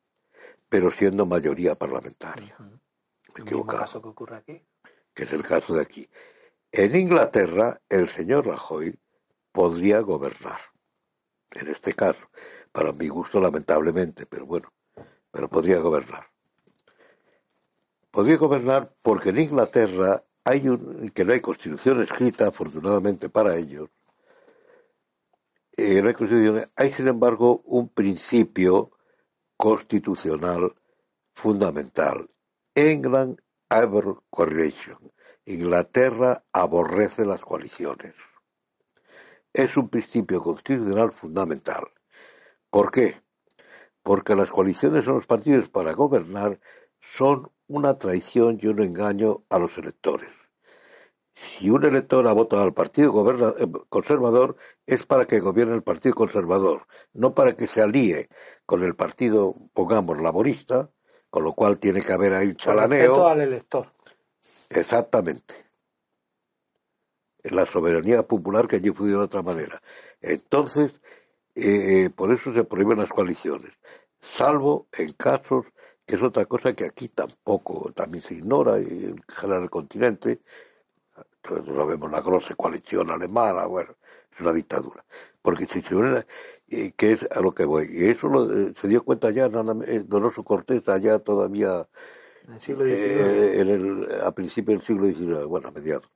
pero 0.69 0.91
siendo 0.91 1.27
mayoría 1.27 1.75
parlamentaria. 1.75 2.57
Me 2.59 3.51
¿El 3.51 3.67
caso 3.67 4.03
que 4.03 4.09
ocurre 4.09 4.37
aquí? 4.37 4.63
Que 5.15 5.25
es 5.25 5.33
el 5.33 5.43
caso 5.43 5.75
de 5.75 5.83
aquí. 5.83 6.09
En 6.71 6.97
Inglaterra, 6.97 7.81
el 7.89 8.09
señor 8.09 8.47
Rajoy 8.47 8.99
podría 9.53 10.01
gobernar. 10.01 10.59
En 11.51 11.69
este 11.69 11.95
caso, 11.95 12.31
para 12.73 12.93
mi 12.93 13.09
gusto, 13.09 13.41
lamentablemente, 13.41 14.27
pero 14.27 14.47
bueno, 14.47 14.73
pero 15.31 15.49
podría 15.49 15.79
gobernar. 15.79 16.29
Podría 18.11 18.37
gobernar 18.37 18.95
porque 19.03 19.31
en 19.31 19.39
Inglaterra 19.39 20.25
hay 20.45 20.69
un, 20.69 21.11
que 21.11 21.25
no 21.25 21.33
hay 21.33 21.41
constitución 21.41 22.03
escrita, 22.03 22.49
afortunadamente 22.49 23.29
para 23.29 23.57
ellos. 23.57 23.91
Eh, 25.77 26.03
hay 26.05 26.15
constitución, 26.15 26.71
hay 26.77 26.91
sin 26.91 27.09
embargo 27.09 27.63
un 27.65 27.89
principio 27.89 28.93
constitucional 29.57 30.75
fundamental. 31.35 32.29
England 32.75 33.41
Ever 33.75 34.17
Coalition. 34.29 34.99
Inglaterra 35.47 36.45
aborrece 36.53 37.25
las 37.25 37.41
coaliciones. 37.41 38.15
Es 39.53 39.77
un 39.77 39.89
principio 39.89 40.43
constitucional 40.43 41.13
fundamental. 41.13 41.85
¿Por 42.69 42.91
qué? 42.91 43.23
Porque 44.03 44.35
las 44.35 44.51
coaliciones 44.51 45.05
son 45.05 45.17
los 45.17 45.27
partidos 45.27 45.71
para 45.71 45.93
gobernar 45.95 46.61
son 47.01 47.51
una 47.67 47.99
traición 47.99 48.59
y 48.61 48.67
un 48.67 48.81
engaño 48.83 49.45
a 49.49 49.59
los 49.59 49.77
electores. 49.79 50.31
Si 51.35 51.71
un 51.71 51.85
elector 51.85 52.29
ha 52.29 52.33
votado 52.33 52.63
al 52.63 52.75
Partido 52.75 53.11
eh, 53.59 53.67
Conservador 53.89 54.57
es 54.87 55.07
para 55.07 55.25
que 55.25 55.41
gobierne 55.41 55.75
el 55.75 55.83
Partido 55.83 56.15
Conservador, 56.15 56.87
no 57.15 57.35
para 57.35 57.57
que 57.57 57.67
se 57.67 57.81
alíe 57.81 58.29
con 58.67 58.85
el 58.85 58.95
Partido, 58.95 59.57
pongamos, 59.73 60.21
laborista, 60.21 60.91
con 61.33 61.45
lo 61.45 61.55
cual 61.55 61.79
tiene 61.81 62.03
que 62.03 62.13
haber 62.13 62.35
ahí 62.35 62.49
un 62.49 62.57
chalaneo. 62.57 63.27
al 63.27 63.41
elector. 63.41 63.91
Exactamente. 64.69 65.55
En 67.43 67.57
la 67.57 67.65
soberanía 67.65 68.23
popular 68.23 68.69
que 68.69 68.77
allí 68.77 68.91
fue 68.91 69.09
de 69.09 69.17
otra 69.17 69.41
manera. 69.41 69.81
Entonces, 70.21 70.93
eh, 71.55 72.11
por 72.15 72.31
eso 72.33 72.53
se 72.53 72.65
prohíben 72.65 72.99
las 72.99 73.09
coaliciones, 73.09 73.73
salvo 74.21 74.89
en 74.93 75.15
casos 75.15 75.65
que 76.05 76.17
es 76.17 76.23
otra 76.23 76.45
cosa 76.45 76.75
que 76.75 76.85
aquí 76.85 77.09
tampoco, 77.09 77.91
también 77.95 78.23
se 78.23 78.35
ignora 78.35 78.79
y 78.79 79.07
en 79.07 79.25
general 79.27 79.63
el 79.63 79.71
continente. 79.71 80.43
Entonces 81.17 81.75
sabemos 81.75 82.11
la 82.11 82.21
grosa 82.21 82.55
coalición 82.55 83.11
alemana, 83.11 83.65
bueno, 83.65 83.97
es 84.31 84.39
una 84.39 84.53
dictadura. 84.53 85.03
Porque 85.41 85.65
si 85.65 85.81
se 85.81 85.95
que 86.97 87.13
es 87.13 87.27
a 87.31 87.41
lo 87.41 87.53
que 87.53 87.65
voy. 87.65 87.89
Y 87.91 88.07
eso 88.07 88.29
lo, 88.29 88.51
eh, 88.53 88.73
se 88.75 88.89
dio 88.89 89.05
cuenta 89.05 89.31
ya 89.31 89.47
eh, 89.47 90.05
Donoso 90.07 90.43
Cortés, 90.43 90.89
allá 90.89 91.19
todavía 91.19 91.87
en 92.47 92.55
el 92.55 92.61
siglo 92.61 92.87
eh, 92.87 93.61
en 93.61 93.69
el, 93.69 94.21
a 94.23 94.33
principios 94.33 94.79
del 94.79 94.87
siglo 94.87 95.07
XIX, 95.07 95.45
bueno, 95.45 95.69
a 95.69 95.73
mediados. 95.73 96.11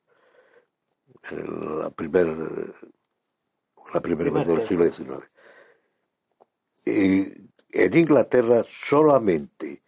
En 1.30 1.80
la 1.80 1.90
primera 1.90 2.34
la 3.92 4.00
primera 4.00 4.30
mitad 4.30 4.46
del 4.46 4.66
siglo 4.66 4.90
XIX. 4.90 5.30
Y 6.84 7.50
en 7.70 7.96
Inglaterra 7.96 8.64
solamente 8.68 9.82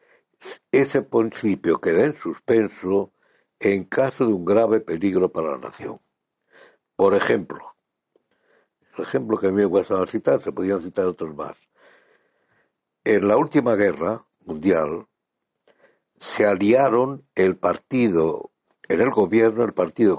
ese 0.71 1.03
principio 1.03 1.81
queda 1.81 2.05
en 2.05 2.17
suspenso 2.17 3.13
en 3.59 3.85
caso 3.85 4.27
de 4.27 4.33
un 4.33 4.45
grave 4.45 4.81
peligro 4.81 5.31
para 5.31 5.53
la 5.53 5.59
nación. 5.59 6.01
Por 6.97 7.15
ejemplo, 7.15 7.77
ejemplo 9.01 9.39
que 9.39 9.49
a 9.49 9.51
mí 9.51 9.57
me 9.57 9.65
gusta 9.65 10.05
citar, 10.07 10.41
se 10.41 10.53
podían 10.53 10.83
citar 10.83 11.07
otros 11.07 11.35
más. 11.35 11.57
En 13.05 13.27
la 13.27 13.37
última 13.37 13.75
guerra 13.75 14.27
mundial 14.45 15.07
se 16.19 16.47
aliaron 16.47 17.27
el 17.35 17.57
partido, 17.57 18.53
en 18.89 19.01
el 19.01 19.11
gobierno, 19.11 19.65
el 19.65 19.73
partido 19.73 20.19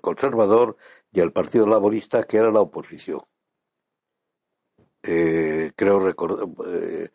conservador 0.00 0.76
y 1.12 1.20
el 1.20 1.32
partido 1.32 1.66
laborista, 1.66 2.24
que 2.24 2.38
era 2.38 2.50
la 2.50 2.60
oposición. 2.60 3.22
Eh, 5.02 5.72
creo 5.76 6.00
recordar, 6.00 6.48
eh, 6.66 7.10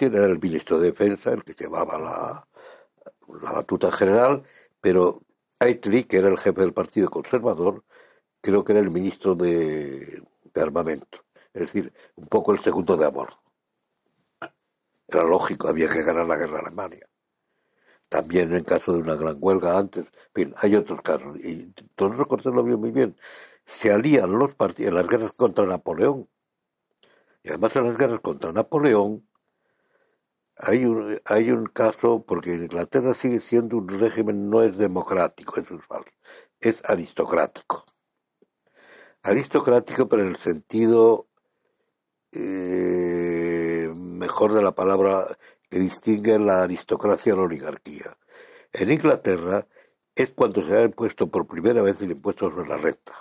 era 0.00 0.26
el 0.26 0.40
ministro 0.40 0.78
de 0.78 0.90
Defensa, 0.90 1.32
el 1.32 1.44
que 1.44 1.54
llevaba 1.54 1.98
la, 1.98 2.48
la 3.42 3.52
batuta 3.52 3.92
general, 3.92 4.42
pero 4.80 5.22
Aitley, 5.58 6.04
que 6.04 6.18
era 6.18 6.28
el 6.28 6.38
jefe 6.38 6.60
del 6.60 6.72
partido 6.72 7.10
conservador, 7.10 7.84
creo 8.46 8.62
que 8.64 8.72
era 8.72 8.80
el 8.80 8.90
ministro 8.90 9.34
de, 9.34 10.22
armamento, 10.54 11.24
es 11.52 11.62
decir, 11.62 11.92
un 12.14 12.28
poco 12.28 12.52
el 12.52 12.60
segundo 12.60 12.96
de 12.96 13.04
amor. 13.04 13.34
Era 15.08 15.24
lógico, 15.24 15.68
había 15.68 15.88
que 15.88 16.02
ganar 16.04 16.26
la 16.26 16.36
guerra 16.36 16.58
a 16.58 16.60
Alemania. 16.62 17.08
También 18.08 18.54
en 18.54 18.62
caso 18.62 18.92
de 18.92 19.00
una 19.00 19.16
gran 19.16 19.36
huelga 19.40 19.76
antes, 19.76 20.06
en 20.36 20.54
hay 20.58 20.76
otros 20.76 21.02
casos. 21.02 21.36
Y 21.44 21.72
Torres 21.96 22.24
Cortés 22.28 22.54
lo 22.54 22.62
vio 22.62 22.78
muy 22.78 22.92
bien. 22.92 23.16
se 23.66 23.92
alían 23.92 24.30
los 24.38 24.54
partidos 24.54 24.90
en 24.90 24.94
las 24.94 25.08
guerras 25.08 25.32
contra 25.32 25.66
Napoleón. 25.66 26.28
Y 27.42 27.48
además 27.48 27.74
en 27.74 27.84
las 27.86 27.98
guerras 27.98 28.20
contra 28.20 28.52
Napoleón 28.52 29.28
hay 30.56 30.84
un, 30.84 31.20
hay 31.24 31.50
un 31.50 31.66
caso, 31.66 32.24
porque 32.24 32.52
Inglaterra 32.54 33.12
sigue 33.12 33.40
siendo 33.40 33.76
un 33.76 33.88
régimen, 33.88 34.48
no 34.50 34.62
es 34.62 34.78
democrático, 34.78 35.60
eso 35.60 35.74
es 35.74 35.84
falso, 35.84 36.10
es 36.60 36.82
aristocrático. 36.84 37.84
Aristocrático, 39.26 40.08
pero 40.08 40.22
en 40.22 40.28
el 40.28 40.36
sentido 40.36 41.26
eh, 42.30 43.90
mejor 43.94 44.54
de 44.54 44.62
la 44.62 44.72
palabra 44.72 45.26
que 45.68 45.80
distingue 45.80 46.38
la 46.38 46.62
aristocracia 46.62 47.32
de 47.32 47.38
la 47.38 47.44
oligarquía. 47.44 48.16
En 48.72 48.90
Inglaterra 48.90 49.66
es 50.14 50.30
cuando 50.30 50.64
se 50.64 50.76
ha 50.76 50.84
impuesto 50.84 51.26
por 51.26 51.46
primera 51.46 51.82
vez 51.82 52.00
el 52.02 52.12
impuesto 52.12 52.50
sobre 52.50 52.68
la 52.68 52.76
renta. 52.76 53.14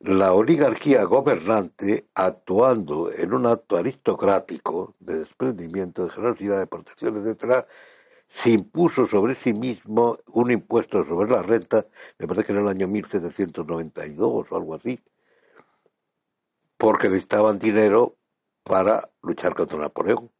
La 0.00 0.32
oligarquía 0.32 1.04
gobernante, 1.04 2.08
actuando 2.14 3.12
en 3.12 3.34
un 3.34 3.46
acto 3.46 3.76
aristocrático 3.76 4.96
de 4.98 5.18
desprendimiento, 5.18 6.04
de 6.04 6.10
generosidad, 6.10 6.58
de 6.58 6.66
protección, 6.66 7.26
etc., 7.26 7.66
se 8.32 8.48
impuso 8.48 9.06
sobre 9.06 9.34
sí 9.34 9.52
mismo 9.52 10.16
un 10.28 10.50
impuesto 10.50 11.04
sobre 11.04 11.30
la 11.30 11.42
renta, 11.42 11.86
me 12.18 12.26
parece 12.26 12.46
que 12.46 12.52
en 12.54 12.60
el 12.60 12.68
año 12.68 12.88
1792 12.88 14.46
o 14.50 14.56
algo 14.56 14.74
así, 14.74 14.98
porque 16.78 17.08
necesitaban 17.08 17.58
dinero 17.58 18.16
para 18.62 19.10
luchar 19.20 19.54
contra 19.54 19.78
Napoleón. 19.78 20.30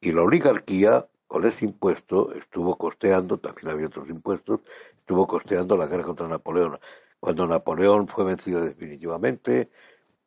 Y 0.00 0.10
la 0.10 0.22
oligarquía, 0.22 1.08
con 1.28 1.46
ese 1.46 1.66
impuesto, 1.66 2.34
estuvo 2.34 2.76
costeando, 2.76 3.38
también 3.38 3.68
había 3.68 3.86
otros 3.86 4.08
impuestos, 4.08 4.60
estuvo 4.98 5.24
costeando 5.28 5.76
la 5.76 5.86
guerra 5.86 6.02
contra 6.02 6.26
Napoleón. 6.26 6.80
Cuando 7.20 7.46
Napoleón 7.46 8.08
fue 8.08 8.24
vencido 8.24 8.60
definitivamente, 8.64 9.70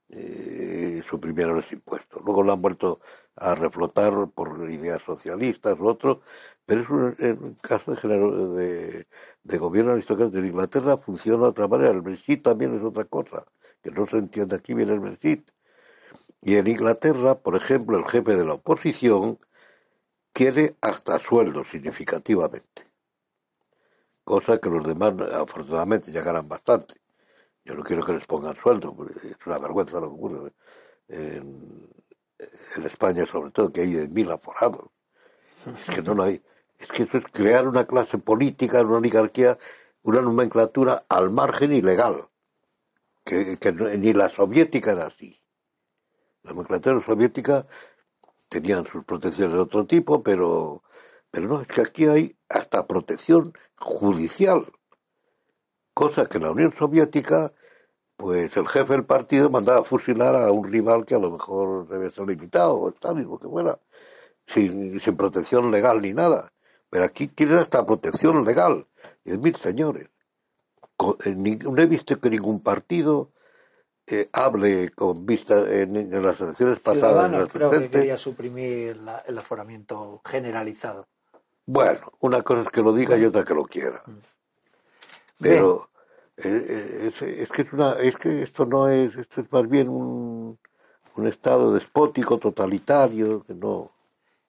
eh, 0.08 1.04
suprimieron 1.06 1.56
los 1.56 1.72
impuestos. 1.74 2.24
Luego 2.24 2.44
lo 2.44 2.54
han 2.54 2.62
vuelto 2.62 3.02
a 3.40 3.56
reflotar 3.56 4.30
por 4.30 4.70
ideas 4.70 5.02
socialistas 5.02 5.80
u 5.80 5.88
otros, 5.88 6.20
pero 6.66 6.82
es 6.82 6.90
un, 6.90 7.56
caso 7.62 7.94
de, 7.96 8.18
de, 8.18 9.08
de 9.44 9.58
gobierno 9.58 9.94
aristocrático. 9.94 10.38
En 10.40 10.48
Inglaterra 10.48 10.98
funciona 10.98 11.44
de 11.44 11.50
otra 11.50 11.68
manera. 11.68 11.92
El 11.92 12.02
Brexit 12.02 12.44
también 12.44 12.76
es 12.78 12.84
otra 12.84 13.06
cosa 13.06 13.46
que 13.82 13.92
no 13.92 14.06
se 14.06 14.18
entiende 14.18 14.56
aquí 14.56 14.74
bien 14.74 14.90
el 14.90 15.00
Brexit. 15.00 15.50
Y 16.42 16.56
en 16.56 16.68
Inglaterra, 16.68 17.36
por 17.36 17.56
ejemplo, 17.56 17.98
el 17.98 18.06
jefe 18.06 18.36
de 18.36 18.46
la 18.46 18.54
oposición 18.54 19.40
quiere 20.34 20.76
hasta 20.82 21.20
sueldo 21.20 21.64
significativamente. 21.66 22.88
Cosa 24.24 24.60
que 24.60 24.70
los 24.70 24.86
demás, 24.88 25.14
afortunadamente, 25.34 26.12
llegarán 26.12 26.48
bastante. 26.48 26.96
Yo 27.66 27.74
no 27.76 27.84
quiero 27.84 28.06
que 28.06 28.14
les 28.14 28.26
pongan 28.26 28.56
sueldo, 28.56 28.96
es 29.10 29.38
una 29.46 29.60
vergüenza 29.60 30.00
lo 30.00 30.10
que 30.10 30.16
ocurre 30.16 30.54
en, 31.10 31.90
en 32.76 32.86
España, 32.86 33.26
sobre 33.26 33.52
todo, 33.52 33.72
que 33.72 33.82
hay 33.82 33.94
de 33.94 34.08
mil 34.08 34.32
aforados. 34.32 34.90
Es 35.66 35.96
que 35.96 36.02
no 36.02 36.14
lo 36.14 36.24
hay. 36.24 36.42
Es 36.78 36.88
que 36.88 37.04
eso 37.04 37.18
es 37.18 37.26
crear 37.32 37.68
una 37.68 37.86
clase 37.86 38.18
política, 38.18 38.82
una 38.82 38.98
oligarquía, 38.98 39.58
una 40.04 40.22
nomenclatura 40.22 41.04
al 41.10 41.30
margen 41.30 41.74
ilegal 41.74 42.30
que, 43.24 43.72
ni 43.98 44.14
la 44.14 44.30
soviética 44.30 44.92
era 44.92 45.08
así. 45.08 45.40
La 46.44 46.52
nomenclatura 46.52 47.02
soviética 47.02 47.68
tenían 48.48 48.86
sus 48.88 49.04
protecciones 49.04 49.54
de 49.54 49.60
otro 49.60 49.86
tipo, 49.86 50.24
pero, 50.24 50.84
pero 51.30 51.48
no, 51.48 51.62
es 51.62 51.68
que 51.68 51.82
aquí 51.82 52.06
hay 52.06 52.38
hasta 52.48 52.88
protección 52.88 53.54
judicial, 53.78 54.72
cosa 55.94 56.26
que 56.28 56.40
la 56.40 56.52
Unión 56.52 56.74
Soviética, 56.76 57.54
pues 58.20 58.58
el 58.58 58.68
jefe 58.68 58.92
del 58.92 59.06
partido 59.06 59.50
mandaba 59.50 59.80
a 59.80 59.84
fusilar 59.86 60.36
a 60.36 60.52
un 60.52 60.70
rival 60.70 61.06
que 61.06 61.16
a 61.16 61.20
lo 61.20 61.32
mejor 61.32 61.88
debe 61.88 62.12
ser 62.12 62.28
limitado, 62.28 62.78
o 62.78 62.90
Stalin, 62.90 63.26
o 63.30 63.40
que 63.40 63.48
fuera, 63.48 63.80
sin, 64.46 65.00
sin 65.00 65.16
protección 65.16 65.72
legal 65.72 66.02
ni 66.02 66.12
nada. 66.12 66.52
Pero 66.90 67.06
aquí 67.06 67.30
tienen 67.30 67.60
hasta 67.60 67.86
protección 67.86 68.44
legal. 68.44 68.86
Y 69.24 69.32
es 69.32 69.40
mil 69.40 69.56
señores. 69.56 70.10
Eh, 71.24 71.34
no 71.34 71.82
he 71.82 71.86
visto 71.86 72.20
que 72.20 72.30
ningún 72.30 72.60
partido 72.60 73.32
eh, 74.06 74.28
hable 74.34 74.90
con 74.90 75.26
vista 75.26 75.60
en, 75.72 76.12
las 76.22 76.42
elecciones 76.42 76.80
pasadas. 76.82 77.48
creo 77.48 77.72
que 77.72 77.88
quería 77.88 78.18
suprimir 78.18 79.00
el 79.28 79.38
aforamiento 79.38 80.22
generalizado. 80.26 81.08
Bueno, 81.66 82.12
una 82.20 82.42
cosa 82.42 82.64
es 82.64 82.68
que 82.68 82.82
lo 82.82 82.92
diga 82.92 83.16
y 83.16 83.24
otra 83.24 83.46
que 83.46 83.54
lo 83.54 83.64
quiera. 83.64 84.04
Mm. 84.06 84.18
Pero 85.40 85.90
eh, 86.44 87.12
es, 87.42 87.50
que 87.50 87.62
es, 87.62 87.74
una, 87.74 87.94
es 87.94 88.16
que 88.18 88.44
esto 88.44 88.66
no 88.66 88.88
es, 88.88 89.16
esto 89.16 89.42
es 89.42 89.52
más 89.52 89.68
bien 89.68 89.90
un, 89.90 90.58
un 91.16 91.28
estado 91.28 91.74
despótico, 91.74 92.38
totalitario, 92.38 93.44
que 93.44 93.54
no. 93.54 93.92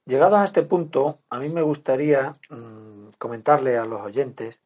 Llegados 0.06 0.38
a 0.38 0.44
este 0.44 0.62
punto, 0.62 1.20
a 1.28 1.38
mí 1.38 1.48
me 1.48 1.62
gustaría 1.62 2.32
mm, 2.48 3.10
comentarle 3.18 3.76
a 3.76 3.84
los 3.84 4.00
oyentes 4.00 4.60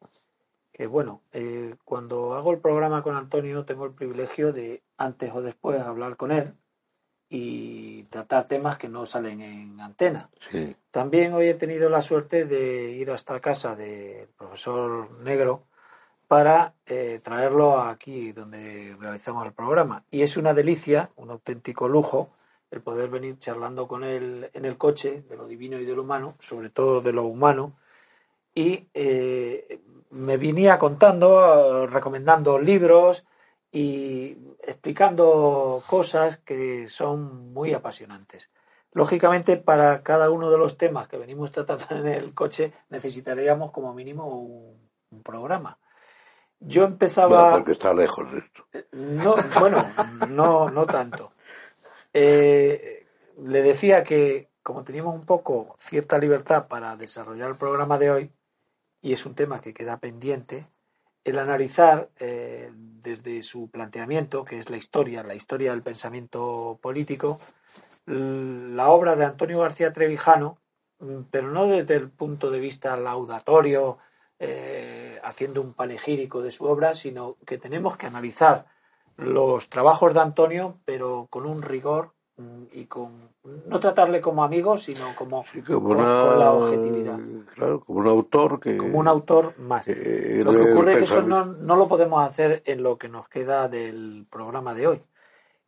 que 0.75 0.89
bueno, 0.89 1.23
eh, 1.33 1.77
cuando 1.85 2.35
hago 2.35 2.51
el 2.51 2.59
programa 2.59 3.01
con 3.05 3.15
Antonio 3.15 3.65
tengo 3.65 3.85
el 3.85 3.93
privilegio 3.93 4.53
de 4.53 4.83
antes 4.97 5.33
o 5.33 5.41
después 5.41 5.81
hablar 5.81 6.17
con 6.17 6.33
él 6.33 6.53
y 7.29 8.03
tratar 8.05 8.49
temas 8.49 8.77
que 8.77 8.89
no 8.89 9.07
salen 9.07 9.41
en 9.41 9.81
antena. 9.81 10.31
También 10.91 11.33
hoy 11.33 11.47
he 11.47 11.55
tenido 11.55 11.89
la 11.89 12.03
suerte 12.03 12.45
de 12.45 12.91
ir 12.91 13.13
hasta 13.13 13.39
casa 13.39 13.77
del 13.77 14.27
profesor 14.37 15.13
Negro 15.21 15.63
para 16.35 16.75
eh, 16.87 17.21
traerlo 17.23 17.79
aquí 17.79 18.33
donde 18.33 18.97
realizamos 18.99 19.47
el 19.47 19.53
programa. 19.53 20.03
Y 20.11 20.23
es 20.23 20.37
una 20.37 20.53
delicia, 20.53 21.11
un 21.15 21.31
auténtico 21.31 21.87
lujo, 21.87 22.31
el 22.73 22.81
poder 22.81 23.09
venir 23.09 23.39
charlando 23.39 23.87
con 23.87 24.03
él 24.03 24.51
en 24.53 24.65
el 24.65 24.77
coche 24.77 25.23
de 25.29 25.37
lo 25.37 25.47
divino 25.47 25.79
y 25.79 25.85
de 25.85 25.95
lo 25.95 26.03
humano, 26.03 26.35
sobre 26.41 26.71
todo 26.71 27.01
de 27.01 27.13
lo 27.13 27.23
humano, 27.23 27.77
y 28.53 28.89
eh, 28.95 29.81
me 30.11 30.37
venía 30.37 30.77
contando, 30.77 31.87
recomendando 31.87 32.59
libros 32.59 33.25
y 33.71 34.37
explicando 34.61 35.85
cosas 35.87 36.39
que 36.39 36.89
son 36.89 37.53
muy 37.53 37.75
apasionantes. 37.75 38.51
Lógicamente, 38.91 39.57
para 39.57 40.03
cada 40.03 40.31
uno 40.31 40.51
de 40.51 40.59
los 40.59 40.77
temas 40.79 41.07
que 41.07 41.17
venimos 41.17 41.53
tratando 41.53 41.95
en 41.95 42.09
el 42.09 42.35
coche, 42.35 42.73
necesitaríamos 42.91 43.71
como 43.71 43.95
mínimo 43.95 44.27
un, 44.37 44.83
programa. 45.23 45.79
Yo 46.67 46.85
empezaba. 46.85 47.51
No, 47.51 47.57
porque 47.57 47.73
está 47.73 47.93
lejos 47.93 48.31
de 48.33 48.39
esto. 48.39 48.67
No, 48.93 49.37
bueno, 49.61 49.85
no, 50.31 50.71
no 50.71 50.87
tanto. 50.87 51.33
Eh, 52.13 53.07
le 53.43 53.63
decía 53.63 54.05
que, 54.05 54.49
como 54.63 54.85
teníamos 54.85 55.15
un 55.15 55.27
poco 55.27 55.75
cierta 55.79 56.19
libertad 56.19 56.69
para 56.69 56.97
desarrollar 56.97 57.51
el 57.51 57.57
programa 57.57 57.99
de 57.99 58.11
hoy, 58.11 58.33
y 59.03 59.13
es 59.13 59.27
un 59.27 59.35
tema 59.35 59.61
que 59.61 59.75
queda 59.75 59.99
pendiente, 59.99 60.67
el 61.25 61.39
analizar 61.39 62.11
eh, 62.19 62.71
desde 62.75 63.43
su 63.43 63.71
planteamiento, 63.71 64.45
que 64.45 64.59
es 64.59 64.71
la 64.71 64.77
historia, 64.77 65.23
la 65.23 65.35
historia 65.35 65.73
del 65.73 65.83
pensamiento 65.83 66.79
político, 66.81 67.41
la 68.07 68.89
obra 68.89 69.17
de 69.17 69.25
Antonio 69.25 69.61
García 69.61 69.93
Trevijano, 69.93 70.59
mm, 71.01 71.23
pero 71.31 71.51
no 71.51 71.67
desde 71.67 71.97
el 71.97 72.11
punto 72.11 72.51
de 72.51 72.61
vista 72.61 72.97
laudatorio, 72.97 73.99
eh, 74.39 75.21
haciendo 75.23 75.61
un 75.61 75.75
panegírico 75.75 76.43
de 76.43 76.51
su 76.51 76.65
obra, 76.65 76.95
sino 76.95 77.37
que 77.47 77.59
tenemos 77.59 77.97
que 77.97 78.07
analizar 78.07 78.67
los 79.17 79.69
trabajos 79.69 80.15
de 80.15 80.21
Antonio, 80.21 80.79
pero 80.85 81.29
con 81.31 81.47
un 81.47 81.63
rigor 81.63 82.15
Mm, 82.37 82.65
y 82.73 82.87
con 82.87 83.29
no 83.67 83.79
tratarle 83.79 84.21
como 84.21 84.43
amigo 84.43 84.77
sino 84.77 85.15
como, 85.15 85.45
con, 85.65 85.99
la 85.99 86.53
objetividad. 86.53 87.17
Claro 87.55 87.79
como 87.79 88.01
un 88.01 88.09
autor 88.09 88.59
que 88.59 88.77
como 88.77 88.99
un 88.99 89.07
autor 89.07 89.57
más. 89.61 89.87
eh, 89.87 90.43
lo 90.45 90.51
que 90.51 90.73
ocurre 90.73 90.93
es 90.95 90.99
que 90.99 91.05
eso 91.05 91.23
no, 91.23 91.45
no, 91.45 91.77
lo 91.77 91.87
podemos 91.87 92.29
hacer 92.29 92.61
en 92.67 92.83
lo 92.83 92.99
que 92.99 93.09
nos 93.09 93.29
queda 93.29 93.69
del 93.69 94.27
programa 94.29 94.75
de 94.75 94.89
hoy. 94.89 95.01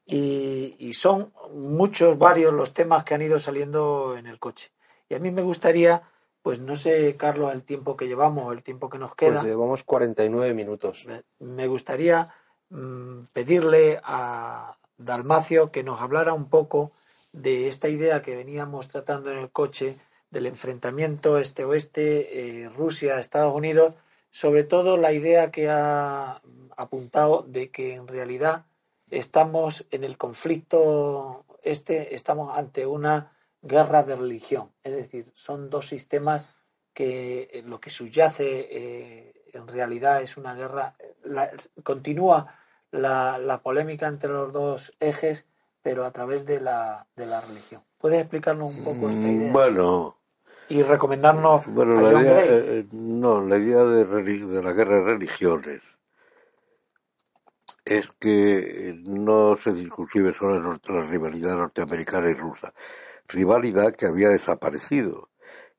Y, 0.06 0.74
y, 0.78 0.92
son 0.92 1.32
muchos 1.52 2.18
varios 2.18 2.52
los 2.52 2.72
temas 2.72 3.04
que 3.04 3.14
han 3.14 3.22
ido 3.22 3.38
saliendo 3.38 4.16
en 4.16 4.26
el 4.26 4.40
coche. 4.40 4.70
Y 5.08 5.14
a 5.14 5.20
mí 5.20 5.30
me 5.30 5.42
gustaría 5.42 6.02
pues 6.46 6.60
no 6.60 6.76
sé 6.76 7.16
Carlos 7.16 7.52
el 7.52 7.64
tiempo 7.64 7.96
que 7.96 8.06
llevamos 8.06 8.52
el 8.52 8.62
tiempo 8.62 8.88
que 8.88 8.98
nos 8.98 9.16
queda. 9.16 9.32
pues 9.32 9.46
llevamos 9.46 9.82
49 9.82 10.54
minutos. 10.54 11.08
Me 11.40 11.66
gustaría 11.66 12.32
mm, 12.70 13.22
pedirle 13.32 13.98
a, 14.04 14.76
Dalmacio 14.96 15.72
que 15.72 15.82
nos 15.82 16.00
hablara 16.00 16.34
un 16.34 16.48
poco 16.48 16.92
de 17.32 17.66
esta 17.66 17.88
idea 17.88 18.22
que 18.22 18.36
veníamos 18.36 18.86
tratando 18.86 19.32
en 19.32 19.38
el 19.38 19.50
coche 19.50 19.98
del 20.30 20.46
enfrentamiento 20.46 21.36
este-oeste, 21.36 22.62
eh, 22.62 22.68
Rusia-Estados 22.68 23.52
Unidos, 23.52 23.94
sobre 24.30 24.62
todo 24.62 24.96
la 24.96 25.12
idea 25.12 25.50
que 25.50 25.68
ha 25.68 26.40
apuntado 26.76 27.42
de 27.42 27.72
que 27.72 27.96
en 27.96 28.06
realidad 28.06 28.66
estamos 29.10 29.84
en 29.90 30.04
el 30.04 30.16
conflicto 30.16 31.44
este, 31.64 32.14
estamos 32.14 32.56
ante 32.56 32.86
una 32.86 33.32
guerra 33.66 34.02
de 34.02 34.16
religión, 34.16 34.72
es 34.82 34.94
decir, 34.94 35.30
son 35.34 35.70
dos 35.70 35.88
sistemas 35.88 36.42
que 36.94 37.62
lo 37.66 37.80
que 37.80 37.90
subyace 37.90 38.68
eh, 38.70 39.44
en 39.52 39.68
realidad 39.68 40.22
es 40.22 40.36
una 40.36 40.54
guerra 40.54 40.94
continúa 41.82 42.54
la, 42.90 43.38
la, 43.38 43.62
polémica 43.62 44.08
entre 44.08 44.30
los 44.30 44.52
dos 44.52 44.92
ejes, 45.00 45.46
pero 45.82 46.04
a 46.04 46.12
través 46.12 46.46
de 46.46 46.60
la, 46.60 47.06
de 47.16 47.26
la 47.26 47.40
religión. 47.40 47.82
¿Puedes 47.98 48.20
explicarnos 48.20 48.76
un 48.76 48.84
poco 48.84 49.10
esta 49.10 49.28
idea? 49.28 49.52
Bueno. 49.52 50.18
Y 50.68 50.82
recomendarnos. 50.82 51.66
Bueno, 51.66 52.00
la 52.00 52.20
idea, 52.20 52.44
eh, 52.44 52.86
no, 52.92 53.40
la 53.42 53.56
idea 53.56 53.84
de, 53.84 54.04
de 54.04 54.62
la 54.62 54.72
guerra 54.72 54.96
de 54.96 55.04
religiones 55.04 55.82
es 57.84 58.10
que 58.18 58.98
no 59.04 59.56
se 59.56 59.72
discute 59.72 60.32
solo 60.32 60.60
la 60.88 61.02
rivalidad 61.02 61.56
norteamericana 61.56 62.30
y 62.30 62.34
rusa, 62.34 62.74
rivalidad 63.28 63.94
que 63.94 64.06
había 64.06 64.28
desaparecido 64.28 65.30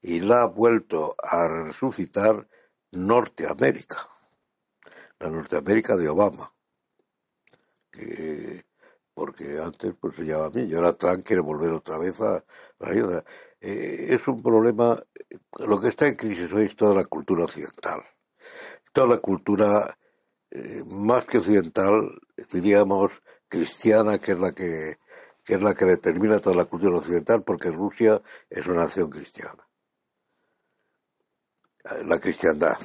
y 0.01 0.19
la 0.19 0.43
ha 0.43 0.47
vuelto 0.47 1.15
a 1.21 1.47
resucitar 1.47 2.47
Norteamérica, 2.91 3.97
la 5.19 5.29
Norteamérica 5.29 5.97
de 5.97 6.09
Obama, 6.09 6.53
porque 9.13 9.59
antes 9.59 9.95
pues 9.99 10.15
se 10.15 10.23
llamaba 10.23 10.51
mí, 10.51 10.63
y 10.63 10.75
ahora 10.75 10.93
Trump 10.93 11.25
quiere 11.25 11.41
volver 11.41 11.71
otra 11.71 11.97
vez 11.97 12.19
a 12.21 12.43
la 12.79 12.89
ayuda. 12.89 13.25
Eh, 13.59 14.07
es 14.09 14.27
un 14.27 14.41
problema, 14.41 14.95
lo 15.57 15.79
que 15.79 15.87
está 15.87 16.07
en 16.07 16.15
crisis 16.15 16.53
hoy 16.53 16.65
es 16.65 16.75
toda 16.75 16.93
la 16.93 17.05
cultura 17.05 17.45
occidental, 17.45 18.03
toda 18.93 19.07
la 19.07 19.17
cultura 19.17 19.97
eh, 20.51 20.83
más 20.85 21.25
que 21.25 21.39
occidental, 21.39 22.21
diríamos 22.51 23.11
cristiana, 23.47 24.19
que 24.19 24.33
es 24.33 24.39
la 24.39 24.53
que, 24.53 24.97
que 25.47 25.53
es 25.53 25.63
la 25.63 25.73
que 25.73 25.85
determina 25.85 26.41
toda 26.41 26.57
la 26.57 26.65
cultura 26.65 26.97
occidental, 26.97 27.41
porque 27.41 27.71
Rusia 27.71 28.21
es 28.49 28.67
una 28.67 28.81
nación 28.81 29.09
cristiana. 29.09 29.65
La 32.03 32.19
cristiandad. 32.19 32.77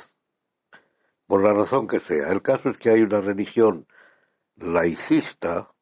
Por 1.26 1.42
la 1.42 1.54
razón 1.54 1.88
que 1.88 1.98
sea. 1.98 2.30
El 2.30 2.40
caso 2.40 2.70
es 2.70 2.78
que 2.78 2.90
hay 2.90 3.02
una 3.02 3.20
religión 3.20 3.88
laicista 4.54 5.74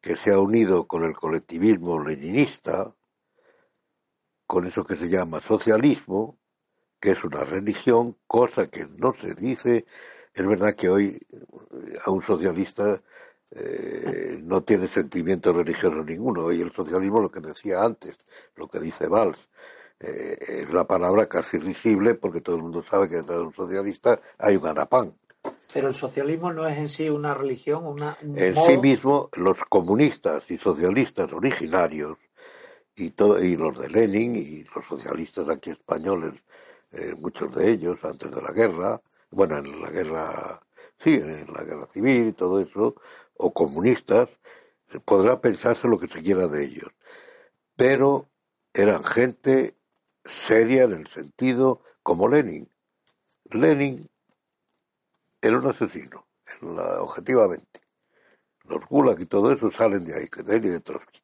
que 0.00 0.14
se 0.14 0.30
ha 0.30 0.38
unido 0.38 0.86
con 0.86 1.02
el 1.02 1.16
colectivismo 1.16 1.98
leninista, 2.04 2.94
con 4.46 4.64
eso 4.64 4.84
que 4.84 4.94
se 4.94 5.08
llama 5.08 5.40
socialismo, 5.40 6.38
que 7.00 7.10
es 7.10 7.24
una 7.24 7.42
religión, 7.42 8.16
cosa 8.28 8.68
que 8.68 8.86
no 8.86 9.12
se 9.12 9.34
dice 9.34 9.86
es 10.38 10.46
verdad 10.46 10.76
que 10.76 10.88
hoy 10.88 11.18
a 12.04 12.12
un 12.12 12.22
socialista 12.22 13.02
eh, 13.50 14.38
no 14.42 14.62
tiene 14.62 14.88
sentimiento 14.88 15.52
religioso 15.52 16.04
ninguno. 16.04 16.52
Y 16.52 16.60
el 16.60 16.72
socialismo, 16.72 17.20
lo 17.20 17.30
que 17.30 17.40
decía 17.40 17.82
antes, 17.82 18.16
lo 18.56 18.68
que 18.68 18.80
dice 18.80 19.08
Valls, 19.08 19.48
eh, 20.00 20.38
es 20.62 20.70
la 20.70 20.86
palabra 20.86 21.28
casi 21.28 21.58
risible 21.58 22.14
porque 22.14 22.40
todo 22.40 22.56
el 22.56 22.62
mundo 22.62 22.82
sabe 22.82 23.08
que 23.08 23.16
detrás 23.16 23.38
de 23.38 23.44
un 23.46 23.54
socialista 23.54 24.20
hay 24.38 24.56
un 24.56 24.62
ganapán. 24.62 25.14
Pero 25.72 25.88
el 25.88 25.94
socialismo 25.94 26.52
no 26.52 26.66
es 26.66 26.78
en 26.78 26.88
sí 26.88 27.10
una 27.10 27.34
religión, 27.34 27.84
una. 27.84 28.16
en 28.22 28.54
sí 28.54 28.78
mismo, 28.78 29.28
los 29.34 29.58
comunistas 29.68 30.50
y 30.50 30.58
socialistas 30.58 31.32
originarios 31.32 32.18
y, 32.96 33.10
todo, 33.10 33.42
y 33.42 33.56
los 33.56 33.78
de 33.78 33.88
Lenin 33.88 34.34
y 34.36 34.64
los 34.74 34.86
socialistas 34.86 35.48
aquí 35.48 35.70
españoles, 35.70 36.42
eh, 36.92 37.14
muchos 37.18 37.54
de 37.54 37.70
ellos 37.70 37.98
antes 38.02 38.30
de 38.30 38.40
la 38.40 38.52
guerra, 38.52 39.00
bueno, 39.30 39.58
en 39.58 39.80
la 39.82 39.90
guerra, 39.90 40.60
sí, 40.98 41.14
en 41.14 41.52
la 41.52 41.64
guerra 41.64 41.86
civil 41.92 42.28
y 42.28 42.32
todo 42.32 42.60
eso, 42.60 42.94
o 43.38 43.54
comunistas, 43.54 44.28
podrá 45.04 45.40
pensarse 45.40 45.88
lo 45.88 45.98
que 45.98 46.08
se 46.08 46.22
quiera 46.22 46.46
de 46.48 46.64
ellos. 46.64 46.90
Pero 47.76 48.28
eran 48.74 49.04
gente 49.04 49.76
seria 50.24 50.84
en 50.84 50.92
el 50.92 51.06
sentido 51.06 51.82
como 52.02 52.28
Lenin. 52.28 52.70
Lenin 53.50 54.08
era 55.40 55.58
un 55.58 55.66
asesino, 55.66 56.26
objetivamente. 57.00 57.80
Los 58.64 58.84
Gulag 58.86 59.20
y 59.20 59.26
todo 59.26 59.52
eso 59.52 59.70
salen 59.70 60.04
de 60.04 60.14
ahí, 60.14 60.28
de 60.44 60.56
él 60.56 60.64
y 60.66 60.68
de 60.68 60.80
Trotsky. 60.80 61.20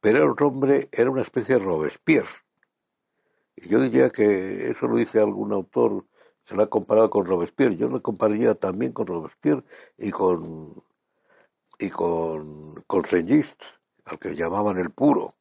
Pero 0.00 0.18
era 0.18 0.32
un 0.32 0.42
hombre, 0.42 0.88
era 0.90 1.10
una 1.10 1.22
especie 1.22 1.56
de 1.56 1.64
Robespierre. 1.64 2.28
Y 3.54 3.68
yo 3.68 3.80
diría 3.80 4.10
que 4.10 4.70
eso 4.70 4.86
lo 4.86 4.96
dice 4.96 5.20
algún 5.20 5.52
autor 5.52 6.04
se 6.46 6.54
la 6.54 6.64
ha 6.64 6.66
comparado 6.68 7.10
con 7.10 7.26
Robespierre. 7.26 7.76
Yo 7.76 7.88
lo 7.88 8.00
compararía 8.02 8.54
también 8.54 8.92
con 8.92 9.06
Robespierre 9.06 9.64
y 9.98 10.10
con 10.10 10.82
y 11.78 11.90
con, 11.90 12.82
con 12.86 13.04
al 14.04 14.18
que 14.18 14.34
llamaban 14.34 14.78
el 14.78 14.90
puro. 14.90 15.34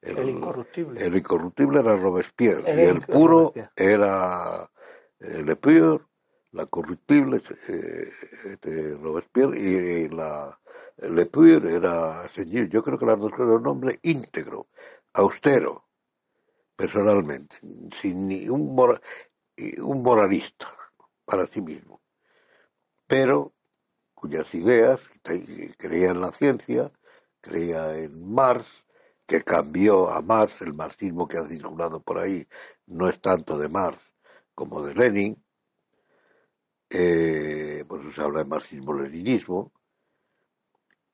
El, 0.00 0.28
incorruptible. 0.28 1.04
El 1.04 1.16
incorruptible 1.16 1.80
era 1.80 1.96
Robespierre 1.96 2.62
y 2.76 2.80
el 2.88 3.02
puro 3.02 3.52
era 3.74 4.70
el 5.18 5.46
Le 5.46 5.56
Pur, 5.56 6.06
la 6.52 6.66
corruptible 6.66 7.40
eh, 7.68 8.08
este, 8.44 8.94
Robespierre 8.94 9.58
y, 9.58 10.08
la 10.08 10.58
Le 10.98 11.26
Pur 11.26 11.66
era 11.66 12.28
Saint 12.28 12.50
Yo 12.70 12.82
creo 12.82 12.98
que 12.98 13.06
las 13.06 13.18
dos 13.18 13.32
cosas 13.32 13.56
un 13.56 13.62
nombre 13.62 13.98
íntegro, 14.02 14.68
austero, 15.14 15.88
personalmente, 16.76 17.56
sin 17.92 18.28
ni 18.28 18.48
un 18.48 18.76
un 19.78 20.02
moralista 20.02 20.68
para 21.24 21.46
sí 21.46 21.62
mismo, 21.62 22.02
pero 23.06 23.54
cuyas 24.14 24.54
ideas 24.54 25.00
creía 25.78 26.10
en 26.10 26.20
la 26.20 26.32
ciencia, 26.32 26.92
creía 27.40 27.96
en 27.98 28.32
Marx, 28.32 28.86
que 29.26 29.42
cambió 29.42 30.10
a 30.10 30.22
Marx, 30.22 30.62
el 30.62 30.74
marxismo 30.74 31.26
que 31.28 31.38
ha 31.38 31.48
circulado 31.48 32.00
por 32.00 32.18
ahí 32.18 32.46
no 32.86 33.08
es 33.08 33.20
tanto 33.20 33.58
de 33.58 33.68
Marx 33.68 34.00
como 34.54 34.82
de 34.82 34.94
Lenin, 34.94 35.44
eh, 36.90 37.84
pues 37.88 38.14
se 38.14 38.22
habla 38.22 38.40
de 38.44 38.48
marxismo-leninismo, 38.48 39.72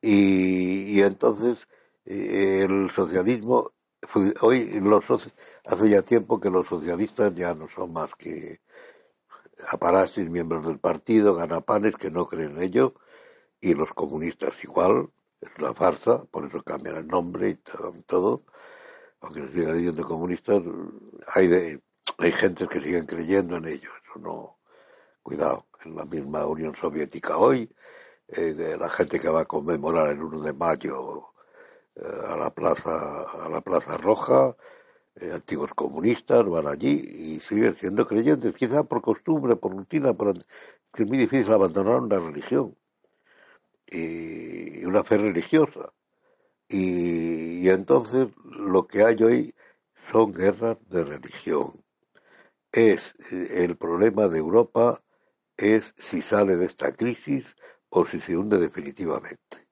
y, 0.00 1.00
entonces 1.00 1.68
eh, 2.04 2.66
el 2.68 2.90
socialismo 2.90 3.72
hoy 4.40 4.80
los 4.80 5.04
hace 5.64 5.88
ya 5.88 6.02
tiempo 6.02 6.40
que 6.40 6.50
los 6.50 6.66
socialistas 6.66 7.34
ya 7.34 7.54
no 7.54 7.68
son 7.68 7.92
más 7.92 8.14
que 8.16 8.60
aparatos 9.68 10.18
miembros 10.28 10.66
del 10.66 10.80
partido, 10.80 11.34
ganapanes 11.36 11.96
que 11.96 12.10
no 12.10 12.26
creen 12.26 12.52
en 12.52 12.62
ello, 12.62 12.94
y 13.62 13.74
los 13.74 13.92
comunistas 13.94 14.62
igual, 14.64 15.08
es 15.40 15.50
una 15.58 15.72
farsa, 15.72 16.24
por 16.24 16.44
eso 16.46 16.62
cambian 16.62 16.96
el 16.96 17.08
nombre 17.08 17.50
y 17.50 17.54
todo, 18.04 18.44
aunque 19.20 19.40
se 19.46 19.52
siga 19.52 19.72
diciendo 19.72 20.04
comunistas, 20.04 20.62
hay, 21.28 21.46
de, 21.46 21.82
hay 22.18 22.32
gente 22.32 22.66
que 22.68 22.80
siguen 22.80 23.06
creyendo 23.06 23.56
en 23.56 23.66
ello, 23.66 23.90
eso 24.02 24.18
no, 24.20 24.58
cuidado, 25.22 25.66
en 25.84 25.96
la 25.96 26.04
misma 26.04 26.44
Unión 26.46 26.74
Soviética 26.76 27.38
hoy, 27.38 27.70
eh, 28.28 28.76
la 28.78 28.88
gente 28.88 29.20
que 29.20 29.28
va 29.28 29.42
a 29.42 29.44
conmemorar 29.44 30.08
el 30.08 30.22
1 30.22 30.40
de 30.40 30.52
mayo 30.54 31.32
eh, 31.94 32.02
a 32.28 32.36
la 32.36 32.50
plaza 32.50 33.22
a 33.44 33.48
la 33.50 33.60
plaza 33.60 33.96
roja 33.98 34.56
eh, 35.16 35.32
antiguos 35.34 35.74
comunistas 35.74 36.44
van 36.46 36.66
allí 36.66 36.90
y 36.90 37.40
siguen 37.40 37.74
siendo 37.74 38.06
creyentes 38.06 38.54
quizá 38.54 38.84
por 38.84 39.02
costumbre 39.02 39.56
por 39.56 39.72
rutina 39.72 40.14
por, 40.14 40.32
que 40.94 41.02
es 41.02 41.08
muy 41.08 41.18
difícil 41.18 41.52
abandonar 41.52 42.00
una 42.00 42.18
religión 42.18 42.76
y 43.92 44.84
una 44.84 45.04
fe 45.04 45.18
religiosa 45.18 45.92
y, 46.68 47.68
entonces 47.68 48.28
lo 48.44 48.86
que 48.86 49.04
hay 49.04 49.22
hoy 49.22 49.54
son 50.10 50.32
guerras 50.32 50.78
de 50.88 51.04
religión 51.04 51.84
es 52.72 53.14
eh, 53.30 53.64
el 53.64 53.76
problema 53.76 54.28
de 54.28 54.38
Europa 54.38 55.02
es 55.56 55.94
si 55.98 56.22
sale 56.22 56.56
de 56.56 56.66
esta 56.66 56.94
crisis 56.94 57.54
o 57.90 58.04
si 58.06 58.20
se 58.20 58.36
hunde 58.36 58.58
definitivamente 58.58 59.62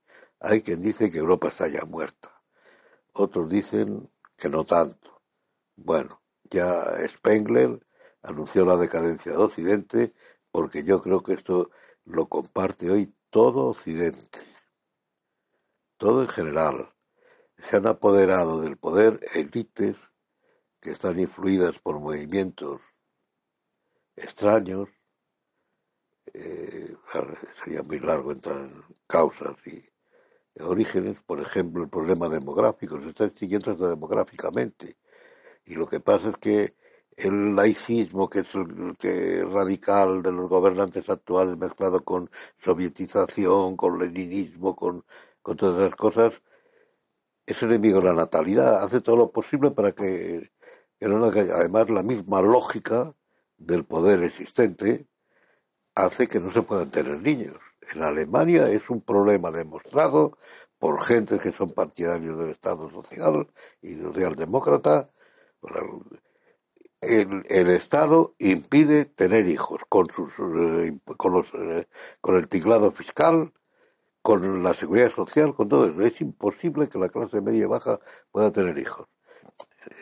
hay 0.41 0.63
quien 0.63 0.83
dice 0.83 1.11
que 1.11 1.19
Europa 1.19 1.49
está 1.49 1.69
ya 1.69 1.85
muerta. 1.85 2.31
Otros 3.13 3.49
dicen 3.49 4.11
que 4.37 4.49
no 4.49 4.65
tanto. 4.65 5.23
Bueno, 5.77 6.23
ya 6.51 6.85
Spengler 7.09 7.79
anunció 8.23 8.65
la 8.65 8.77
decadencia 8.77 9.33
de 9.33 9.39
Occidente 9.39 10.15
porque 10.51 10.83
yo 10.83 11.01
creo 11.03 11.23
que 11.23 11.35
esto 11.35 11.71
lo 12.05 12.29
comparte 12.29 12.91
hoy 12.91 13.15
todo 13.31 13.69
Occidente. 13.69 14.41
Todo 15.97 16.23
en 16.23 16.29
general. 16.29 16.93
Se 17.59 17.77
han 17.77 17.87
apoderado 17.87 18.61
del 18.61 18.77
poder 18.77 19.21
élites 19.35 19.97
que 20.81 20.91
están 20.91 21.21
influidas 21.21 21.79
por 21.79 22.01
movimientos 22.01 22.81
extraños. 24.17 24.89
Eh, 26.33 26.97
sería 27.63 27.83
muy 27.83 27.99
largo 27.99 28.33
entrar 28.33 28.61
en 28.61 28.83
causas 29.07 29.57
y 29.67 29.85
orígenes, 30.61 31.21
por 31.21 31.41
ejemplo, 31.41 31.83
el 31.83 31.89
problema 31.89 32.29
demográfico, 32.29 33.01
se 33.01 33.11
está 33.11 33.25
extinguiendo 33.25 33.71
hasta 33.71 33.89
demográficamente. 33.89 34.97
Y 35.65 35.75
lo 35.75 35.89
que 35.89 36.01
pasa 36.01 36.31
es 36.31 36.37
que 36.39 36.77
el 37.21 37.55
laicismo, 37.55 38.29
que 38.31 38.41
es 38.41 38.55
el 38.55 38.97
que 38.99 39.45
radical 39.45 40.23
de 40.23 40.33
los 40.33 40.49
gobernantes 40.49 41.09
actuales, 41.11 41.57
mezclado 41.59 42.05
con 42.05 42.31
sovietización, 42.59 43.77
con 43.77 43.99
leninismo, 43.99 44.75
con, 44.77 45.05
todas 45.43 45.77
esas 45.79 45.97
cosas, 45.97 46.43
es 47.47 47.63
enemigo 47.63 48.01
de 48.01 48.07
la 48.07 48.15
natalidad. 48.15 48.83
Hace 48.83 49.01
todo 49.01 49.17
lo 49.17 49.33
posible 49.33 49.71
para 49.73 49.93
que, 49.93 50.51
además, 51.01 51.91
la 51.91 52.03
misma 52.03 52.41
lógica 52.43 53.15
del 53.59 53.85
poder 53.85 54.23
existente, 54.23 55.07
hace 55.95 56.29
que 56.29 56.41
no 56.41 56.53
se 56.53 56.63
puedan 56.63 56.91
tener 56.91 57.21
niños. 57.21 57.57
En 57.95 58.03
Alemania 58.03 58.69
es 58.71 58.89
un 58.91 59.03
problema 59.03 59.51
demostrado 59.51 60.39
por 60.79 61.03
gente 61.05 61.39
que 61.39 61.53
son 61.53 61.71
partidarios 61.71 62.39
del 62.39 62.51
Estado 62.51 62.91
social 62.91 63.49
y 63.83 63.95
socialdemócrata. 63.95 65.11
El, 65.63 66.21
el 67.01 67.71
Estado 67.71 68.35
impide 68.39 69.07
tener 69.07 69.49
hijos 69.49 69.83
con, 69.89 70.07
sus, 70.11 70.31
eh, 70.39 70.99
con, 71.17 71.33
los, 71.33 71.47
eh, 71.55 71.89
con 72.21 72.37
el 72.37 72.49
tiglado 72.49 72.93
fiscal, 72.93 73.53
con 74.23 74.63
la 74.63 74.75
seguridad 74.75 75.11
social, 75.11 75.55
con 75.55 75.69
todo 75.69 75.87
eso. 75.87 76.01
Es 76.03 76.21
imposible 76.21 76.89
que 76.89 76.99
la 76.99 77.09
clase 77.09 77.41
media 77.41 77.65
y 77.65 77.67
baja 77.67 78.01
pueda 78.31 78.53
tener 78.53 78.79
hijos. 78.79 79.09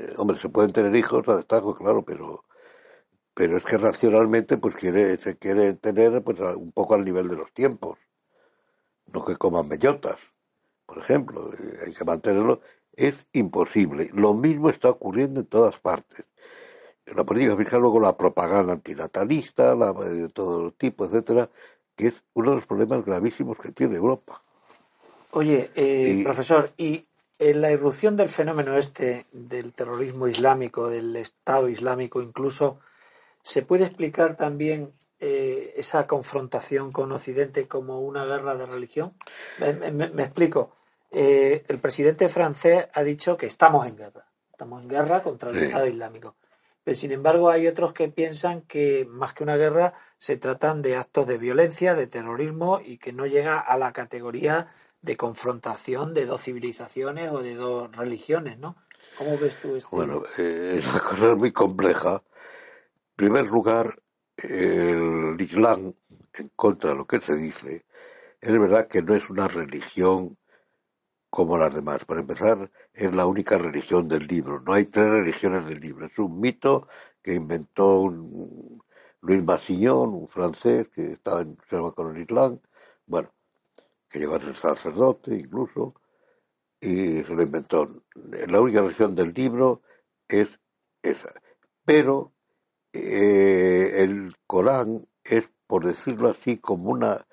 Eh, 0.00 0.14
hombre, 0.16 0.38
se 0.38 0.48
pueden 0.48 0.72
tener 0.72 0.94
hijos 0.96 1.26
a 1.28 1.36
destajo, 1.36 1.74
claro, 1.76 2.04
pero 2.04 2.44
pero 3.38 3.56
es 3.56 3.64
que 3.64 3.78
racionalmente 3.78 4.56
pues 4.56 4.74
quiere 4.74 5.16
se 5.16 5.38
quiere 5.38 5.74
tener 5.74 6.24
pues 6.24 6.40
un 6.40 6.72
poco 6.72 6.96
al 6.96 7.04
nivel 7.04 7.28
de 7.28 7.36
los 7.36 7.52
tiempos 7.52 7.96
no 9.06 9.24
que 9.24 9.36
coman 9.36 9.68
bellotas 9.68 10.18
por 10.84 10.98
ejemplo 10.98 11.52
hay 11.86 11.92
que 11.94 12.04
mantenerlo 12.04 12.60
es 12.92 13.28
imposible 13.32 14.10
lo 14.12 14.34
mismo 14.34 14.70
está 14.70 14.90
ocurriendo 14.90 15.38
en 15.38 15.46
todas 15.46 15.78
partes 15.78 16.26
la 17.14 17.24
política 17.24 17.56
fiscal 17.56 17.80
luego 17.80 18.00
la 18.00 18.16
propaganda 18.16 18.72
antinatalista 18.72 19.74
la 19.74 19.92
de 19.92 20.28
todo 20.28 20.72
tipo 20.72 21.04
etcétera 21.04 21.48
que 21.96 22.08
es 22.08 22.22
uno 22.34 22.50
de 22.50 22.56
los 22.56 22.66
problemas 22.66 23.04
gravísimos 23.04 23.58
que 23.58 23.72
tiene 23.72 23.96
Europa 23.96 24.42
oye 25.32 25.70
eh, 25.74 26.20
profesor 26.24 26.70
y 26.76 27.04
en 27.38 27.60
la 27.60 27.70
irrupción 27.70 28.16
del 28.16 28.28
fenómeno 28.28 28.76
este 28.76 29.26
del 29.32 29.72
terrorismo 29.72 30.28
islámico 30.28 30.88
del 30.88 31.16
Estado 31.16 31.68
islámico 31.68 32.20
incluso 32.20 32.78
¿Se 33.48 33.62
puede 33.62 33.86
explicar 33.86 34.36
también 34.36 34.92
eh, 35.20 35.72
esa 35.76 36.06
confrontación 36.06 36.92
con 36.92 37.10
Occidente 37.12 37.66
como 37.66 38.02
una 38.02 38.26
guerra 38.26 38.56
de 38.56 38.66
religión? 38.66 39.10
Me, 39.58 40.22
explico. 40.22 40.72
Eh, 41.10 41.64
el 41.66 41.78
presidente 41.78 42.28
francés 42.28 42.88
ha 42.92 43.02
dicho 43.02 43.38
que 43.38 43.46
estamos 43.46 43.86
en 43.86 43.96
guerra. 43.96 44.26
Estamos 44.52 44.82
en 44.82 44.88
guerra 44.88 45.22
contra 45.22 45.48
el 45.48 45.56
Estado 45.56 45.86
Islámico. 45.86 46.34
Pero 46.88 46.96
sin 46.96 47.12
embargo 47.12 47.50
hay 47.50 47.66
otros 47.66 47.92
que 47.92 48.08
piensan 48.08 48.62
que 48.62 49.06
más 49.10 49.34
que 49.34 49.44
una 49.44 49.58
guerra 49.58 49.92
se 50.16 50.38
tratan 50.38 50.80
de 50.80 50.96
actos 50.96 51.26
de 51.26 51.36
violencia, 51.36 51.94
de 51.94 52.06
terrorismo 52.06 52.80
y 52.82 52.96
que 52.96 53.12
no 53.12 53.26
llega 53.26 53.58
a 53.58 53.76
la 53.76 53.92
categoría 53.92 54.68
de 55.02 55.14
confrontación 55.14 56.14
de 56.14 56.24
dos 56.24 56.44
civilizaciones 56.44 57.30
o 57.30 57.42
de 57.42 57.56
dos 57.56 57.94
religiones, 57.94 58.58
¿no? 58.58 58.74
¿Cómo 59.18 59.36
ves 59.36 59.60
tú 59.60 59.76
esto? 59.76 59.90
Bueno, 59.90 60.22
eh, 60.38 60.76
esa 60.78 60.98
cosa 61.00 61.32
es 61.32 61.36
muy 61.36 61.52
compleja 61.52 62.22
primer 63.16 63.48
lugar, 63.48 64.00
el 64.38 65.36
Islam, 65.38 65.92
en 66.32 66.48
contra 66.56 66.92
de 66.92 66.96
lo 66.96 67.06
que 67.06 67.20
se 67.20 67.36
dice, 67.36 67.84
es 68.40 68.58
verdad 68.58 68.88
que 68.88 69.02
no 69.02 69.14
es 69.14 69.28
una 69.28 69.46
religión 69.46 70.38
como 71.30 71.58
las 71.58 71.74
demás. 71.74 72.04
Para 72.04 72.20
empezar, 72.20 72.70
es 72.92 73.14
la 73.14 73.26
única 73.26 73.58
religión 73.58 74.08
del 74.08 74.26
libro. 74.26 74.60
No 74.60 74.72
hay 74.72 74.86
tres 74.86 75.08
religiones 75.10 75.66
del 75.68 75.80
libro. 75.80 76.06
Es 76.06 76.18
un 76.18 76.40
mito 76.40 76.88
que 77.22 77.34
inventó 77.34 78.00
un 78.00 78.82
Luis 79.20 79.42
Massillon, 79.42 80.14
un 80.14 80.28
francés 80.28 80.88
que 80.88 81.12
estaba 81.12 81.42
en 81.42 81.56
con 81.56 82.16
el 82.16 82.22
Islam, 82.22 82.60
bueno, 83.06 83.32
que 84.08 84.18
llegó 84.18 84.36
a 84.36 84.40
ser 84.40 84.56
sacerdote 84.56 85.34
incluso, 85.34 85.94
y 86.80 87.22
se 87.22 87.34
lo 87.34 87.42
inventó. 87.42 88.04
La 88.14 88.60
única 88.60 88.82
religión 88.82 89.14
del 89.14 89.32
libro 89.34 89.82
es 90.28 90.60
esa. 91.02 91.32
Pero 91.84 92.32
eh, 92.92 94.02
el 94.02 94.28
Corán 94.46 95.08
es, 95.24 95.50
por 95.66 95.86
decirlo 95.86 96.28
así, 96.30 96.58
como 96.58 96.90
una 96.90 97.26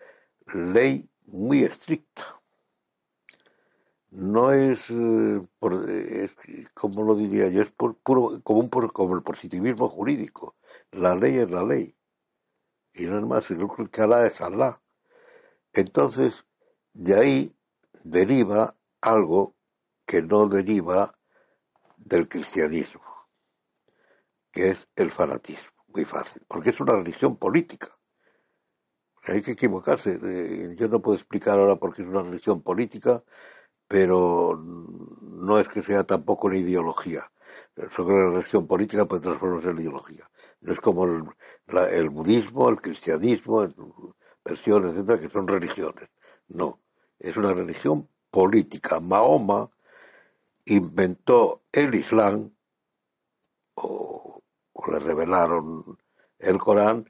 ley 0.53 1.09
muy 1.25 1.63
estricta. 1.63 2.34
No 4.15 4.51
es, 4.51 4.89
eh, 4.91 5.41
por, 5.59 5.85
como 6.73 7.03
lo 7.03 7.15
diría 7.15 7.49
yo, 7.49 7.61
es 7.61 7.71
por, 7.71 7.97
puro, 7.97 8.41
como, 8.43 8.59
un, 8.61 8.69
como 8.69 9.15
el 9.15 9.23
positivismo 9.23 9.89
jurídico. 9.89 10.55
La 10.91 11.15
ley 11.15 11.37
es 11.37 11.51
la 11.51 11.63
ley. 11.63 11.95
Y 12.93 13.05
no 13.05 13.19
es 13.19 13.25
más, 13.25 13.51
el 13.51 13.67
que 13.91 14.01
Alá 14.01 14.25
es 14.25 14.39
Alá. 14.39 14.81
Entonces, 15.73 16.45
de 16.93 17.19
ahí 17.19 17.55
deriva 18.03 18.77
algo 19.01 19.55
que 20.05 20.21
no 20.21 20.47
deriva 20.47 21.17
del 21.97 22.29
cristianismo 22.29 23.05
que 24.55 24.69
es 24.69 24.87
el 24.95 25.11
fanatismo. 25.11 25.73
Muy 25.87 26.05
fácil, 26.05 26.41
porque 26.47 26.69
es 26.69 26.79
una 26.79 26.93
religión 26.93 27.35
política. 27.35 27.89
Hay 29.23 29.41
que 29.41 29.51
equivocarse. 29.51 30.17
Eh, 30.23 30.75
yo 30.77 30.87
no 30.87 31.01
puedo 31.01 31.17
explicar 31.17 31.59
ahora 31.59 31.75
por 31.75 31.93
qué 31.93 32.03
es 32.03 32.07
una 32.07 32.23
religión 32.23 32.61
política, 32.61 33.21
pero 33.87 34.59
no 34.59 35.59
es 35.59 35.69
que 35.69 35.83
sea 35.83 36.03
tampoco 36.03 36.47
una 36.47 36.57
ideología. 36.57 37.31
Que 37.75 37.83
la 37.83 38.31
religión 38.31 38.67
política 38.67 39.05
puede 39.05 39.21
transformarse 39.21 39.69
en 39.69 39.79
ideología. 39.79 40.29
No 40.61 40.71
es 40.71 40.79
como 40.79 41.05
el, 41.05 41.23
el 41.91 42.09
budismo, 42.09 42.69
el 42.69 42.81
cristianismo, 42.81 43.67
versiones, 44.43 44.95
etcétera, 44.95 45.19
que 45.19 45.29
son 45.29 45.47
religiones. 45.47 46.09
No, 46.47 46.81
es 47.19 47.37
una 47.37 47.53
religión 47.53 48.09
política. 48.31 48.99
Mahoma 48.99 49.69
inventó 50.65 51.63
el 51.71 51.93
Islam, 51.95 52.51
o 53.75 54.41
le 54.91 54.99
revelaron 54.99 55.97
el 56.39 56.57
Corán 56.59 57.09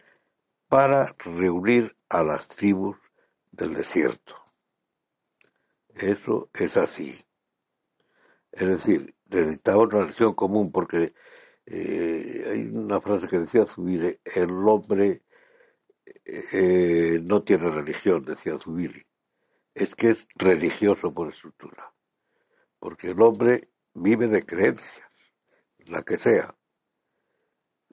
para 0.67 1.15
reunir 1.19 1.95
a 2.09 2.23
las 2.23 2.47
tribus 2.47 2.97
del 3.51 3.73
desierto. 3.73 4.44
Eso 5.95 6.49
es 6.53 6.75
así. 6.77 7.17
Es 8.51 8.67
decir, 8.67 9.15
necesitaba 9.29 9.83
una 9.83 10.01
religión 10.01 10.33
común 10.33 10.71
porque 10.71 11.13
eh, 11.65 12.45
hay 12.51 12.61
una 12.67 12.99
frase 12.99 13.27
que 13.27 13.39
decía 13.39 13.65
Zubiri, 13.65 14.19
el 14.35 14.51
hombre 14.67 15.23
eh, 16.25 17.19
no 17.23 17.43
tiene 17.43 17.69
religión, 17.69 18.25
decía 18.25 18.59
Zubiri. 18.59 19.05
Es 19.73 19.95
que 19.95 20.09
es 20.09 20.27
religioso 20.35 21.13
por 21.13 21.29
estructura. 21.29 21.93
Porque 22.79 23.11
el 23.11 23.21
hombre 23.21 23.69
vive 23.93 24.27
de 24.27 24.45
creencias, 24.45 25.07
la 25.85 26.03
que 26.03 26.17
sea 26.17 26.55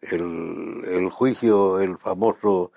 el, 0.01 0.83
el 0.87 1.09
juicio, 1.11 1.81
el 1.81 1.99
famoso 1.99 2.73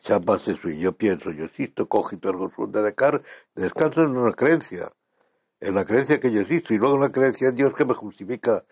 Champagne 0.00 0.58
eh, 0.64 0.78
yo 0.78 0.96
pienso, 0.96 1.30
yo 1.30 1.44
existo, 1.44 1.88
cogito 1.88 2.30
el 2.30 2.72
de 2.72 2.82
decar, 2.82 3.22
descanso 3.54 4.02
en 4.02 4.16
una 4.16 4.32
creencia, 4.32 4.92
en 5.60 5.74
la 5.74 5.84
creencia 5.84 6.20
que 6.20 6.32
yo 6.32 6.40
existo, 6.40 6.74
y 6.74 6.78
luego 6.78 6.98
la 6.98 7.12
creencia 7.12 7.48
en 7.48 7.56
Dios 7.56 7.74
que 7.74 7.84
me 7.84 7.94
justifica. 7.94 8.64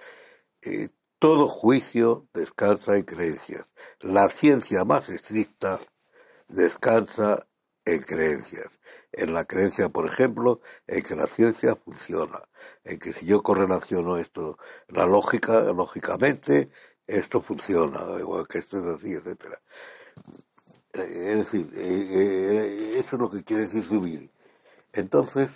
Eh, 0.62 0.88
todo 1.18 1.48
juicio 1.48 2.28
descansa 2.34 2.96
en 2.96 3.02
creencias. 3.02 3.66
La 4.00 4.28
ciencia 4.28 4.84
más 4.84 5.08
estricta 5.08 5.80
descansa 6.48 7.46
en 7.84 8.02
creencias. 8.02 8.78
En 9.12 9.32
la 9.32 9.46
creencia, 9.46 9.88
por 9.88 10.06
ejemplo, 10.06 10.60
en 10.86 11.02
que 11.02 11.16
la 11.16 11.26
ciencia 11.26 11.74
funciona 11.76 12.42
en 12.84 12.98
que 12.98 13.12
si 13.12 13.26
yo 13.26 13.42
correlaciono 13.42 14.18
esto, 14.18 14.58
la 14.88 15.06
lógica, 15.06 15.62
lógicamente, 15.72 16.70
esto 17.06 17.40
funciona, 17.40 18.00
igual 18.18 18.46
que 18.48 18.58
esto 18.58 18.78
es 18.78 18.86
así, 18.86 19.12
etcétera. 19.12 19.60
Eh, 20.98 21.32
es 21.32 21.38
decir, 21.38 21.70
eh, 21.74 22.08
eh, 22.10 22.98
eso 22.98 23.16
es 23.16 23.22
lo 23.22 23.30
que 23.30 23.44
quiere 23.44 23.64
decir 23.64 23.82
subir. 23.82 24.30
Entonces, 24.92 25.50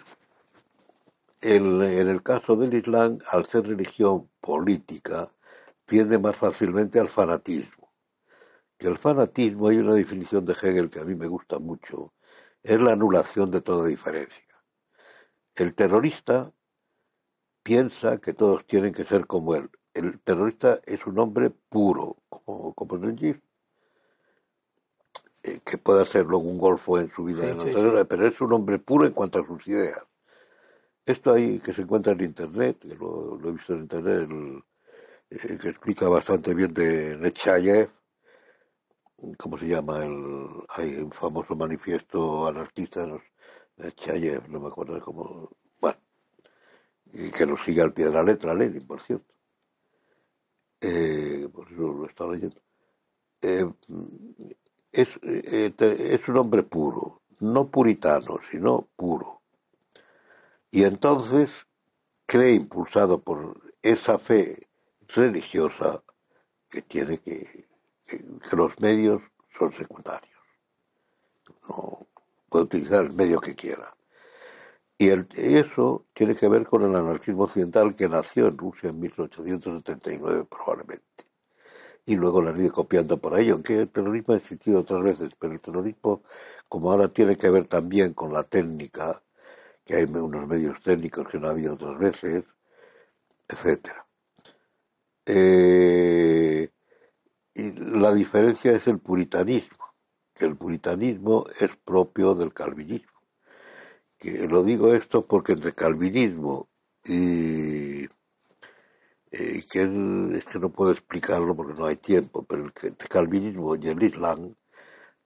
en 1.40 1.80
el 1.82 2.22
caso 2.22 2.56
del 2.56 2.74
Islam, 2.74 3.18
al 3.30 3.46
ser 3.46 3.66
religión 3.66 4.30
política, 4.40 5.32
tiende 5.86 6.18
más 6.18 6.36
fácilmente 6.36 7.00
al 7.00 7.08
fanatismo. 7.08 7.92
Que 8.78 8.88
el 8.88 8.98
fanatismo, 8.98 9.68
hay 9.68 9.78
una 9.78 9.94
definición 9.94 10.44
de 10.44 10.52
Hegel 10.52 10.90
que 10.90 11.00
a 11.00 11.04
mí 11.04 11.14
me 11.14 11.26
gusta 11.26 11.58
mucho, 11.58 12.12
es 12.62 12.80
la 12.80 12.92
anulación 12.92 13.50
de 13.50 13.62
toda 13.62 13.86
diferencia. 13.86 14.44
El 15.54 15.74
terrorista 15.74 16.52
piensa 17.62 18.18
que 18.18 18.34
todos 18.34 18.66
tienen 18.66 18.92
que 18.92 19.04
ser 19.04 19.26
como 19.26 19.54
él. 19.54 19.70
El 19.94 20.20
terrorista 20.20 20.80
es 20.84 21.06
un 21.06 21.18
hombre 21.18 21.50
puro, 21.50 22.18
como, 22.28 22.74
como 22.74 22.96
el 22.96 23.40
eh, 25.42 25.60
que 25.64 25.78
puede 25.78 26.02
hacer 26.02 26.26
luego 26.26 26.44
un 26.44 26.58
golfo 26.58 26.98
en 26.98 27.10
su 27.10 27.24
vida, 27.24 27.56
pero 28.08 28.26
es 28.26 28.40
un 28.40 28.52
hombre 28.52 28.78
puro 28.78 29.06
en 29.06 29.12
cuanto 29.12 29.40
a 29.40 29.46
sus 29.46 29.66
ideas. 29.68 30.02
Esto 31.06 31.32
ahí 31.32 31.58
que 31.58 31.72
se 31.72 31.82
encuentra 31.82 32.12
en 32.12 32.20
Internet, 32.20 32.78
que 32.80 32.94
lo, 32.94 33.40
he 33.48 33.52
visto 33.52 33.72
en 33.74 33.80
Internet, 33.80 34.28
el, 35.30 35.58
que 35.58 35.68
explica 35.68 36.08
bastante 36.08 36.54
bien 36.54 36.74
de 36.74 37.16
Nechayev, 37.16 37.90
¿cómo 39.38 39.58
se 39.58 39.66
llama? 39.66 40.04
El, 40.04 40.48
hay 40.68 40.96
un 40.96 41.12
famoso 41.12 41.54
manifiesto 41.56 42.46
anarquista, 42.46 43.06
Nechayev, 43.76 44.48
no 44.48 44.60
me 44.60 44.68
acuerdo 44.68 45.00
cómo, 45.00 45.50
y 47.12 47.30
que 47.30 47.46
lo 47.46 47.56
siga 47.56 47.84
al 47.84 47.92
pie 47.92 48.06
de 48.06 48.12
la 48.12 48.22
letra 48.22 48.54
Lenin, 48.54 48.86
por 48.86 49.00
cierto. 49.00 49.34
Eh, 50.80 51.48
por 51.52 51.70
eso 51.70 51.82
lo 51.82 52.06
estado 52.06 52.32
leyendo. 52.32 52.60
eh, 53.42 53.66
es, 54.92 55.18
eh, 55.22 55.72
es 55.78 56.28
un 56.28 56.36
hombre 56.36 56.62
puro, 56.62 57.22
no 57.40 57.68
puritano, 57.70 58.40
sino 58.50 58.88
puro. 58.96 59.40
Y 60.70 60.84
entonces 60.84 61.50
cree, 62.26 62.52
impulsado 62.52 63.20
por 63.20 63.60
esa 63.82 64.18
fe 64.18 64.68
religiosa, 65.08 66.02
que 66.68 66.82
tiene 66.82 67.18
que, 67.18 67.68
que, 68.06 68.24
los 68.52 68.78
medios 68.78 69.22
son 69.58 69.72
secundarios. 69.72 70.38
No 71.68 72.06
puede 72.48 72.64
utilizar 72.64 73.04
el 73.04 73.12
medio 73.12 73.40
que 73.40 73.56
quiera. 73.56 73.96
Y 74.96 75.08
el, 75.08 75.26
eso 75.34 76.06
tiene 76.12 76.36
que 76.36 76.48
ver 76.48 76.66
con 76.66 76.82
el 76.82 76.94
anarquismo 76.94 77.44
occidental 77.44 77.96
que 77.96 78.08
nació 78.08 78.48
en 78.48 78.58
Rusia 78.58 78.90
en 78.90 79.00
1879 79.00 80.44
probablemente. 80.44 81.29
Y 82.06 82.16
luego 82.16 82.42
la 82.42 82.56
ido 82.58 82.72
copiando 82.72 83.18
por 83.18 83.34
ahí, 83.34 83.50
aunque 83.50 83.80
el 83.80 83.88
terrorismo 83.88 84.34
ha 84.34 84.38
existido 84.38 84.80
otras 84.80 85.02
veces, 85.02 85.30
pero 85.38 85.52
el 85.52 85.60
terrorismo, 85.60 86.22
como 86.68 86.90
ahora 86.90 87.08
tiene 87.08 87.36
que 87.36 87.50
ver 87.50 87.66
también 87.66 88.14
con 88.14 88.32
la 88.32 88.42
técnica, 88.42 89.22
que 89.84 89.96
hay 89.96 90.04
unos 90.04 90.46
medios 90.46 90.82
técnicos 90.82 91.28
que 91.28 91.38
no 91.38 91.48
ha 91.48 91.50
habido 91.50 91.74
otras 91.74 91.98
veces, 91.98 92.44
etcétera. 93.48 94.06
Eh, 95.26 96.70
y 97.54 97.72
la 97.72 98.12
diferencia 98.14 98.72
es 98.72 98.86
el 98.86 98.98
puritanismo, 98.98 99.94
que 100.34 100.46
el 100.46 100.56
puritanismo 100.56 101.46
es 101.58 101.76
propio 101.76 102.34
del 102.34 102.52
calvinismo. 102.52 103.20
Que 104.18 104.46
lo 104.48 104.62
digo 104.62 104.94
esto 104.94 105.26
porque 105.26 105.52
entre 105.52 105.74
calvinismo 105.74 106.68
y 107.04 107.79
eh, 109.30 109.62
que 109.70 109.82
es 110.34 110.44
que 110.46 110.58
no 110.58 110.70
puedo 110.70 110.90
explicarlo 110.90 111.54
porque 111.54 111.74
no 111.74 111.86
hay 111.86 111.96
tiempo, 111.96 112.44
pero 112.44 112.64
entre 112.82 113.08
calvinismo 113.08 113.76
y 113.76 113.88
el 113.88 114.02
islam 114.02 114.54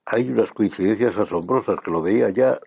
hay 0.05 0.30
unas 0.30 0.52
coincidencias 0.52 1.16
asombrosas 1.16 1.80
que 1.80 1.90
lo 1.90 2.02
veía 2.02 2.28
ya 2.30 2.61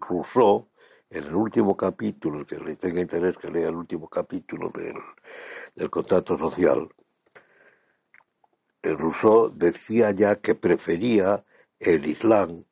Rousseau 0.00 0.68
en 1.10 1.24
el 1.24 1.34
último 1.34 1.76
capítulo, 1.76 2.40
el 2.40 2.46
que 2.46 2.58
le 2.58 2.76
tenga 2.76 3.00
interés 3.00 3.36
que 3.38 3.50
lea 3.50 3.68
el 3.68 3.76
último 3.76 4.08
capítulo 4.08 4.70
del, 4.70 4.94
del 5.74 5.90
contrato 5.90 6.38
social, 6.38 6.88
el 8.82 8.98
Rousseau 8.98 9.50
decía 9.50 10.12
ya 10.12 10.36
que 10.36 10.54
prefería 10.54 11.44
el 11.80 12.06
Islam 12.06 12.64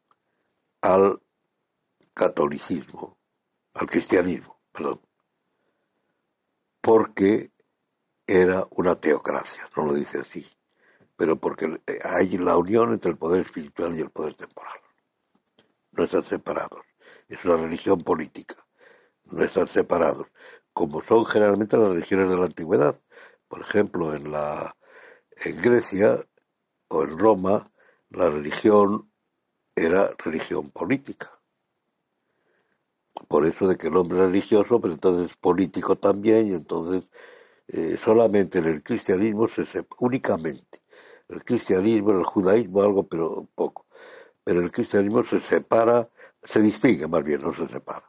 al 0.82 1.20
catolicismo, 2.14 3.18
al 3.74 3.86
cristianismo, 3.86 4.60
perdón, 4.72 5.00
porque 6.80 7.50
era 8.26 8.66
una 8.70 8.96
teocracia, 8.96 9.68
no 9.76 9.86
lo 9.86 9.94
dice 9.94 10.20
así, 10.20 10.46
pero 11.16 11.36
porque 11.36 11.80
hay 12.04 12.38
la 12.38 12.56
unión 12.56 12.92
entre 12.92 13.10
el 13.10 13.18
poder 13.18 13.42
espiritual 13.42 13.96
y 13.96 14.00
el 14.00 14.10
poder 14.10 14.34
temporal. 14.34 14.78
No 15.92 16.04
están 16.04 16.24
separados. 16.24 16.84
Es 17.28 17.44
una 17.44 17.56
religión 17.56 18.02
política. 18.02 18.56
No 19.24 19.42
están 19.42 19.66
separados 19.66 20.28
como 20.76 21.00
son 21.00 21.24
generalmente 21.24 21.78
las 21.78 21.88
religiones 21.88 22.28
de 22.28 22.36
la 22.36 22.44
antigüedad. 22.44 23.00
Por 23.48 23.62
ejemplo, 23.62 24.14
en 24.14 24.30
la 24.30 24.76
en 25.42 25.62
Grecia 25.62 26.22
o 26.88 27.02
en 27.02 27.16
Roma 27.16 27.72
la 28.10 28.28
religión 28.28 29.10
era 29.74 30.10
religión 30.22 30.70
política. 30.70 31.40
Por 33.26 33.46
eso 33.46 33.68
de 33.68 33.78
que 33.78 33.88
el 33.88 33.96
hombre 33.96 34.18
es 34.18 34.24
religioso, 34.26 34.78
pero 34.78 34.92
entonces 34.92 35.30
es 35.30 35.36
político 35.38 35.96
también, 35.96 36.48
y 36.48 36.52
entonces 36.52 37.08
eh, 37.68 37.96
solamente 38.02 38.58
en 38.58 38.66
el 38.66 38.82
cristianismo 38.82 39.48
se 39.48 39.64
únicamente 39.98 40.80
el 41.28 41.44
cristianismo, 41.44 42.12
el 42.12 42.24
judaísmo 42.24 42.82
algo, 42.82 43.08
pero 43.08 43.48
poco. 43.54 43.86
Pero 44.44 44.60
el 44.60 44.70
cristianismo 44.70 45.24
se 45.24 45.40
separa, 45.40 46.08
se 46.42 46.60
distingue 46.60 47.08
más 47.08 47.24
bien, 47.24 47.40
no 47.42 47.52
se 47.52 47.66
separa 47.66 48.08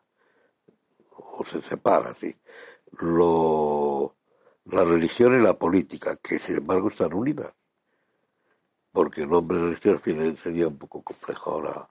o 1.38 1.45
se 1.45 1.62
separa, 1.62 2.14
sí. 2.20 2.36
Lo, 2.99 4.16
la 4.66 4.84
religión 4.84 5.39
y 5.39 5.43
la 5.43 5.58
política, 5.58 6.18
que 6.18 6.39
sin 6.39 6.58
embargo 6.58 6.89
están 6.89 7.14
unidas. 7.14 7.53
Porque 8.91 9.24
el 9.24 9.34
hombre 9.34 9.58
de 9.58 9.91
la 9.91 9.99
final 9.99 10.38
sería 10.38 10.68
un 10.68 10.78
poco 10.78 11.03
complejo 11.03 11.51
ahora 11.51 11.88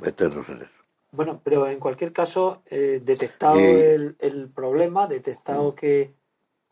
meternos 0.00 0.48
en 0.48 0.62
eso. 0.62 0.72
Bueno, 1.10 1.40
pero 1.42 1.66
en 1.68 1.80
cualquier 1.80 2.12
caso, 2.12 2.62
eh, 2.66 3.00
detectado 3.02 3.58
el, 3.58 4.16
el, 4.18 4.50
problema, 4.50 5.06
detectado 5.06 5.72
mm. 5.72 5.74
que 5.74 6.14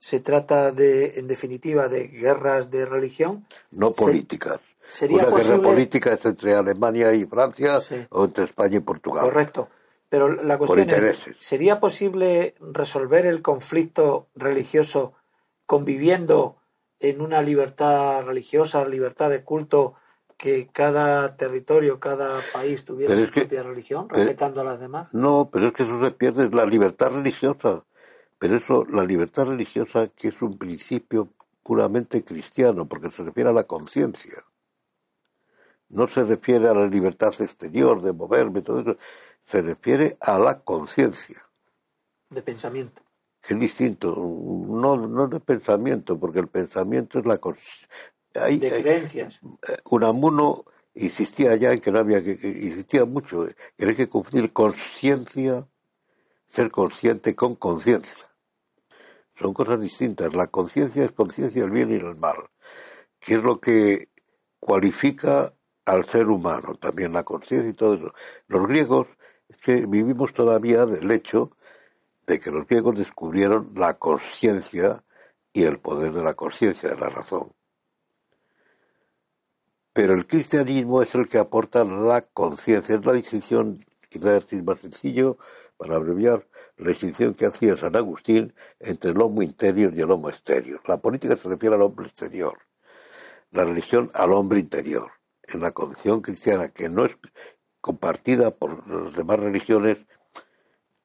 se 0.07 0.20
trata 0.20 0.70
de, 0.70 1.18
en 1.18 1.26
definitiva, 1.26 1.88
de 1.88 2.07
guerras 2.07 2.70
de 2.70 2.86
religión. 2.86 3.44
No 3.72 3.90
políticas. 3.90 4.61
Sería 4.86 5.26
Una 5.26 5.36
guerra 5.36 5.61
política 5.61 6.12
es 6.12 6.24
entre 6.24 6.54
Alemania 6.54 7.12
y 7.12 7.24
Francia 7.24 7.80
o 8.11 8.24
entre 8.24 8.44
España 8.44 8.76
y 8.76 8.80
Portugal. 8.80 9.24
Correcto. 9.24 9.68
Pero 10.09 10.28
la 10.28 10.59
cuestión 10.59 10.88
es, 10.88 11.18
¿sería 11.40 11.80
posible 11.80 12.54
resolver 12.61 13.26
el 13.26 13.42
conflicto 13.42 14.28
religioso 14.36 15.14
conviviendo 15.66 16.54
en 17.00 17.20
una 17.20 17.42
libertad 17.42 18.22
religiosa, 18.22 18.84
libertad 18.84 19.28
de 19.30 19.42
culto, 19.42 19.94
que 20.36 20.68
cada 20.72 21.36
territorio, 21.36 21.98
cada 21.98 22.38
país 22.52 22.84
tuviera 22.84 23.16
su 23.16 23.28
propia 23.28 23.64
religión, 23.64 24.09
respetando 24.09 24.61
a 24.61 24.64
las 24.64 24.78
demás? 24.78 25.12
No, 25.14 25.50
pero 25.52 25.66
es 25.66 25.72
que 25.72 25.82
eso 25.82 26.00
se 26.00 26.12
pierde, 26.12 26.48
la 26.50 26.64
libertad 26.64 27.11
religiosa. 27.11 27.82
Pero 28.39 28.57
eso, 28.57 28.84
la 28.84 29.05
libertad 29.05 29.47
religiosa, 29.47 30.09
que 30.09 30.28
es 30.28 30.43
un 30.43 30.59
principio 30.59 31.32
puramente 31.62 32.22
cristiano, 32.24 32.87
porque 32.87 33.11
se 33.11 33.24
refiere 33.24 33.51
a 33.51 33.53
la 33.53 33.64
conciencia. 33.64 34.45
No 35.89 36.07
se 36.07 36.24
refiere 36.24 36.68
a 36.68 36.74
la 36.74 36.87
libertad 36.87 37.34
exterior 37.41 38.03
de 38.03 38.12
moverme, 38.12 38.62
todo 38.62 38.80
eso 38.80 38.97
se 39.45 39.62
refiere 39.62 40.16
a 40.20 40.39
la 40.39 40.61
conciencia. 40.61 41.43
De 42.28 42.43
pensamiento. 42.43 43.03
Que 43.41 43.55
es 43.55 43.61
distinto, 43.61 44.14
no, 44.14 44.97
no 44.97 45.28
de 45.28 45.41
pensamiento, 45.41 46.18
porque 46.18 46.41
el 46.41 46.49
pensamiento 46.49 47.20
es 47.20 47.26
la 47.26 47.39
conciencia. 47.39 47.89
De 48.34 48.82
creencias. 48.82 49.41
Eh, 49.43 49.76
Unamuno 49.91 50.64
insistía 50.95 51.55
ya 51.57 51.72
en 51.72 51.80
que 51.80 51.91
no 51.91 52.01
había 52.01 52.22
que, 52.22 52.32
insistía 52.32 53.05
mucho, 53.05 53.47
que 53.76 53.87
hay 53.87 53.95
que 53.95 54.09
confundir 54.09 54.53
conciencia, 54.53 55.66
ser 56.49 56.70
consciente 56.70 57.34
con 57.34 57.55
conciencia. 57.55 58.26
Son 59.34 59.53
cosas 59.53 59.80
distintas. 59.80 60.34
La 60.34 60.47
conciencia 60.47 61.05
es 61.05 61.12
conciencia 61.12 61.62
del 61.62 61.70
bien 61.70 61.90
y 61.90 61.99
del 61.99 62.16
mal, 62.16 62.51
que 63.20 63.34
es 63.34 63.42
lo 63.42 63.61
que 63.61 64.09
cualifica 64.59 65.53
al 65.84 66.05
ser 66.05 66.28
humano, 66.28 66.74
también 66.74 67.12
la 67.12 67.22
conciencia 67.22 67.70
y 67.70 67.74
todo 67.74 67.94
eso. 67.94 68.14
Los 68.49 68.66
griegos 68.66 69.07
es 69.49 69.59
que 69.59 69.86
vivimos 69.86 70.32
todavía 70.32 70.84
del 70.86 71.11
hecho 71.11 71.53
de 72.26 72.40
que 72.40 72.51
los 72.51 72.66
griegos 72.66 72.99
descubrieron 72.99 73.72
la 73.76 73.94
conciencia 73.99 75.05
y 75.53 75.62
el 75.62 75.78
poder 75.78 76.12
de 76.12 76.22
la 76.22 76.34
conciencia, 76.34 76.90
de 76.90 76.97
la 76.97 77.09
razón. 77.09 77.53
Pero 79.92 80.14
el 80.14 80.26
cristianismo 80.26 81.03
es 81.03 81.14
el 81.14 81.28
que 81.28 81.38
aporta 81.38 81.84
la 81.84 82.22
conciencia, 82.22 82.97
es 82.97 83.07
la 83.07 83.12
distinción, 83.12 83.84
quizás 84.11 84.53
es 84.53 84.64
más 84.64 84.80
sencillo, 84.80 85.38
para 85.76 85.96
abreviar, 85.96 86.46
la 86.76 86.88
distinción 86.88 87.34
que 87.34 87.46
hacía 87.46 87.76
San 87.76 87.96
Agustín 87.96 88.54
entre 88.80 89.10
el 89.10 89.20
homo 89.20 89.42
interior 89.42 89.94
y 89.94 90.00
el 90.00 90.10
homo 90.10 90.28
exterior. 90.28 90.80
La 90.86 90.98
política 90.98 91.36
se 91.36 91.48
refiere 91.48 91.74
al 91.74 91.82
hombre 91.82 92.06
exterior, 92.06 92.58
la 93.50 93.64
religión 93.64 94.10
al 94.14 94.32
hombre 94.32 94.60
interior. 94.60 95.12
En 95.42 95.60
la 95.60 95.70
concepción 95.70 96.22
cristiana, 96.22 96.70
que 96.70 96.88
no 96.88 97.04
es 97.04 97.16
compartida 97.80 98.50
por 98.50 98.88
las 98.88 99.14
demás 99.14 99.38
religiones, 99.38 99.98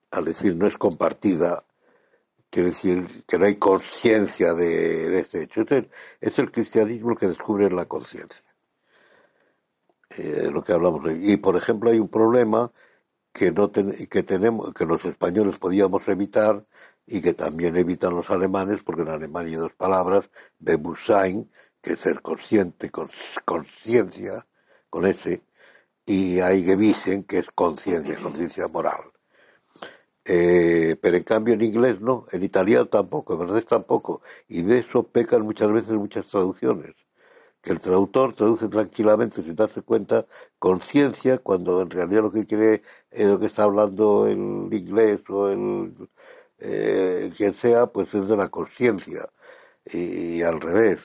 al 0.10 0.26
decir 0.26 0.56
no 0.56 0.66
es 0.66 0.78
compartida, 0.78 1.64
quiere 2.50 2.70
decir 2.70 3.08
que 3.28 3.38
no 3.38 3.46
hay 3.46 3.56
conciencia 3.56 4.54
de, 4.54 5.20
este 5.20 5.44
hecho. 5.44 5.64
Es 6.20 6.40
el, 6.40 6.52
cristianismo 6.52 7.12
el 7.12 7.18
que 7.18 7.28
descubre 7.28 7.70
la 7.72 7.86
conciencia. 7.86 8.44
Eh, 10.10 10.50
lo 10.52 10.62
que 10.62 10.74
hablamos 10.74 11.10
Y 11.22 11.38
por 11.38 11.56
ejemplo 11.56 11.90
hay 11.90 12.00
un 12.00 12.10
problema 12.10 12.74
que 13.32 13.52
no 13.52 13.72
que 13.72 14.24
tenemos, 14.24 14.74
que 14.74 14.86
los 14.86 15.06
españoles 15.06 15.58
podíamos 15.58 16.08
evitar 16.08 16.66
y 17.08 17.22
que 17.22 17.34
también 17.34 17.76
evitan 17.78 18.16
los 18.16 18.30
alemanes, 18.30 18.84
porque 18.84 19.02
en 19.04 19.10
Alemania 19.10 19.58
hay 19.58 19.62
dos 19.64 19.74
palabras, 19.74 20.30
Bewusstsein, 20.60 21.50
que 21.82 21.94
es 21.94 22.00
ser 22.00 22.22
consciente, 22.22 22.92
conciencia, 23.46 24.46
con 24.90 25.06
ese, 25.06 25.42
y 26.06 26.40
hay 26.40 26.64
que 27.26 27.40
es 27.40 27.50
conciencia, 27.52 28.18
conciencia 28.18 28.68
moral. 28.68 29.12
Eh, 30.24 30.96
pero 31.02 31.18
en 31.18 31.24
cambio 31.24 31.54
en 31.56 31.64
inglés 31.64 32.00
no, 32.00 32.28
en 32.32 32.44
italiano 32.44 32.88
tampoco, 32.88 33.34
en 33.34 33.40
francés 33.40 33.66
tampoco, 33.66 34.22
y 34.48 34.62
de 34.62 34.80
eso 34.80 35.04
pecan 35.04 35.42
muchas 35.42 35.72
veces 35.72 35.92
muchas 35.94 36.28
traducciones, 36.28 36.96
el 37.64 37.80
traductor 37.80 38.34
traduce 38.34 38.68
tranquilamente 38.70 39.44
sin 39.44 39.56
darse 39.56 39.82
cuenta 39.84 40.26
conciencia 40.60 41.38
cuando 41.38 41.82
en 41.82 41.90
realidad 41.92 42.24
lo 42.24 42.32
que 42.32 42.46
quiere 42.46 42.82
es 43.12 43.28
lo 43.28 43.40
que 43.40 43.48
está 43.48 43.64
hablando 43.64 44.28
el 44.28 44.74
inglés 44.74 45.22
o 45.30 45.50
el 45.50 46.10
eh, 46.60 47.32
quien 47.36 47.54
sea, 47.54 47.88
pues 47.88 48.14
es 48.14 48.30
de 48.30 48.38
la 48.38 48.50
conciencia 48.50 49.30
y, 49.86 50.42
al 50.44 50.62
revés. 50.62 51.02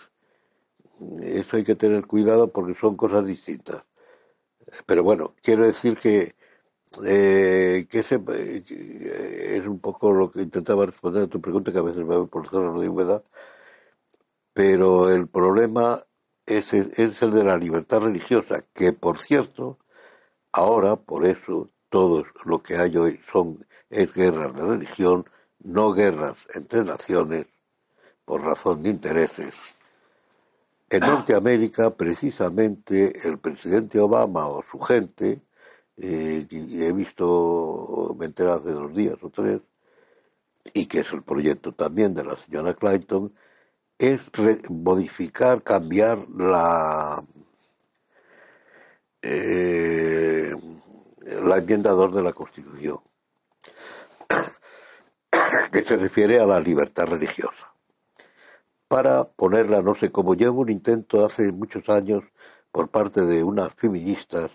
eso 1.23 1.57
hay 1.57 1.65
que 1.65 1.75
tener 1.77 2.07
cuidado 2.07 2.53
porque 2.53 2.75
son 2.75 2.97
cosas 2.97 3.27
distintas. 3.27 3.85
Pero 4.87 5.03
bueno, 5.05 5.35
quiero 5.43 5.67
decir 5.67 5.99
que, 5.99 6.35
eh, 7.05 7.87
que 7.91 8.01
ese, 8.01 8.17
eh, 8.17 9.57
es 9.59 9.67
un 9.67 9.81
poco 9.81 10.13
lo 10.13 10.31
que 10.31 10.43
intentaba 10.43 10.87
responder 10.87 11.25
a 11.25 11.27
tu 11.29 11.41
pregunta, 11.41 11.73
que 11.73 11.79
a 11.79 11.83
veces 11.83 12.05
me 12.05 12.17
voy 12.17 12.27
por 12.29 12.53
no 12.53 12.81
de 12.81 12.89
verdad, 12.91 13.25
pero 14.53 15.11
el 15.11 15.29
problema 15.29 16.06
es, 16.47 16.73
es 16.73 17.23
el 17.23 17.31
de 17.33 17.45
la 17.45 17.59
libertad 17.59 18.01
religiosa, 18.01 18.65
que 18.73 18.93
por 18.93 19.19
cierto, 19.19 19.79
ahora, 20.53 20.97
por 20.97 21.27
eso, 21.27 21.71
todo 21.89 22.25
lo 22.45 22.63
que 22.63 22.77
hay 22.77 22.97
hoy 22.97 23.21
son 23.31 23.67
es 23.91 24.13
guerras 24.13 24.55
de 24.55 24.63
religión, 24.63 25.25
no 25.61 25.93
guerras 25.93 26.37
entre 26.55 26.85
naciones 26.85 27.47
por 28.25 28.43
razón 28.43 28.83
de 28.83 28.91
intereses. 28.91 29.55
En 30.89 31.01
Norteamérica, 31.01 31.91
precisamente, 31.91 33.29
el 33.29 33.39
presidente 33.39 33.99
Obama 33.99 34.47
o 34.47 34.63
su 34.63 34.79
gente, 34.81 35.41
eh, 35.97 36.47
he 36.51 36.93
visto, 36.93 38.15
me 38.19 38.27
enteré 38.27 38.51
hace 38.51 38.71
dos 38.71 38.95
días 38.95 39.17
o 39.23 39.31
tres, 39.31 39.61
y 40.75 40.87
que 40.87 41.01
es 41.01 41.13
el 41.13 41.23
proyecto 41.23 41.73
también 41.73 42.15
de 42.15 42.25
la 42.25 42.37
señora 42.37 42.75
Clinton, 42.75 43.33
es 43.99 44.21
modificar, 44.69 45.63
cambiar 45.63 46.29
la, 46.29 47.25
eh, 49.23 50.55
la 51.43 51.57
enmienda 51.57 51.91
2 51.93 52.15
de 52.15 52.23
la 52.23 52.33
Constitución, 52.33 53.01
que 55.73 55.83
se 55.83 55.97
refiere 55.97 56.39
a 56.41 56.47
la 56.47 56.61
libertad 56.61 57.07
religiosa, 57.07 57.73
para 58.89 59.25
ponerla, 59.25 59.83
no 59.83 59.95
sé 59.95 60.13
cómo, 60.13 60.35
llevo 60.35 60.61
un 60.61 60.71
intento 60.71 61.25
hace 61.25 61.51
muchos 61.53 61.89
años 61.89 62.23
por 62.71 62.89
parte 62.89 63.23
de 63.23 63.43
unas 63.43 63.75
feministas 63.75 64.51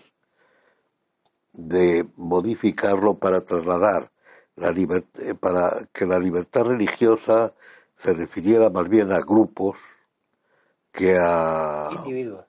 de 1.52 2.08
modificarlo 2.16 3.18
para 3.18 3.42
trasladar 3.42 4.10
la 4.56 4.70
libertad, 4.70 5.36
para 5.40 5.88
que 5.92 6.06
la 6.06 6.18
libertad 6.18 6.62
religiosa 6.62 7.52
se 8.02 8.12
refiriera 8.12 8.68
más 8.68 8.88
bien 8.88 9.12
a 9.12 9.20
grupos 9.20 9.78
que 10.90 11.16
a 11.18 11.88
individuos. 11.98 12.44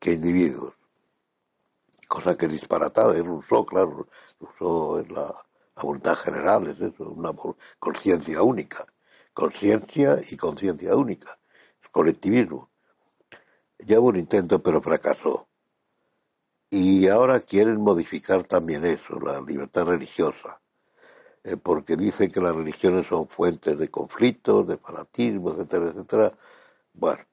Que 0.00 0.12
individuos. 0.12 0.74
Cosa 2.08 2.36
que 2.36 2.46
es 2.46 2.52
disparatada, 2.52 3.14
es 3.14 3.24
Rousseau, 3.24 3.64
claro, 3.64 4.08
Rousseau 4.40 4.98
es 4.98 5.10
la, 5.10 5.22
la 5.76 5.82
voluntad 5.82 6.16
general, 6.16 6.66
es 6.66 6.80
eso, 6.80 7.10
una 7.10 7.30
conciencia 7.78 8.42
única. 8.42 8.84
Conciencia 9.32 10.20
y 10.28 10.36
conciencia 10.36 10.96
única. 10.96 11.38
Es 11.80 11.88
colectivismo. 11.88 12.70
Ya 13.78 14.00
hubo 14.00 14.08
un 14.08 14.16
intento, 14.16 14.62
pero 14.62 14.82
fracasó. 14.82 15.48
Y 16.70 17.06
ahora 17.06 17.40
quieren 17.40 17.80
modificar 17.80 18.42
también 18.46 18.84
eso, 18.84 19.18
la 19.20 19.40
libertad 19.40 19.84
religiosa 19.86 20.61
eh, 21.44 21.56
porque 21.56 21.96
dice 21.96 22.30
que 22.30 22.40
las 22.40 22.54
religiones 22.56 23.06
son 23.06 23.28
fuentes 23.28 23.78
de 23.78 23.88
conflictos, 23.90 24.66
de 24.68 24.78
fanatismo, 24.78 25.52
etcétera, 25.52 25.90
etcétera. 25.90 26.38
Bueno, 26.94 27.24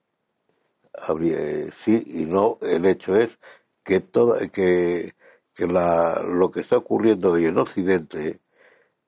habría, 1.07 1.37
eh, 1.39 1.71
sí 1.83 2.03
y 2.05 2.25
no. 2.25 2.57
El 2.61 2.85
hecho 2.85 3.15
es 3.15 3.37
que, 3.83 3.99
toda, 4.01 4.47
que, 4.49 5.15
que 5.53 5.67
la, 5.67 6.21
lo 6.23 6.51
que 6.51 6.61
está 6.61 6.77
ocurriendo 6.77 7.31
hoy 7.33 7.45
en 7.45 7.57
Occidente, 7.57 8.41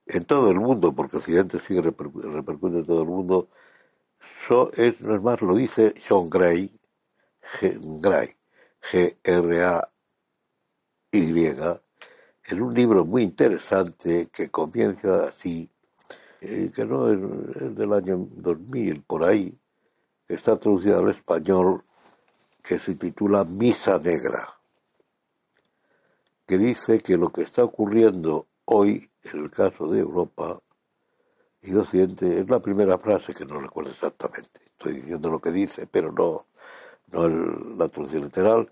en 0.06 0.24
todo 0.24 0.50
el 0.50 0.60
mundo, 0.60 0.94
porque 0.94 1.18
Occidente 1.18 1.58
sigue 1.58 1.82
repercute 1.82 2.78
en 2.78 2.86
todo 2.86 3.02
el 3.02 3.08
mundo, 3.08 3.48
es, 4.76 5.00
no 5.00 5.16
es 5.16 5.22
más, 5.22 5.40
lo 5.42 5.54
dice 5.54 5.94
John 6.08 6.28
Gray, 6.30 6.78
G, 7.60 7.78
Gray, 8.00 8.36
G-R-A-Y, 8.82 9.92
es 12.44 12.52
un 12.52 12.74
libro 12.74 13.04
muy 13.04 13.22
interesante 13.22 14.28
que 14.32 14.50
comienza 14.50 15.26
así, 15.28 15.70
eh, 16.40 16.70
que 16.74 16.84
no 16.84 17.10
es, 17.10 17.76
del 17.76 17.92
año 17.92 18.28
2000, 18.36 19.02
por 19.02 19.24
ahí, 19.24 19.56
que 20.26 20.34
está 20.34 20.58
traducido 20.58 20.98
al 20.98 21.10
español, 21.10 21.84
que 22.62 22.78
se 22.78 22.94
titula 22.96 23.44
Misa 23.44 23.98
Negra, 23.98 24.48
que 26.46 26.58
dice 26.58 27.00
que 27.00 27.16
lo 27.16 27.30
que 27.30 27.42
está 27.42 27.64
ocurriendo 27.64 28.46
hoy, 28.64 29.10
en 29.24 29.40
el 29.40 29.50
caso 29.50 29.86
de 29.88 30.00
Europa 30.00 30.60
y 31.62 31.74
Occidente, 31.74 32.40
es 32.40 32.48
la 32.48 32.60
primera 32.60 32.98
frase 32.98 33.34
que 33.34 33.44
no 33.44 33.60
recuerdo 33.60 33.90
exactamente. 33.92 34.60
Estoy 34.66 35.00
diciendo 35.00 35.30
lo 35.30 35.40
que 35.40 35.52
dice, 35.52 35.86
pero 35.86 36.10
no, 36.10 36.46
no 37.12 37.28
la 37.76 37.88
traducción 37.88 38.24
literal, 38.24 38.70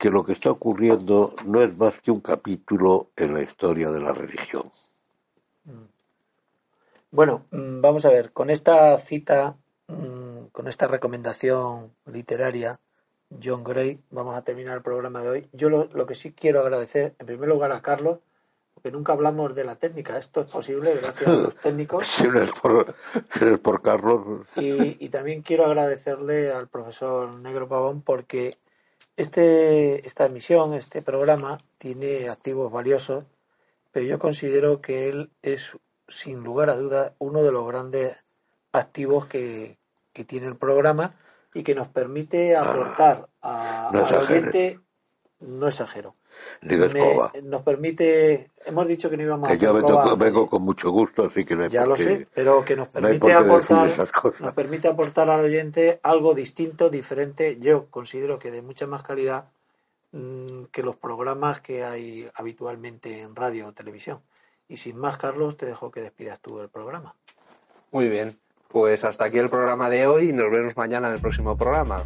que 0.00 0.08
lo 0.08 0.24
que 0.24 0.32
está 0.32 0.50
ocurriendo 0.50 1.34
no 1.44 1.60
es 1.62 1.76
más 1.76 2.00
que 2.00 2.10
un 2.10 2.22
capítulo 2.22 3.10
en 3.16 3.34
la 3.34 3.42
historia 3.42 3.90
de 3.90 4.00
la 4.00 4.14
religión. 4.14 4.64
Mm. 5.64 5.84
Bueno, 7.10 7.44
mm, 7.50 7.82
vamos 7.82 8.06
a 8.06 8.08
ver, 8.08 8.32
con 8.32 8.48
esta 8.48 8.96
cita, 8.96 9.58
mm, 9.88 10.46
con 10.52 10.68
esta 10.68 10.86
recomendación 10.86 11.92
literaria, 12.06 12.80
John 13.44 13.62
Gray, 13.62 14.00
vamos 14.10 14.36
a 14.36 14.42
terminar 14.42 14.78
el 14.78 14.82
programa 14.82 15.22
de 15.22 15.28
hoy. 15.28 15.48
Yo 15.52 15.68
lo, 15.68 16.06
que 16.06 16.14
sí 16.14 16.32
quiero 16.32 16.60
agradecer, 16.60 17.14
en 17.18 17.26
primer 17.26 17.50
lugar, 17.50 17.70
a 17.70 17.82
Carlos, 17.82 18.20
porque 18.72 18.90
nunca 18.90 19.12
hablamos 19.12 19.54
de 19.54 19.64
la 19.64 19.76
técnica. 19.76 20.16
Esto 20.16 20.40
es 20.40 20.50
posible 20.50 20.94
gracias 20.94 21.28
a 21.28 21.42
los 21.42 21.56
técnicos. 21.56 22.06
Si 22.16 22.26
no 22.26 22.40
es 22.40 23.58
por, 23.58 23.82
Carlos. 23.82 24.46
Y, 24.56 25.04
y, 25.04 25.10
también 25.10 25.42
quiero 25.42 25.66
agradecerle 25.66 26.50
al 26.50 26.68
profesor 26.68 27.34
Negro 27.34 27.68
Pavón 27.68 28.00
porque 28.00 28.56
este, 29.20 30.06
esta 30.06 30.26
emisión, 30.26 30.74
este 30.74 31.02
programa, 31.02 31.58
tiene 31.78 32.28
activos 32.28 32.72
valiosos, 32.72 33.24
pero 33.92 34.06
yo 34.06 34.18
considero 34.18 34.80
que 34.80 35.08
él 35.08 35.30
es, 35.42 35.76
sin 36.08 36.42
lugar 36.42 36.70
a 36.70 36.76
dudas, 36.76 37.12
uno 37.18 37.42
de 37.42 37.52
los 37.52 37.66
grandes 37.66 38.16
activos 38.72 39.26
que, 39.26 39.78
tiene 40.26 40.48
el 40.48 40.56
programa 40.56 41.14
y 41.54 41.62
que 41.62 41.74
nos 41.74 41.88
permite 41.88 42.54
aportar 42.54 43.30
a, 43.40 43.88
no 43.90 44.04
al 44.04 44.14
oyente, 44.16 44.78
no 45.38 45.66
exagero, 45.66 46.14
me, 46.62 47.42
nos 47.42 47.62
permite, 47.62 48.50
hemos 48.64 48.86
dicho 48.86 49.08
que 49.08 49.16
no 49.16 49.22
íbamos 49.22 49.48
que 49.48 49.54
a 49.54 49.56
yo 49.56 49.72
vengo, 49.72 50.16
vengo, 50.16 50.46
con 50.48 50.62
mucho 50.62 50.90
gusto, 50.90 51.24
así 51.24 51.44
que 51.44 51.56
no 51.56 51.66
Ya 51.68 51.86
lo 51.86 51.96
sé, 51.96 52.26
pero 52.34 52.64
que 52.64 52.76
nos 52.76 52.88
permite 52.88 53.32
aportar, 53.32 53.90
nos 54.40 54.54
permite 54.54 54.88
aportar 54.88 55.30
al 55.30 55.44
oyente 55.44 56.00
algo 56.02 56.34
distinto, 56.34 56.90
diferente. 56.90 57.58
Yo 57.60 57.86
considero 57.86 58.38
que 58.38 58.50
de 58.50 58.62
mucha 58.62 58.86
más 58.86 59.02
calidad 59.02 59.46
mm, 60.12 60.64
que 60.72 60.82
los 60.82 60.96
programas 60.96 61.60
que 61.60 61.84
hay 61.84 62.28
habitualmente 62.34 63.20
en 63.20 63.34
radio 63.34 63.68
o 63.68 63.72
televisión. 63.72 64.20
Y 64.68 64.76
sin 64.76 64.96
más, 64.96 65.16
Carlos, 65.16 65.56
te 65.56 65.66
dejo 65.66 65.90
que 65.90 66.00
despidas 66.00 66.40
tú 66.40 66.60
el 66.60 66.68
programa. 66.68 67.14
Muy 67.90 68.08
bien, 68.08 68.38
pues 68.68 69.04
hasta 69.04 69.24
aquí 69.24 69.38
el 69.38 69.50
programa 69.50 69.90
de 69.90 70.06
hoy 70.06 70.30
y 70.30 70.32
nos 70.32 70.50
vemos 70.50 70.76
mañana 70.76 71.08
en 71.08 71.14
el 71.14 71.20
próximo 71.20 71.56
programa. 71.56 72.04